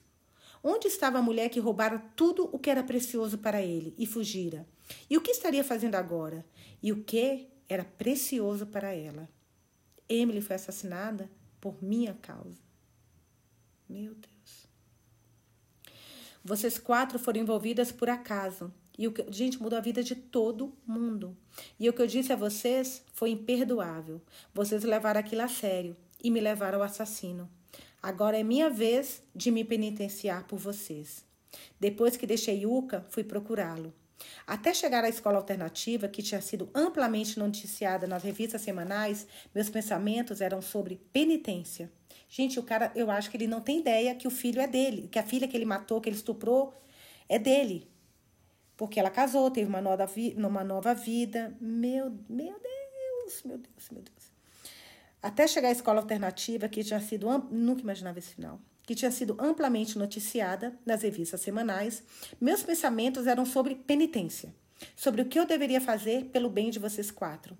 Onde 0.64 0.88
estava 0.88 1.18
a 1.18 1.22
mulher 1.22 1.50
que 1.50 1.60
roubara 1.60 2.00
tudo 2.16 2.48
o 2.52 2.60
que 2.60 2.70
era 2.70 2.84
precioso 2.84 3.38
para 3.38 3.62
ele 3.62 3.96
e 3.98 4.06
fugira? 4.06 4.68
E 5.10 5.18
o 5.18 5.22
que 5.22 5.32
estaria 5.32 5.64
fazendo 5.64 5.96
agora? 5.96 6.46
E 6.84 6.92
o 6.92 7.04
que 7.04 7.48
era 7.68 7.84
precioso 7.84 8.68
para 8.68 8.94
ela? 8.94 9.28
Emily 10.08 10.42
foi 10.42 10.56
assassinada 10.56 11.30
por 11.60 11.82
minha 11.82 12.14
causa. 12.22 12.60
Meu 13.88 14.14
Deus. 14.14 14.31
Vocês 16.44 16.78
quatro 16.78 17.20
foram 17.20 17.42
envolvidas 17.42 17.92
por 17.92 18.10
acaso. 18.10 18.74
E 18.98 19.08
o 19.08 19.12
que, 19.12 19.26
gente, 19.32 19.62
mudou 19.62 19.78
a 19.78 19.82
vida 19.82 20.04
de 20.04 20.16
todo 20.16 20.74
mundo. 20.86 21.36
E 21.80 21.88
o 21.88 21.94
que 21.94 22.02
eu 22.02 22.08
disse 22.08 22.34
a 22.34 22.36
vocês 22.36 23.04
foi 23.14 23.32
imperdoável. 23.32 24.22
Vocês 24.54 24.84
levaram 24.84 25.20
aquilo 25.20 25.42
a 25.42 25.48
sério 25.48 25.96
e 26.24 26.30
me 26.30 26.40
levaram 26.40 26.80
ao 26.80 26.84
assassino. 26.84 27.50
Agora 28.02 28.40
é 28.40 28.44
minha 28.44 28.70
vez 28.70 29.24
de 29.36 29.52
me 29.52 29.64
penitenciar 29.64 30.46
por 30.46 30.58
vocês. 30.58 31.24
Depois 31.80 32.18
que 32.18 32.26
deixei 32.26 32.64
Yuka, 32.64 33.06
fui 33.10 33.24
procurá-lo. 33.24 33.94
Até 34.46 34.74
chegar 34.74 35.04
à 35.04 35.10
escola 35.10 35.38
alternativa, 35.38 36.08
que 36.08 36.22
tinha 36.22 36.42
sido 36.42 36.70
amplamente 36.74 37.40
noticiada 37.40 38.08
nas 38.08 38.24
revistas 38.24 38.62
semanais, 38.62 39.28
meus 39.54 39.70
pensamentos 39.70 40.42
eram 40.42 40.62
sobre 40.62 41.02
penitência. 41.12 41.92
Gente, 42.34 42.58
o 42.58 42.64
cara, 42.64 42.94
eu 42.96 43.12
acho 43.12 43.30
que 43.30 43.36
ele 43.36 43.46
não 43.46 43.60
tem 43.60 43.80
ideia 43.80 44.16
que 44.16 44.26
o 44.26 44.32
filho 44.32 44.62
é 44.62 44.66
dele, 44.66 45.10
que 45.10 45.20
a 45.20 45.24
filha 45.24 45.50
que 45.50 45.58
ele 45.58 45.66
matou, 45.66 46.00
que 46.00 46.08
ele 46.08 46.16
estuprou, 46.16 46.74
é 47.28 47.38
dele. 47.38 47.92
Porque 48.78 49.02
ela 49.02 49.10
casou, 49.10 49.52
teve 49.52 49.68
uma 49.68 49.82
nova, 49.82 50.10
uma 50.38 50.64
nova 50.64 50.94
vida. 50.94 51.54
Meu, 51.60 52.10
meu 52.30 52.58
Deus, 52.58 53.44
meu 53.44 53.58
Deus, 53.58 53.90
meu 53.92 54.02
Deus. 54.02 54.32
Até 55.22 55.46
chegar 55.46 55.68
à 55.68 55.72
escola 55.74 56.00
alternativa, 56.00 56.70
que 56.70 56.86
tinha 56.86 57.02
sido. 57.02 57.28
Nunca 57.52 57.82
imaginava 57.82 58.18
esse 58.18 58.34
final. 58.34 58.62
Que 58.84 58.96
tinha 58.96 59.12
sido 59.12 59.36
amplamente 59.38 60.00
noticiada 60.00 60.80
nas 60.86 61.02
revistas 61.02 61.42
semanais, 61.42 62.02
meus 62.40 62.64
pensamentos 62.64 63.28
eram 63.28 63.46
sobre 63.46 63.76
penitência. 63.76 64.56
Sobre 64.96 65.22
o 65.22 65.26
que 65.26 65.38
eu 65.38 65.46
deveria 65.46 65.82
fazer 65.82 66.28
pelo 66.28 66.50
bem 66.50 66.70
de 66.70 66.80
vocês 66.80 67.12
quatro. 67.12 67.58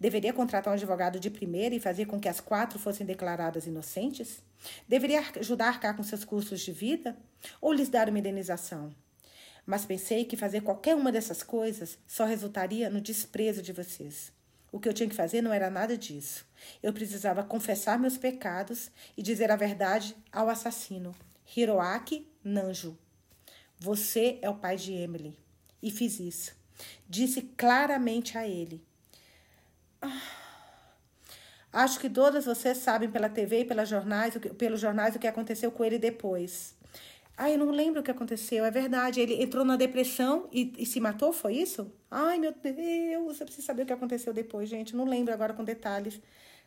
Deveria 0.00 0.32
contratar 0.32 0.72
um 0.72 0.76
advogado 0.76 1.20
de 1.20 1.28
primeira 1.28 1.74
e 1.74 1.80
fazer 1.80 2.06
com 2.06 2.18
que 2.18 2.28
as 2.28 2.40
quatro 2.40 2.78
fossem 2.78 3.06
declaradas 3.06 3.66
inocentes? 3.66 4.42
Deveria 4.88 5.22
ajudar 5.38 5.66
a 5.66 5.68
arcar 5.68 5.94
com 5.94 6.02
seus 6.02 6.24
custos 6.24 6.62
de 6.62 6.72
vida? 6.72 7.14
Ou 7.60 7.70
lhes 7.70 7.90
dar 7.90 8.08
uma 8.08 8.18
indenização? 8.18 8.94
Mas 9.66 9.84
pensei 9.84 10.24
que 10.24 10.38
fazer 10.38 10.62
qualquer 10.62 10.96
uma 10.96 11.12
dessas 11.12 11.42
coisas 11.42 11.98
só 12.06 12.24
resultaria 12.24 12.88
no 12.88 12.98
desprezo 12.98 13.60
de 13.60 13.74
vocês. 13.74 14.32
O 14.72 14.80
que 14.80 14.88
eu 14.88 14.94
tinha 14.94 15.08
que 15.08 15.14
fazer 15.14 15.42
não 15.42 15.52
era 15.52 15.68
nada 15.68 15.98
disso. 15.98 16.46
Eu 16.82 16.94
precisava 16.94 17.44
confessar 17.44 17.98
meus 17.98 18.16
pecados 18.16 18.90
e 19.16 19.22
dizer 19.22 19.50
a 19.50 19.56
verdade 19.56 20.16
ao 20.32 20.48
assassino, 20.48 21.14
Hiroaki 21.54 22.26
Nanjo. 22.42 22.96
Você 23.78 24.38
é 24.40 24.48
o 24.48 24.54
pai 24.54 24.76
de 24.76 24.92
Emily. 24.92 25.36
E 25.82 25.90
fiz 25.90 26.20
isso. 26.20 26.54
Disse 27.08 27.42
claramente 27.42 28.38
a 28.38 28.46
ele: 28.46 28.82
Acho 31.72 32.00
que 32.00 32.10
todas 32.10 32.46
vocês 32.46 32.78
sabem 32.78 33.10
pela 33.10 33.28
TV 33.28 33.60
e 33.60 33.64
pelas 33.64 33.88
jornais, 33.88 34.34
pelos 34.58 34.80
jornais 34.80 35.14
o 35.14 35.18
que 35.18 35.26
aconteceu 35.26 35.70
com 35.70 35.84
ele 35.84 35.98
depois. 35.98 36.74
Ai, 37.36 37.54
eu 37.54 37.58
não 37.58 37.70
lembro 37.70 38.00
o 38.00 38.02
que 38.02 38.10
aconteceu, 38.10 38.64
é 38.64 38.70
verdade. 38.70 39.20
Ele 39.20 39.42
entrou 39.42 39.64
na 39.64 39.76
depressão 39.76 40.48
e, 40.52 40.74
e 40.76 40.84
se 40.84 41.00
matou, 41.00 41.32
foi 41.32 41.54
isso? 41.54 41.90
Ai, 42.10 42.38
meu 42.38 42.52
Deus, 42.52 43.40
eu 43.40 43.46
preciso 43.46 43.66
saber 43.66 43.84
o 43.84 43.86
que 43.86 43.92
aconteceu 43.92 44.32
depois, 44.32 44.68
gente. 44.68 44.94
Não 44.94 45.06
lembro 45.06 45.32
agora 45.32 45.54
com 45.54 45.64
detalhes. 45.64 46.20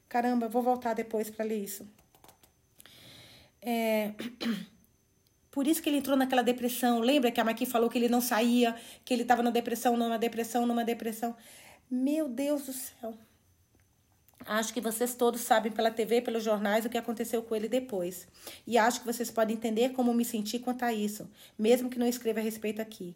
Caramba, 0.10 0.48
vou 0.48 0.64
voltar 0.64 0.94
depois 0.94 1.30
para 1.30 1.46
ler 1.46 1.64
isso. 1.64 1.88
É... 3.62 4.14
Por 5.52 5.68
isso 5.68 5.84
que 5.84 5.90
ele 5.90 5.98
entrou 5.98 6.18
naquela 6.18 6.42
depressão. 6.42 7.00
Lembra 7.00 7.30
que 7.30 7.40
a 7.40 7.44
Maqui 7.44 7.68
falou 7.68 7.88
que 7.88 7.96
ele 8.00 8.10
não 8.10 8.22
saía, 8.22 8.76
que 9.06 9.14
ele 9.14 9.22
estava 9.22 9.44
na 9.44 9.52
depressão, 9.52 9.96
numa 9.96 10.18
depressão, 10.18 10.66
numa 10.66 10.84
depressão. 10.84 11.36
Meu 11.96 12.28
Deus 12.28 12.64
do 12.64 12.74
céu. 12.74 13.16
Acho 14.48 14.74
que 14.74 14.82
vocês 14.82 15.14
todos 15.14 15.42
sabem 15.42 15.72
pela 15.72 15.92
TV 15.92 16.24
pelos 16.24 16.44
jornais 16.44 16.84
o 16.84 16.90
que 16.90 16.98
aconteceu 16.98 17.44
com 17.44 17.56
ele 17.56 17.70
depois. 17.70 18.28
E 18.66 18.80
acho 18.80 19.02
que 19.02 19.06
vocês 19.06 19.30
podem 19.30 19.56
entender 19.56 19.90
como 19.90 20.12
me 20.12 20.26
senti 20.26 20.58
quanto 20.58 20.82
a 20.82 20.92
isso, 20.92 21.30
mesmo 21.56 21.92
que 21.92 22.00
não 22.00 22.08
escreva 22.08 22.40
a 22.40 22.44
respeito 22.44 22.82
aqui. 22.82 23.16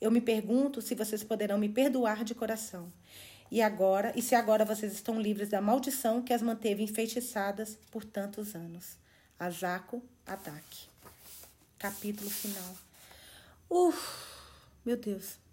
Eu 0.00 0.10
me 0.10 0.20
pergunto 0.20 0.82
se 0.82 0.96
vocês 0.96 1.22
poderão 1.22 1.56
me 1.56 1.68
perdoar 1.68 2.24
de 2.24 2.34
coração. 2.34 2.92
E 3.48 3.62
agora, 3.62 4.12
e 4.16 4.20
se 4.20 4.34
agora 4.34 4.64
vocês 4.64 4.92
estão 4.92 5.20
livres 5.20 5.48
da 5.48 5.60
maldição 5.60 6.20
que 6.20 6.32
as 6.32 6.42
manteve 6.42 6.82
enfeitiçadas 6.82 7.78
por 7.92 8.04
tantos 8.04 8.56
anos. 8.56 8.98
Azako 9.38 10.02
Adak. 10.26 10.88
Capítulo 11.78 12.28
final. 12.28 12.76
Uf, 13.70 13.96
meu 14.84 14.96
Deus. 14.96 15.45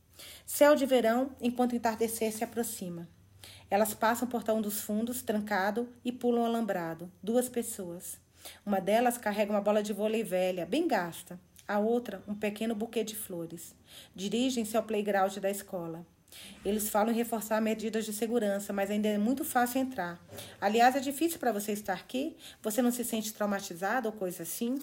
Céu 0.45 0.75
de 0.75 0.85
verão, 0.85 1.31
enquanto 1.41 1.71
o 1.71 1.75
entardecer 1.75 2.31
se 2.31 2.43
aproxima. 2.43 3.07
Elas 3.69 3.93
passam 3.93 4.27
o 4.27 4.31
portão 4.31 4.61
dos 4.61 4.81
fundos, 4.81 5.21
trancado, 5.21 5.89
e 6.03 6.11
pulam 6.11 6.45
alambrado. 6.45 7.11
Duas 7.21 7.49
pessoas. 7.49 8.17
Uma 8.65 8.79
delas 8.79 9.17
carrega 9.17 9.51
uma 9.51 9.61
bola 9.61 9.81
de 9.81 9.93
vôlei 9.93 10.23
velha, 10.23 10.65
bem 10.65 10.87
gasta. 10.87 11.39
A 11.67 11.79
outra, 11.79 12.21
um 12.27 12.35
pequeno 12.35 12.75
buquê 12.75 13.03
de 13.03 13.15
flores. 13.15 13.73
Dirigem-se 14.13 14.75
ao 14.75 14.83
playground 14.83 15.37
da 15.37 15.49
escola. 15.49 16.05
Eles 16.65 16.89
falam 16.89 17.13
em 17.13 17.15
reforçar 17.15 17.61
medidas 17.61 18.05
de 18.05 18.11
segurança, 18.11 18.73
mas 18.73 18.91
ainda 18.91 19.07
é 19.07 19.17
muito 19.17 19.45
fácil 19.45 19.79
entrar. 19.79 20.19
Aliás, 20.59 20.95
é 20.95 20.99
difícil 20.99 21.39
para 21.39 21.51
você 21.51 21.71
estar 21.71 21.93
aqui? 21.93 22.35
Você 22.61 22.81
não 22.81 22.91
se 22.91 23.03
sente 23.03 23.33
traumatizado 23.33 24.09
ou 24.09 24.13
coisa 24.13 24.43
assim? 24.43 24.79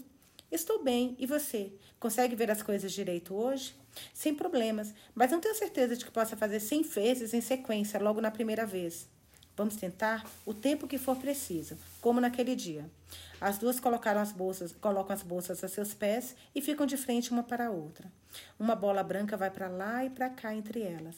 Estou 0.50 0.82
bem. 0.82 1.14
E 1.18 1.26
você? 1.26 1.72
Consegue 2.00 2.34
ver 2.34 2.50
as 2.50 2.62
coisas 2.62 2.90
direito 2.90 3.34
hoje? 3.34 3.74
Sem 4.14 4.34
problemas, 4.34 4.94
mas 5.14 5.30
não 5.30 5.38
tenho 5.38 5.54
certeza 5.54 5.94
de 5.94 6.02
que 6.02 6.10
possa 6.10 6.34
fazer 6.34 6.58
100 6.58 6.82
vezes 6.84 7.34
em 7.34 7.42
sequência 7.42 8.00
logo 8.00 8.22
na 8.22 8.30
primeira 8.30 8.64
vez. 8.64 9.06
Vamos 9.54 9.76
tentar 9.76 10.24
o 10.46 10.54
tempo 10.54 10.88
que 10.88 10.96
for 10.96 11.14
preciso, 11.16 11.76
como 12.00 12.18
naquele 12.18 12.56
dia. 12.56 12.90
As 13.38 13.58
duas 13.58 13.78
colocaram 13.78 14.18
as 14.18 14.32
bolsas, 14.32 14.72
colocam 14.80 15.14
as 15.14 15.22
bolsas 15.22 15.62
a 15.62 15.68
seus 15.68 15.92
pés 15.92 16.34
e 16.54 16.62
ficam 16.62 16.86
de 16.86 16.96
frente 16.96 17.30
uma 17.30 17.42
para 17.42 17.66
a 17.66 17.70
outra. 17.70 18.10
Uma 18.58 18.74
bola 18.74 19.02
branca 19.02 19.36
vai 19.36 19.50
para 19.50 19.68
lá 19.68 20.02
e 20.02 20.08
para 20.08 20.30
cá 20.30 20.54
entre 20.54 20.80
elas. 20.80 21.16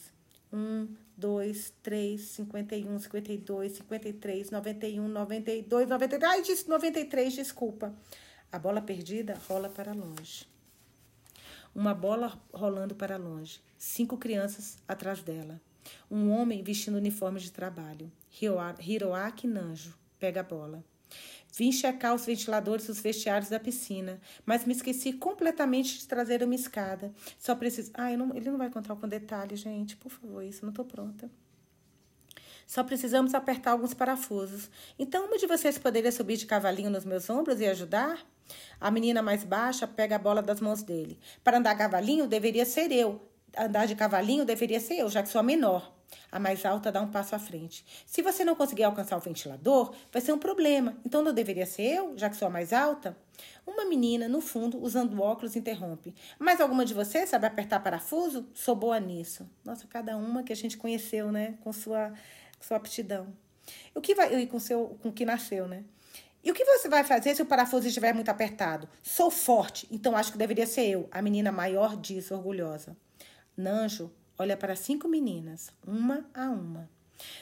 Um, 0.51 0.89
dois, 1.15 1.71
três, 1.81 2.23
cinquenta 2.23 2.75
e 2.75 2.83
um, 2.83 2.99
cinquenta 2.99 3.31
e 3.31 3.37
dois, 3.37 3.71
cinquenta 3.77 4.09
e 4.09 4.13
três, 4.13 4.51
noventa 4.51 4.85
e 4.85 4.99
um, 4.99 5.07
noventa 5.07 5.49
e 5.49 5.61
dois, 5.61 5.87
noventa 5.87 6.17
e 6.17 6.19
três. 6.19 6.33
Ai, 6.33 6.41
disse 6.41 6.67
noventa 6.67 6.99
e 6.99 7.05
três, 7.05 7.31
desculpa. 7.31 7.95
A 8.51 8.59
bola 8.59 8.81
perdida 8.81 9.39
rola 9.47 9.69
para 9.69 9.93
longe. 9.93 10.51
Uma 11.75 11.93
bola 11.93 12.39
rolando 12.53 12.93
para 12.93 13.17
longe. 13.17 13.61
Cinco 13.77 14.17
crianças 14.17 14.77
atrás 14.87 15.23
dela. 15.23 15.59
Um 16.09 16.29
homem 16.31 16.63
vestindo 16.63 16.97
uniforme 16.97 17.39
de 17.39 17.51
trabalho. 17.51 18.11
Hiroaki 18.79 19.47
Nanjo 19.47 19.97
pega 20.19 20.41
a 20.41 20.43
bola. 20.43 20.83
Vim 21.55 21.71
checar 21.71 22.15
os 22.15 22.25
ventiladores 22.25 22.87
dos 22.87 22.99
vestiários 22.99 23.49
da 23.49 23.59
piscina, 23.59 24.19
mas 24.45 24.65
me 24.65 24.73
esqueci 24.73 25.13
completamente 25.13 25.99
de 25.99 26.07
trazer 26.07 26.43
uma 26.43 26.55
escada. 26.55 27.13
Só 27.37 27.55
preciso. 27.55 27.91
Ah, 27.93 28.15
não... 28.17 28.35
ele 28.35 28.49
não 28.49 28.57
vai 28.57 28.69
contar 28.69 28.95
com 28.95 29.07
detalhe, 29.07 29.55
gente. 29.55 29.95
Por 29.95 30.11
favor, 30.11 30.43
isso, 30.43 30.63
não 30.63 30.71
estou 30.71 30.85
pronta. 30.85 31.29
Só 32.65 32.83
precisamos 32.83 33.33
apertar 33.33 33.71
alguns 33.71 33.93
parafusos. 33.93 34.69
Então, 34.97 35.25
uma 35.25 35.37
de 35.37 35.47
vocês 35.47 35.77
poderia 35.77 36.11
subir 36.11 36.37
de 36.37 36.45
cavalinho 36.45 36.89
nos 36.89 37.05
meus 37.05 37.29
ombros 37.29 37.59
e 37.59 37.67
ajudar? 37.67 38.25
A 38.79 38.91
menina 38.91 39.21
mais 39.21 39.43
baixa 39.43 39.87
pega 39.87 40.15
a 40.15 40.19
bola 40.19 40.41
das 40.41 40.59
mãos 40.59 40.81
dele. 40.83 41.19
Para 41.43 41.57
andar 41.57 41.75
cavalinho, 41.75 42.27
deveria 42.27 42.65
ser 42.65 42.91
eu. 42.91 43.21
Andar 43.57 43.85
de 43.85 43.95
cavalinho 43.95 44.45
deveria 44.45 44.79
ser 44.79 44.95
eu, 44.95 45.09
já 45.09 45.21
que 45.21 45.29
sou 45.29 45.39
a 45.39 45.43
menor. 45.43 45.93
A 46.31 46.39
mais 46.39 46.65
alta 46.65 46.91
dá 46.91 47.01
um 47.01 47.11
passo 47.11 47.35
à 47.35 47.39
frente. 47.39 47.85
Se 48.05 48.21
você 48.21 48.43
não 48.43 48.55
conseguir 48.55 48.83
alcançar 48.83 49.17
o 49.17 49.19
ventilador, 49.19 49.93
vai 50.11 50.21
ser 50.21 50.33
um 50.33 50.39
problema. 50.39 50.97
Então 51.05 51.21
não 51.21 51.33
deveria 51.33 51.65
ser 51.65 51.83
eu, 51.83 52.17
já 52.17 52.29
que 52.29 52.35
sou 52.35 52.47
a 52.47 52.51
mais 52.51 52.73
alta? 52.73 53.15
Uma 53.65 53.85
menina, 53.85 54.27
no 54.27 54.41
fundo, 54.41 54.81
usando 54.81 55.21
óculos, 55.21 55.55
interrompe. 55.55 56.13
Mas 56.37 56.59
alguma 56.59 56.85
de 56.85 56.93
vocês 56.93 57.29
sabe 57.29 57.47
apertar 57.47 57.79
parafuso? 57.79 58.47
Sou 58.53 58.75
boa 58.75 58.99
nisso. 58.99 59.47
Nossa, 59.63 59.87
cada 59.87 60.17
uma 60.17 60.43
que 60.43 60.53
a 60.53 60.55
gente 60.55 60.77
conheceu, 60.77 61.31
né? 61.31 61.55
Com 61.61 61.71
sua, 61.71 62.13
sua 62.65 62.77
aptidão. 62.77 63.33
O 63.93 64.01
que 64.01 64.15
vai. 64.15 64.33
E 64.35 64.47
com 64.47 64.59
seu. 64.59 64.97
com 65.01 65.11
que 65.11 65.25
nasceu, 65.25 65.67
né? 65.67 65.83
E 66.43 66.51
o 66.51 66.53
que 66.53 66.65
você 66.65 66.89
vai 66.89 67.03
fazer 67.05 67.35
se 67.35 67.41
o 67.41 67.45
parafuso 67.45 67.87
estiver 67.87 68.13
muito 68.13 68.29
apertado? 68.29 68.89
Sou 69.01 69.31
forte, 69.31 69.87
então 69.89 70.15
acho 70.15 70.31
que 70.31 70.37
deveria 70.37 70.67
ser 70.67 70.85
eu. 70.89 71.07
A 71.09 71.21
menina 71.21 71.53
maior 71.53 71.95
diz, 71.95 72.31
orgulhosa. 72.31 72.97
Nanjo 73.55 74.11
olha 74.37 74.57
para 74.57 74.75
cinco 74.75 75.07
meninas, 75.07 75.71
uma 75.87 76.29
a 76.33 76.49
uma. 76.49 76.89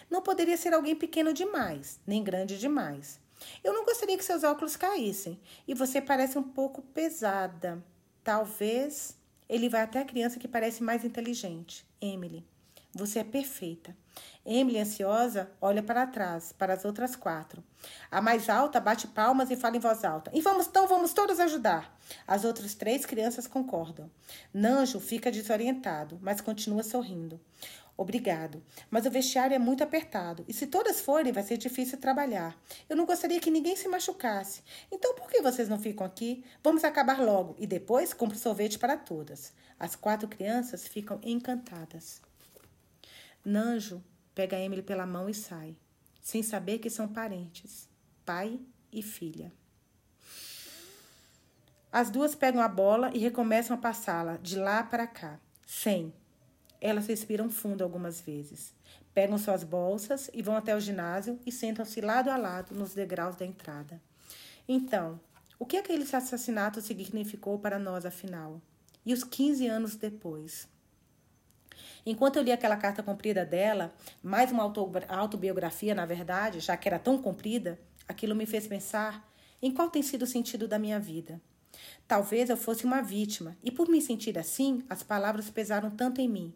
Não 0.10 0.22
poderia 0.22 0.56
ser 0.56 0.74
alguém 0.74 0.96
pequeno 0.96 1.34
demais, 1.34 2.00
nem 2.06 2.24
grande 2.24 2.60
demais. 2.60 3.20
Eu 3.64 3.74
não 3.74 3.86
gostaria 3.86 4.18
que 4.18 4.24
seus 4.24 4.44
óculos 4.44 4.76
caíssem. 4.76 5.40
E 5.68 5.74
você 5.74 6.00
parece 6.00 6.38
um 6.38 6.44
pouco 6.44 6.82
pesada. 6.82 7.84
Talvez 8.24 9.18
ele 9.50 9.68
vai 9.68 9.82
até 9.82 10.00
a 10.00 10.06
criança 10.06 10.40
que 10.40 10.48
parece 10.48 10.84
mais 10.84 11.04
inteligente. 11.04 11.86
Emily, 12.00 12.46
você 12.94 13.20
é 13.20 13.24
perfeita. 13.24 13.96
Emily, 14.46 14.80
ansiosa, 14.80 15.50
olha 15.62 15.82
para 15.82 16.06
trás, 16.08 16.52
para 16.52 16.74
as 16.74 16.84
outras 16.84 17.16
quatro. 17.16 17.64
A 18.10 18.22
mais 18.22 18.50
alta 18.50 18.80
bate 18.80 19.08
palmas 19.08 19.50
e 19.50 19.56
fala 19.56 19.78
em 19.78 19.80
voz 19.80 20.04
alta. 20.04 20.30
E 20.34 20.42
vamos, 20.42 20.68
então 20.68 20.88
vamos 20.88 21.14
todos 21.14 21.40
ajudar. 21.40 21.98
As 22.28 22.44
outras 22.44 22.74
três 22.74 23.06
crianças 23.06 23.48
concordam. 23.48 24.10
Nanjo 24.54 25.00
fica 25.00 25.32
desorientado, 25.32 26.20
mas 26.22 26.42
continua 26.42 26.84
sorrindo. 26.84 27.40
Obrigado, 27.96 28.64
mas 28.90 29.06
o 29.06 29.12
vestiário 29.12 29.54
é 29.54 29.60
muito 29.60 29.84
apertado 29.84 30.44
e 30.48 30.54
se 30.54 30.66
todas 30.66 31.00
forem, 31.00 31.32
vai 31.32 31.44
ser 31.44 31.58
difícil 31.58 32.00
trabalhar. 32.00 32.58
Eu 32.90 32.96
não 32.96 33.06
gostaria 33.06 33.40
que 33.40 33.52
ninguém 33.52 33.76
se 33.76 33.88
machucasse. 33.88 34.64
Então 34.92 35.14
por 35.14 35.30
que 35.30 35.42
vocês 35.42 35.70
não 35.70 35.78
ficam 35.78 36.06
aqui? 36.06 36.44
Vamos 36.64 36.84
acabar 36.84 37.22
logo 37.22 37.56
e 37.60 37.68
depois 37.68 38.12
compro 38.12 38.38
sorvete 38.38 38.80
para 38.80 38.98
todas. 38.98 39.54
As 39.80 39.96
quatro 39.96 40.28
crianças 40.28 40.88
ficam 40.88 41.20
encantadas. 41.22 42.22
Nanjo 43.44 44.04
pega 44.36 44.60
Emily 44.60 44.82
pela 44.82 45.06
mão 45.06 45.30
e 45.30 45.34
sai, 45.34 45.76
sem 46.22 46.44
saber 46.44 46.80
que 46.80 46.90
são 46.90 47.08
parentes, 47.08 47.90
pai 48.26 48.60
e 48.92 49.02
filha. 49.02 49.52
As 51.92 52.10
duas 52.10 52.36
pegam 52.36 52.62
a 52.62 52.68
bola 52.68 53.12
e 53.14 53.20
recomeçam 53.20 53.76
a 53.76 53.80
passá-la 53.80 54.38
de 54.38 54.58
lá 54.58 54.84
para 54.84 55.06
cá, 55.06 55.40
sem. 55.66 56.14
Elas 56.80 57.08
respiram 57.08 57.50
fundo 57.50 57.84
algumas 57.84 58.22
vezes. 58.22 58.74
Pegam 59.14 59.38
suas 59.38 59.64
bolsas 59.64 60.30
e 60.34 60.42
vão 60.42 60.56
até 60.56 60.76
o 60.76 60.80
ginásio 60.80 61.38
e 61.46 61.52
sentam-se 61.52 62.00
lado 62.00 62.30
a 62.30 62.38
lado 62.38 62.74
nos 62.74 62.94
degraus 62.94 63.36
da 63.36 63.46
entrada. 63.46 64.02
Então, 64.68 65.20
o 65.60 65.66
que 65.66 65.76
aquele 65.76 66.04
assassinato 66.04 66.80
significou 66.80 67.60
para 67.60 67.78
nós, 67.78 68.06
afinal? 68.06 68.62
E 69.06 69.14
os 69.14 69.24
15 69.24 69.68
anos 69.68 69.96
depois? 69.96 70.68
Enquanto 72.06 72.38
eu 72.38 72.44
li 72.44 72.52
aquela 72.52 72.78
carta 72.78 73.04
comprida 73.04 73.46
dela, 73.46 73.94
mais 74.24 74.52
uma 74.52 74.64
autobiografia, 75.08 75.94
na 75.94 76.06
verdade, 76.06 76.60
já 76.60 76.76
que 76.76 76.88
era 76.88 76.98
tão 76.98 77.22
comprida, 77.22 77.80
aquilo 78.08 78.36
me 78.36 78.46
fez 78.46 78.68
pensar 78.68 79.32
em 79.62 79.72
qual 79.72 79.90
tem 79.90 80.02
sido 80.02 80.24
o 80.24 80.28
sentido 80.28 80.68
da 80.68 80.80
minha 80.80 81.00
vida. 81.00 81.40
Talvez 82.08 82.50
eu 82.50 82.58
fosse 82.58 82.84
uma 82.86 83.02
vítima, 83.02 83.56
e 83.64 83.72
por 83.72 83.88
me 83.88 84.02
sentir 84.02 84.38
assim, 84.38 84.84
as 84.90 85.04
palavras 85.04 85.50
pesaram 85.50 85.92
tanto 85.92 86.20
em 86.20 86.28
mim. 86.28 86.54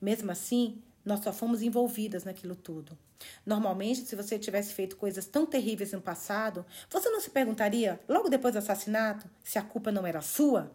Mesmo 0.00 0.30
assim, 0.30 0.82
nós 1.04 1.20
só 1.20 1.32
fomos 1.32 1.62
envolvidas 1.62 2.24
naquilo 2.24 2.56
tudo. 2.56 2.98
Normalmente, 3.46 4.04
se 4.04 4.14
você 4.14 4.38
tivesse 4.38 4.74
feito 4.74 4.96
coisas 4.96 5.26
tão 5.26 5.46
terríveis 5.46 5.92
no 5.92 6.00
passado, 6.00 6.66
você 6.90 7.08
não 7.08 7.20
se 7.20 7.30
perguntaria, 7.30 8.00
logo 8.08 8.28
depois 8.28 8.52
do 8.54 8.58
assassinato, 8.58 9.28
se 9.42 9.58
a 9.58 9.62
culpa 9.62 9.90
não 9.90 10.06
era 10.06 10.20
sua? 10.20 10.72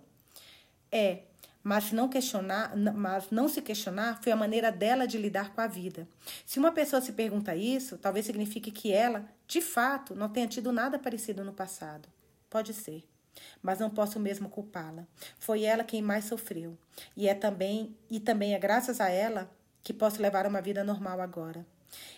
É, 0.92 1.24
mas 1.64 1.91
não 1.91 2.09
questionar, 2.09 2.76
mas 2.76 3.30
não 3.32 3.47
se 3.47 3.61
questionar 3.61 4.22
foi 4.22 4.32
a 4.32 4.36
maneira 4.36 4.72
dela 4.72 5.07
de 5.07 5.18
lidar 5.18 5.53
com 5.53 5.61
a 5.61 5.68
vida. 5.68 6.07
Se 6.45 6.59
uma 6.59 6.72
pessoa 6.72 7.01
se 7.01 7.14
pergunta 7.14 7.55
isso, 7.55 7.97
talvez 7.97 8.26
signifique 8.26 8.70
que 8.70 8.91
ela, 8.91 9.26
de 9.47 9.61
fato, 9.61 10.14
não 10.14 10.28
tenha 10.28 10.47
tido 10.47 10.72
nada 10.72 10.99
parecido 10.99 11.43
no 11.43 11.53
passado. 11.53 12.09
Pode 12.49 12.74
ser, 12.74 13.03
mas 13.61 13.80
não 13.80 13.89
posso 13.89 14.20
mesmo 14.20 14.49
culpá-la. 14.49 15.07
Foi 15.39 15.64
ela 15.64 15.84
quem 15.84 16.01
mais 16.01 16.26
sofreu, 16.26 16.78
e 17.16 17.28
é 17.28 17.34
também 17.34 17.95
e 18.09 18.20
também 18.20 18.53
é 18.53 18.59
graças 18.59 18.99
a 18.99 19.09
ela 19.09 19.49
que 19.82 19.93
posso 19.93 20.22
levar 20.22 20.45
uma 20.45 20.61
vida 20.61 20.84
normal 20.84 21.22
agora. 21.22 21.66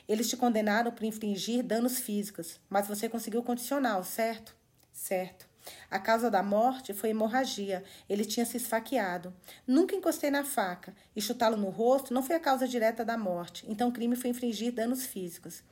Eles 0.07 0.29
te 0.29 0.37
condenaram 0.37 0.91
por 0.91 1.03
infligir 1.03 1.63
danos 1.63 1.99
físicos, 1.99 2.59
mas 2.69 2.87
você 2.87 3.09
conseguiu 3.09 3.43
condicional, 3.43 4.03
certo? 4.03 4.55
Certo. 4.93 5.54
A 5.89 5.99
causa 5.99 6.29
da 6.29 6.43
morte 6.43 6.93
foi 6.93 7.09
hemorragia. 7.09 7.83
Ele 8.09 8.25
tinha 8.25 8.45
se 8.45 8.57
esfaqueado. 8.57 9.33
Nunca 9.65 9.95
encostei 9.95 10.29
na 10.29 10.43
faca 10.43 10.93
e 11.15 11.21
chutá-lo 11.21 11.57
no 11.57 11.69
rosto 11.69 12.13
não 12.13 12.23
foi 12.23 12.35
a 12.35 12.39
causa 12.39 12.67
direta 12.67 13.03
da 13.03 13.17
morte. 13.17 13.65
Então 13.67 13.89
o 13.89 13.91
crime 13.91 14.15
foi 14.15 14.29
infligir 14.29 14.71
danos 14.71 15.05
físicos. 15.05 15.63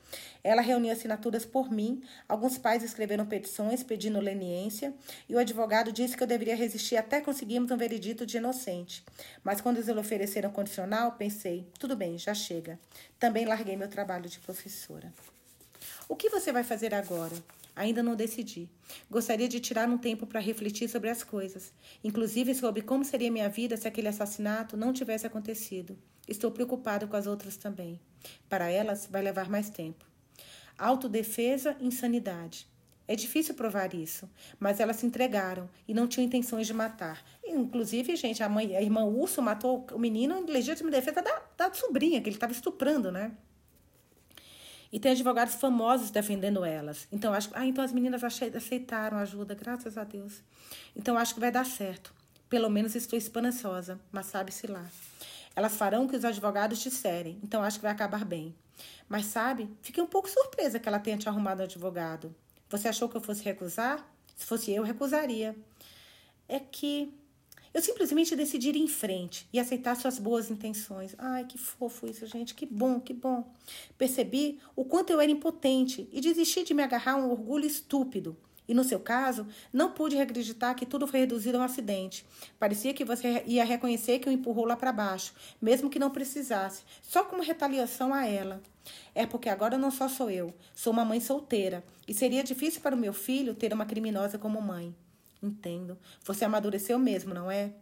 Ela 0.43 0.61
reuniu 0.61 0.91
assinaturas 0.91 1.45
por 1.45 1.71
mim. 1.71 2.03
Alguns 2.27 2.57
pais 2.57 2.83
escreveram 2.83 3.25
petições 3.25 3.83
pedindo 3.83 4.19
leniência 4.19 4.93
e 5.27 5.35
o 5.35 5.39
advogado 5.39 5.91
disse 5.91 6.15
que 6.15 6.23
eu 6.23 6.27
deveria 6.27 6.55
resistir 6.55 6.97
até 6.97 7.21
conseguirmos 7.21 7.71
um 7.71 7.77
veredito 7.77 8.25
de 8.25 8.37
inocente. 8.37 9.03
Mas 9.43 9.61
quando 9.61 9.77
eles 9.77 9.89
ofereceram 9.89 10.51
condicional, 10.51 11.13
pensei: 11.13 11.67
tudo 11.79 11.95
bem, 11.95 12.17
já 12.17 12.33
chega. 12.33 12.79
Também 13.19 13.45
larguei 13.45 13.75
meu 13.75 13.87
trabalho 13.87 14.29
de 14.29 14.39
professora. 14.39 15.13
O 16.07 16.15
que 16.15 16.29
você 16.29 16.51
vai 16.51 16.63
fazer 16.63 16.93
agora? 16.93 17.35
Ainda 17.75 18.03
não 18.03 18.15
decidi. 18.15 18.69
Gostaria 19.09 19.47
de 19.47 19.59
tirar 19.59 19.89
um 19.89 19.97
tempo 19.97 20.27
para 20.27 20.39
refletir 20.39 20.87
sobre 20.87 21.09
as 21.09 21.23
coisas, 21.23 21.73
inclusive 22.03 22.53
sobre 22.53 22.81
como 22.81 23.03
seria 23.03 23.31
minha 23.31 23.49
vida 23.49 23.75
se 23.75 23.87
aquele 23.87 24.07
assassinato 24.07 24.77
não 24.77 24.93
tivesse 24.93 25.25
acontecido. 25.25 25.97
Estou 26.27 26.51
preocupado 26.51 27.07
com 27.07 27.15
as 27.15 27.27
outras 27.27 27.57
também. 27.57 27.99
Para 28.47 28.69
elas, 28.69 29.07
vai 29.09 29.21
levar 29.21 29.49
mais 29.49 29.69
tempo. 29.69 30.05
Autodefesa, 30.77 31.75
insanidade. 31.79 32.67
É 33.05 33.15
difícil 33.15 33.53
provar 33.53 33.93
isso, 33.93 34.29
mas 34.59 34.79
elas 34.79 34.95
se 34.97 35.05
entregaram 35.05 35.69
e 35.87 35.93
não 35.93 36.07
tinham 36.07 36.25
intenções 36.25 36.65
de 36.65 36.73
matar. 36.73 37.23
Inclusive, 37.43 38.15
gente, 38.15 38.41
a, 38.41 38.47
mãe, 38.47 38.77
a 38.77 38.81
irmã 38.81 39.03
Urso 39.03 39.41
matou 39.41 39.85
o 39.91 39.99
menino 39.99 40.37
em 40.37 40.45
legítima 40.45 40.89
defesa 40.89 41.21
da, 41.21 41.41
da 41.57 41.73
sobrinha, 41.73 42.21
que 42.21 42.29
ele 42.29 42.37
estava 42.37 42.53
estuprando, 42.53 43.11
né? 43.11 43.33
E 44.93 44.99
tem 44.99 45.11
advogados 45.11 45.55
famosos 45.55 46.11
defendendo 46.11 46.63
elas. 46.63 47.07
Então, 47.11 47.33
acho 47.33 47.49
ah, 47.53 47.65
então 47.65 47.83
as 47.83 47.91
meninas 47.91 48.23
aceitaram 48.23 49.17
ajuda, 49.17 49.55
graças 49.55 49.97
a 49.97 50.03
Deus. 50.03 50.43
Então, 50.95 51.17
acho 51.17 51.33
que 51.33 51.39
vai 51.39 51.51
dar 51.51 51.65
certo. 51.65 52.13
Pelo 52.47 52.69
menos 52.69 52.93
estou 52.93 53.17
esperançosa, 53.17 53.99
mas 54.11 54.27
sabe-se 54.27 54.67
lá. 54.67 54.85
Elas 55.55 55.75
farão 55.75 56.05
o 56.05 56.07
que 56.07 56.15
os 56.15 56.23
advogados 56.23 56.77
disserem, 56.77 57.39
então 57.43 57.63
acho 57.63 57.79
que 57.79 57.83
vai 57.83 57.91
acabar 57.91 58.23
bem. 58.23 58.55
Mas 59.09 59.25
sabe, 59.25 59.67
fiquei 59.81 60.01
um 60.03 60.07
pouco 60.07 60.29
surpresa 60.29 60.79
que 60.79 60.87
ela 60.87 60.99
tenha 60.99 61.17
te 61.17 61.27
arrumado 61.27 61.61
um 61.61 61.65
advogado. 61.65 62.33
Você 62.69 62.87
achou 62.87 63.09
que 63.09 63.17
eu 63.17 63.21
fosse 63.21 63.43
recusar? 63.43 64.07
Se 64.35 64.45
fosse 64.45 64.71
eu, 64.71 64.83
recusaria. 64.83 65.55
É 66.47 66.59
que 66.59 67.11
Eu 67.73 67.81
simplesmente 67.81 68.35
decidi 68.35 68.69
ir 68.69 68.75
em 68.75 68.87
frente 68.87 69.47
e 69.51 69.59
aceitar 69.59 69.95
suas 69.95 70.19
boas 70.19 70.51
intenções. 70.51 71.15
Ai, 71.17 71.45
que 71.45 71.57
fofo 71.57 72.05
isso, 72.05 72.27
gente. 72.27 72.53
Que 72.53 72.67
bom, 72.67 72.99
que 72.99 73.13
bom. 73.13 73.51
Percebi 73.97 74.59
o 74.75 74.85
quanto 74.85 75.11
eu 75.11 75.19
era 75.19 75.31
impotente 75.31 76.07
e 76.11 76.21
desisti 76.21 76.63
de 76.63 76.73
me 76.73 76.83
agarrar 76.83 77.13
a 77.13 77.17
um 77.17 77.31
orgulho 77.31 77.65
estúpido. 77.65 78.37
E 78.67 78.73
no 78.73 78.83
seu 78.83 78.99
caso, 78.99 79.47
não 79.73 79.91
pude 79.91 80.17
acreditar 80.17 80.73
que 80.75 80.85
tudo 80.85 81.07
foi 81.07 81.21
reduzido 81.21 81.57
a 81.57 81.61
um 81.61 81.63
acidente. 81.63 82.25
Parecia 82.59 82.93
que 82.93 83.03
você 83.03 83.43
ia 83.45 83.65
reconhecer 83.65 84.19
que 84.19 84.29
o 84.29 84.31
empurrou 84.31 84.65
lá 84.65 84.77
para 84.77 84.91
baixo, 84.91 85.33
mesmo 85.61 85.89
que 85.89 85.99
não 85.99 86.09
precisasse, 86.09 86.83
só 87.01 87.23
como 87.23 87.43
retaliação 87.43 88.13
a 88.13 88.25
ela. 88.25 88.61
É 89.13 89.25
porque 89.25 89.49
agora 89.49 89.77
não 89.77 89.91
só 89.91 90.07
sou 90.07 90.29
eu, 90.29 90.53
sou 90.73 90.93
uma 90.93 91.03
mãe 91.03 91.19
solteira, 91.19 91.83
e 92.07 92.13
seria 92.13 92.43
difícil 92.43 92.81
para 92.81 92.95
o 92.95 92.99
meu 92.99 93.13
filho 93.13 93.53
ter 93.53 93.73
uma 93.73 93.85
criminosa 93.85 94.37
como 94.37 94.61
mãe. 94.61 94.95
Entendo. 95.43 95.97
Você 96.23 96.45
amadureceu 96.45 96.97
mesmo, 96.97 97.33
não 97.33 97.51
é? 97.51 97.73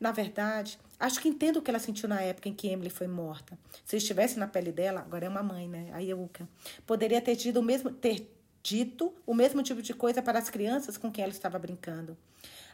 Na 0.00 0.10
verdade, 0.10 0.78
acho 0.98 1.20
que 1.20 1.28
entendo 1.28 1.58
o 1.58 1.62
que 1.62 1.70
ela 1.70 1.78
sentiu 1.78 2.08
na 2.08 2.18
época 2.22 2.48
em 2.48 2.54
que 2.54 2.66
Emily 2.66 2.88
foi 2.88 3.06
morta. 3.06 3.58
Se 3.84 3.94
eu 3.94 3.98
estivesse 3.98 4.38
na 4.38 4.48
pele 4.48 4.72
dela, 4.72 5.00
agora 5.00 5.26
é 5.26 5.28
uma 5.28 5.42
mãe, 5.42 5.68
né? 5.68 5.90
A 5.92 6.02
Euka. 6.02 6.48
Poderia 6.86 7.20
ter 7.20 7.36
tido 7.36 7.58
o 7.58 7.62
mesmo 7.62 7.90
ter 7.90 8.34
dito 8.62 9.14
o 9.26 9.34
mesmo 9.34 9.62
tipo 9.62 9.82
de 9.82 9.92
coisa 9.92 10.22
para 10.22 10.38
as 10.38 10.48
crianças 10.48 10.96
com 10.96 11.12
quem 11.12 11.22
ela 11.22 11.32
estava 11.32 11.58
brincando. 11.58 12.16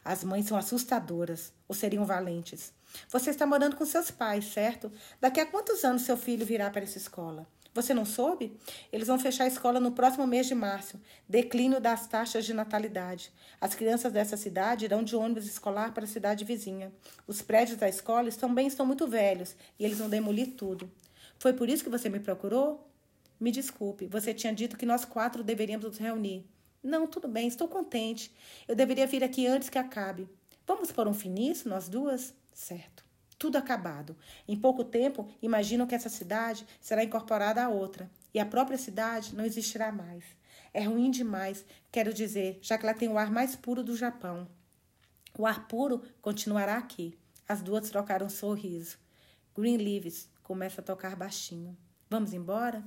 As 0.04 0.22
mães 0.22 0.46
são 0.46 0.56
assustadoras, 0.56 1.52
ou 1.66 1.74
seriam 1.74 2.04
valentes. 2.04 2.72
Você 3.08 3.30
está 3.30 3.44
morando 3.44 3.74
com 3.74 3.84
seus 3.84 4.12
pais, 4.12 4.44
certo? 4.44 4.92
Daqui 5.20 5.40
a 5.40 5.46
quantos 5.46 5.82
anos 5.84 6.02
seu 6.02 6.16
filho 6.16 6.46
virá 6.46 6.70
para 6.70 6.84
essa 6.84 6.98
escola? 6.98 7.44
Você 7.76 7.92
não 7.92 8.06
soube? 8.06 8.56
Eles 8.90 9.06
vão 9.06 9.18
fechar 9.18 9.44
a 9.44 9.48
escola 9.48 9.78
no 9.78 9.92
próximo 9.92 10.26
mês 10.26 10.46
de 10.46 10.54
março. 10.54 10.98
Declínio 11.28 11.78
das 11.78 12.06
taxas 12.06 12.46
de 12.46 12.54
natalidade. 12.54 13.30
As 13.60 13.74
crianças 13.74 14.10
dessa 14.10 14.34
cidade 14.34 14.86
irão 14.86 15.02
de 15.02 15.14
ônibus 15.14 15.44
escolar 15.44 15.92
para 15.92 16.04
a 16.04 16.06
cidade 16.06 16.42
vizinha. 16.42 16.90
Os 17.26 17.42
prédios 17.42 17.76
da 17.76 17.86
escola 17.86 18.32
também 18.32 18.66
estão 18.66 18.86
muito 18.86 19.06
velhos 19.06 19.54
e 19.78 19.84
eles 19.84 19.98
vão 19.98 20.08
demolir 20.08 20.54
tudo. 20.54 20.90
Foi 21.38 21.52
por 21.52 21.68
isso 21.68 21.84
que 21.84 21.90
você 21.90 22.08
me 22.08 22.18
procurou? 22.18 22.88
Me 23.38 23.52
desculpe, 23.52 24.06
você 24.06 24.32
tinha 24.32 24.54
dito 24.54 24.78
que 24.78 24.86
nós 24.86 25.04
quatro 25.04 25.44
deveríamos 25.44 25.84
nos 25.84 25.98
reunir. 25.98 26.46
Não, 26.82 27.06
tudo 27.06 27.28
bem, 27.28 27.46
estou 27.46 27.68
contente. 27.68 28.34
Eu 28.66 28.74
deveria 28.74 29.06
vir 29.06 29.22
aqui 29.22 29.46
antes 29.46 29.68
que 29.68 29.76
acabe. 29.76 30.26
Vamos 30.66 30.90
pôr 30.90 31.06
um 31.06 31.12
fim 31.12 31.28
nisso, 31.28 31.68
nós 31.68 31.90
duas? 31.90 32.32
Certo 32.54 33.05
tudo 33.38 33.56
acabado. 33.56 34.16
Em 34.46 34.56
pouco 34.56 34.84
tempo, 34.84 35.28
imagino 35.42 35.86
que 35.86 35.94
essa 35.94 36.08
cidade 36.08 36.66
será 36.80 37.04
incorporada 37.04 37.64
a 37.64 37.68
outra 37.68 38.10
e 38.32 38.40
a 38.40 38.46
própria 38.46 38.78
cidade 38.78 39.34
não 39.34 39.44
existirá 39.44 39.92
mais. 39.92 40.24
É 40.72 40.82
ruim 40.82 41.10
demais, 41.10 41.64
quero 41.90 42.12
dizer, 42.12 42.58
já 42.60 42.76
que 42.76 42.84
ela 42.84 42.94
tem 42.94 43.08
o 43.08 43.18
ar 43.18 43.30
mais 43.30 43.56
puro 43.56 43.82
do 43.82 43.96
Japão. 43.96 44.48
O 45.38 45.46
ar 45.46 45.68
puro 45.68 46.02
continuará 46.20 46.76
aqui. 46.76 47.18
As 47.48 47.62
duas 47.62 47.90
trocaram 47.90 48.26
um 48.26 48.30
sorriso. 48.30 48.98
Greenleaves 49.56 50.28
começa 50.42 50.80
a 50.80 50.84
tocar 50.84 51.14
baixinho. 51.14 51.76
Vamos 52.08 52.32
embora? 52.32 52.84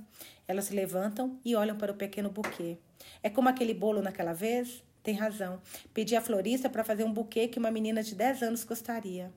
Elas 0.48 0.66
se 0.66 0.74
levantam 0.74 1.38
e 1.44 1.54
olham 1.54 1.76
para 1.76 1.92
o 1.92 1.96
pequeno 1.96 2.30
buquê. 2.30 2.78
É 3.22 3.30
como 3.30 3.48
aquele 3.48 3.74
bolo 3.74 4.02
naquela 4.02 4.32
vez? 4.32 4.82
Tem 5.02 5.14
razão. 5.14 5.60
Pedi 5.94 6.16
à 6.16 6.20
florista 6.20 6.68
para 6.68 6.84
fazer 6.84 7.04
um 7.04 7.12
buquê 7.12 7.48
que 7.48 7.58
uma 7.58 7.70
menina 7.70 8.02
de 8.02 8.14
10 8.14 8.42
anos 8.42 8.64
gostaria. 8.64 9.32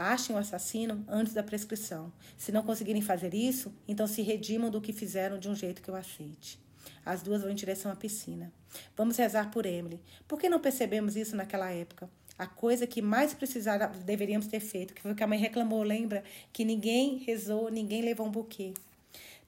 Achem 0.00 0.36
o 0.36 0.38
assassino 0.38 1.04
antes 1.08 1.34
da 1.34 1.42
prescrição. 1.42 2.12
Se 2.36 2.52
não 2.52 2.62
conseguirem 2.62 3.02
fazer 3.02 3.34
isso, 3.34 3.74
então 3.88 4.06
se 4.06 4.22
redimam 4.22 4.70
do 4.70 4.80
que 4.80 4.92
fizeram 4.92 5.40
de 5.40 5.48
um 5.48 5.56
jeito 5.56 5.82
que 5.82 5.88
eu 5.88 5.96
aceite. 5.96 6.56
As 7.04 7.20
duas 7.20 7.42
vão 7.42 7.50
em 7.50 7.54
direção 7.56 7.90
à 7.90 7.96
piscina. 7.96 8.52
Vamos 8.96 9.16
rezar 9.16 9.50
por 9.50 9.66
Emily. 9.66 10.00
Por 10.28 10.38
que 10.38 10.48
não 10.48 10.60
percebemos 10.60 11.16
isso 11.16 11.34
naquela 11.34 11.72
época? 11.72 12.08
A 12.38 12.46
coisa 12.46 12.86
que 12.86 13.02
mais 13.02 13.34
precisava, 13.34 13.88
deveríamos 13.88 14.46
ter 14.46 14.60
feito, 14.60 14.94
que 14.94 15.02
foi 15.02 15.10
o 15.10 15.16
que 15.16 15.24
a 15.24 15.26
mãe 15.26 15.36
reclamou, 15.40 15.82
lembra? 15.82 16.22
Que 16.52 16.64
ninguém 16.64 17.18
rezou, 17.18 17.68
ninguém 17.68 18.00
levou 18.00 18.28
um 18.28 18.30
buquê. 18.30 18.74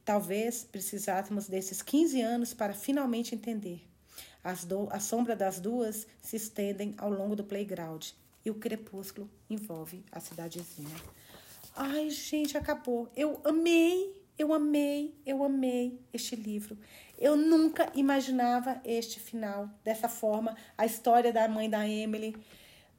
Talvez 0.05 0.64
precisássemos 0.64 1.46
desses 1.46 1.80
15 1.80 2.20
anos 2.22 2.53
para 2.53 2.74
finalmente 2.74 3.36
entender. 3.36 3.82
As 4.42 4.64
do, 4.64 4.88
a 4.90 4.98
sombra 4.98 5.36
das 5.36 5.61
duas 5.61 6.09
se 6.20 6.34
estendem 6.34 6.92
ao 6.98 7.09
longo 7.09 7.36
do 7.36 7.44
playground 7.44 8.09
e 8.45 8.51
o 8.51 8.55
crepúsculo 8.55 9.28
envolve 9.49 10.05
a 10.11 10.20
cidadezinha. 10.20 10.97
Ai, 11.76 12.11
gente, 12.11 12.57
acabou. 12.57 13.11
Eu 13.16 13.41
amei, 13.45 14.14
eu 14.38 14.53
amei, 14.53 15.14
eu 15.24 15.45
amei 15.45 15.99
este 16.12 16.36
livro. 16.36 16.76
Eu 17.18 17.36
nunca 17.36 17.91
imaginava 17.95 18.80
este 18.84 19.20
final 19.20 19.68
dessa 19.84 20.09
forma, 20.09 20.57
a 20.76 20.86
história 20.86 21.32
da 21.32 21.47
mãe 21.47 21.68
da 21.68 21.86
Emily. 21.86 22.36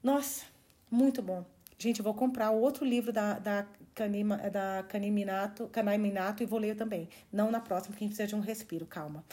Nossa, 0.03 0.45
muito 0.89 1.21
bom. 1.21 1.45
Gente, 1.77 1.99
eu 1.99 2.03
vou 2.03 2.13
comprar 2.13 2.51
outro 2.51 2.85
livro 2.85 3.11
da, 3.11 3.39
da, 3.39 3.67
Canima, 3.95 4.37
da 4.37 4.85
e 6.39 6.45
vou 6.45 6.59
ler 6.59 6.75
também. 6.75 7.09
Não 7.31 7.51
na 7.51 7.59
próxima, 7.59 7.91
porque 7.91 8.03
a 8.03 8.07
gente 8.07 8.15
precisa 8.15 8.27
de 8.27 8.35
um 8.35 8.39
respiro, 8.39 8.85
calma. 8.85 9.23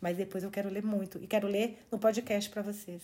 Mas 0.00 0.16
depois 0.16 0.42
eu 0.42 0.50
quero 0.50 0.68
ler 0.68 0.82
muito. 0.82 1.22
E 1.22 1.26
quero 1.26 1.46
ler 1.46 1.78
no 1.90 1.98
podcast 1.98 2.48
para 2.50 2.62
vocês. 2.62 3.02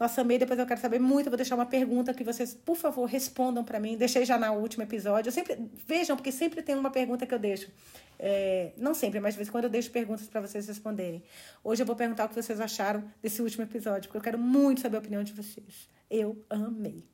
Nossa, 0.00 0.22
amei, 0.22 0.38
depois 0.38 0.58
eu 0.58 0.64
quero 0.64 0.80
saber 0.80 0.98
muito. 0.98 1.28
Vou 1.28 1.36
deixar 1.36 1.54
uma 1.54 1.66
pergunta 1.66 2.14
que 2.14 2.24
vocês, 2.24 2.54
por 2.54 2.74
favor, 2.74 3.04
respondam 3.04 3.62
para 3.62 3.78
mim. 3.78 3.98
Deixei 3.98 4.24
já 4.24 4.38
no 4.38 4.50
último 4.54 4.82
episódio. 4.82 5.28
Eu 5.28 5.32
sempre 5.32 5.58
Vejam, 5.86 6.16
porque 6.16 6.32
sempre 6.32 6.62
tem 6.62 6.74
uma 6.74 6.90
pergunta 6.90 7.26
que 7.26 7.34
eu 7.34 7.38
deixo. 7.38 7.70
É, 8.18 8.72
não 8.78 8.94
sempre, 8.94 9.20
mas 9.20 9.34
de 9.34 9.38
vez 9.38 9.48
em 9.48 9.52
quando 9.52 9.64
eu 9.64 9.70
deixo 9.70 9.90
perguntas 9.90 10.26
para 10.26 10.40
vocês 10.40 10.66
responderem. 10.66 11.22
Hoje 11.62 11.82
eu 11.82 11.86
vou 11.86 11.94
perguntar 11.94 12.24
o 12.24 12.28
que 12.30 12.34
vocês 12.34 12.58
acharam 12.60 13.04
desse 13.20 13.42
último 13.42 13.64
episódio, 13.64 14.08
porque 14.08 14.16
eu 14.16 14.22
quero 14.22 14.38
muito 14.38 14.80
saber 14.80 14.96
a 14.96 15.00
opinião 15.00 15.22
de 15.22 15.34
vocês. 15.34 15.86
Eu 16.08 16.42
amei. 16.48 17.04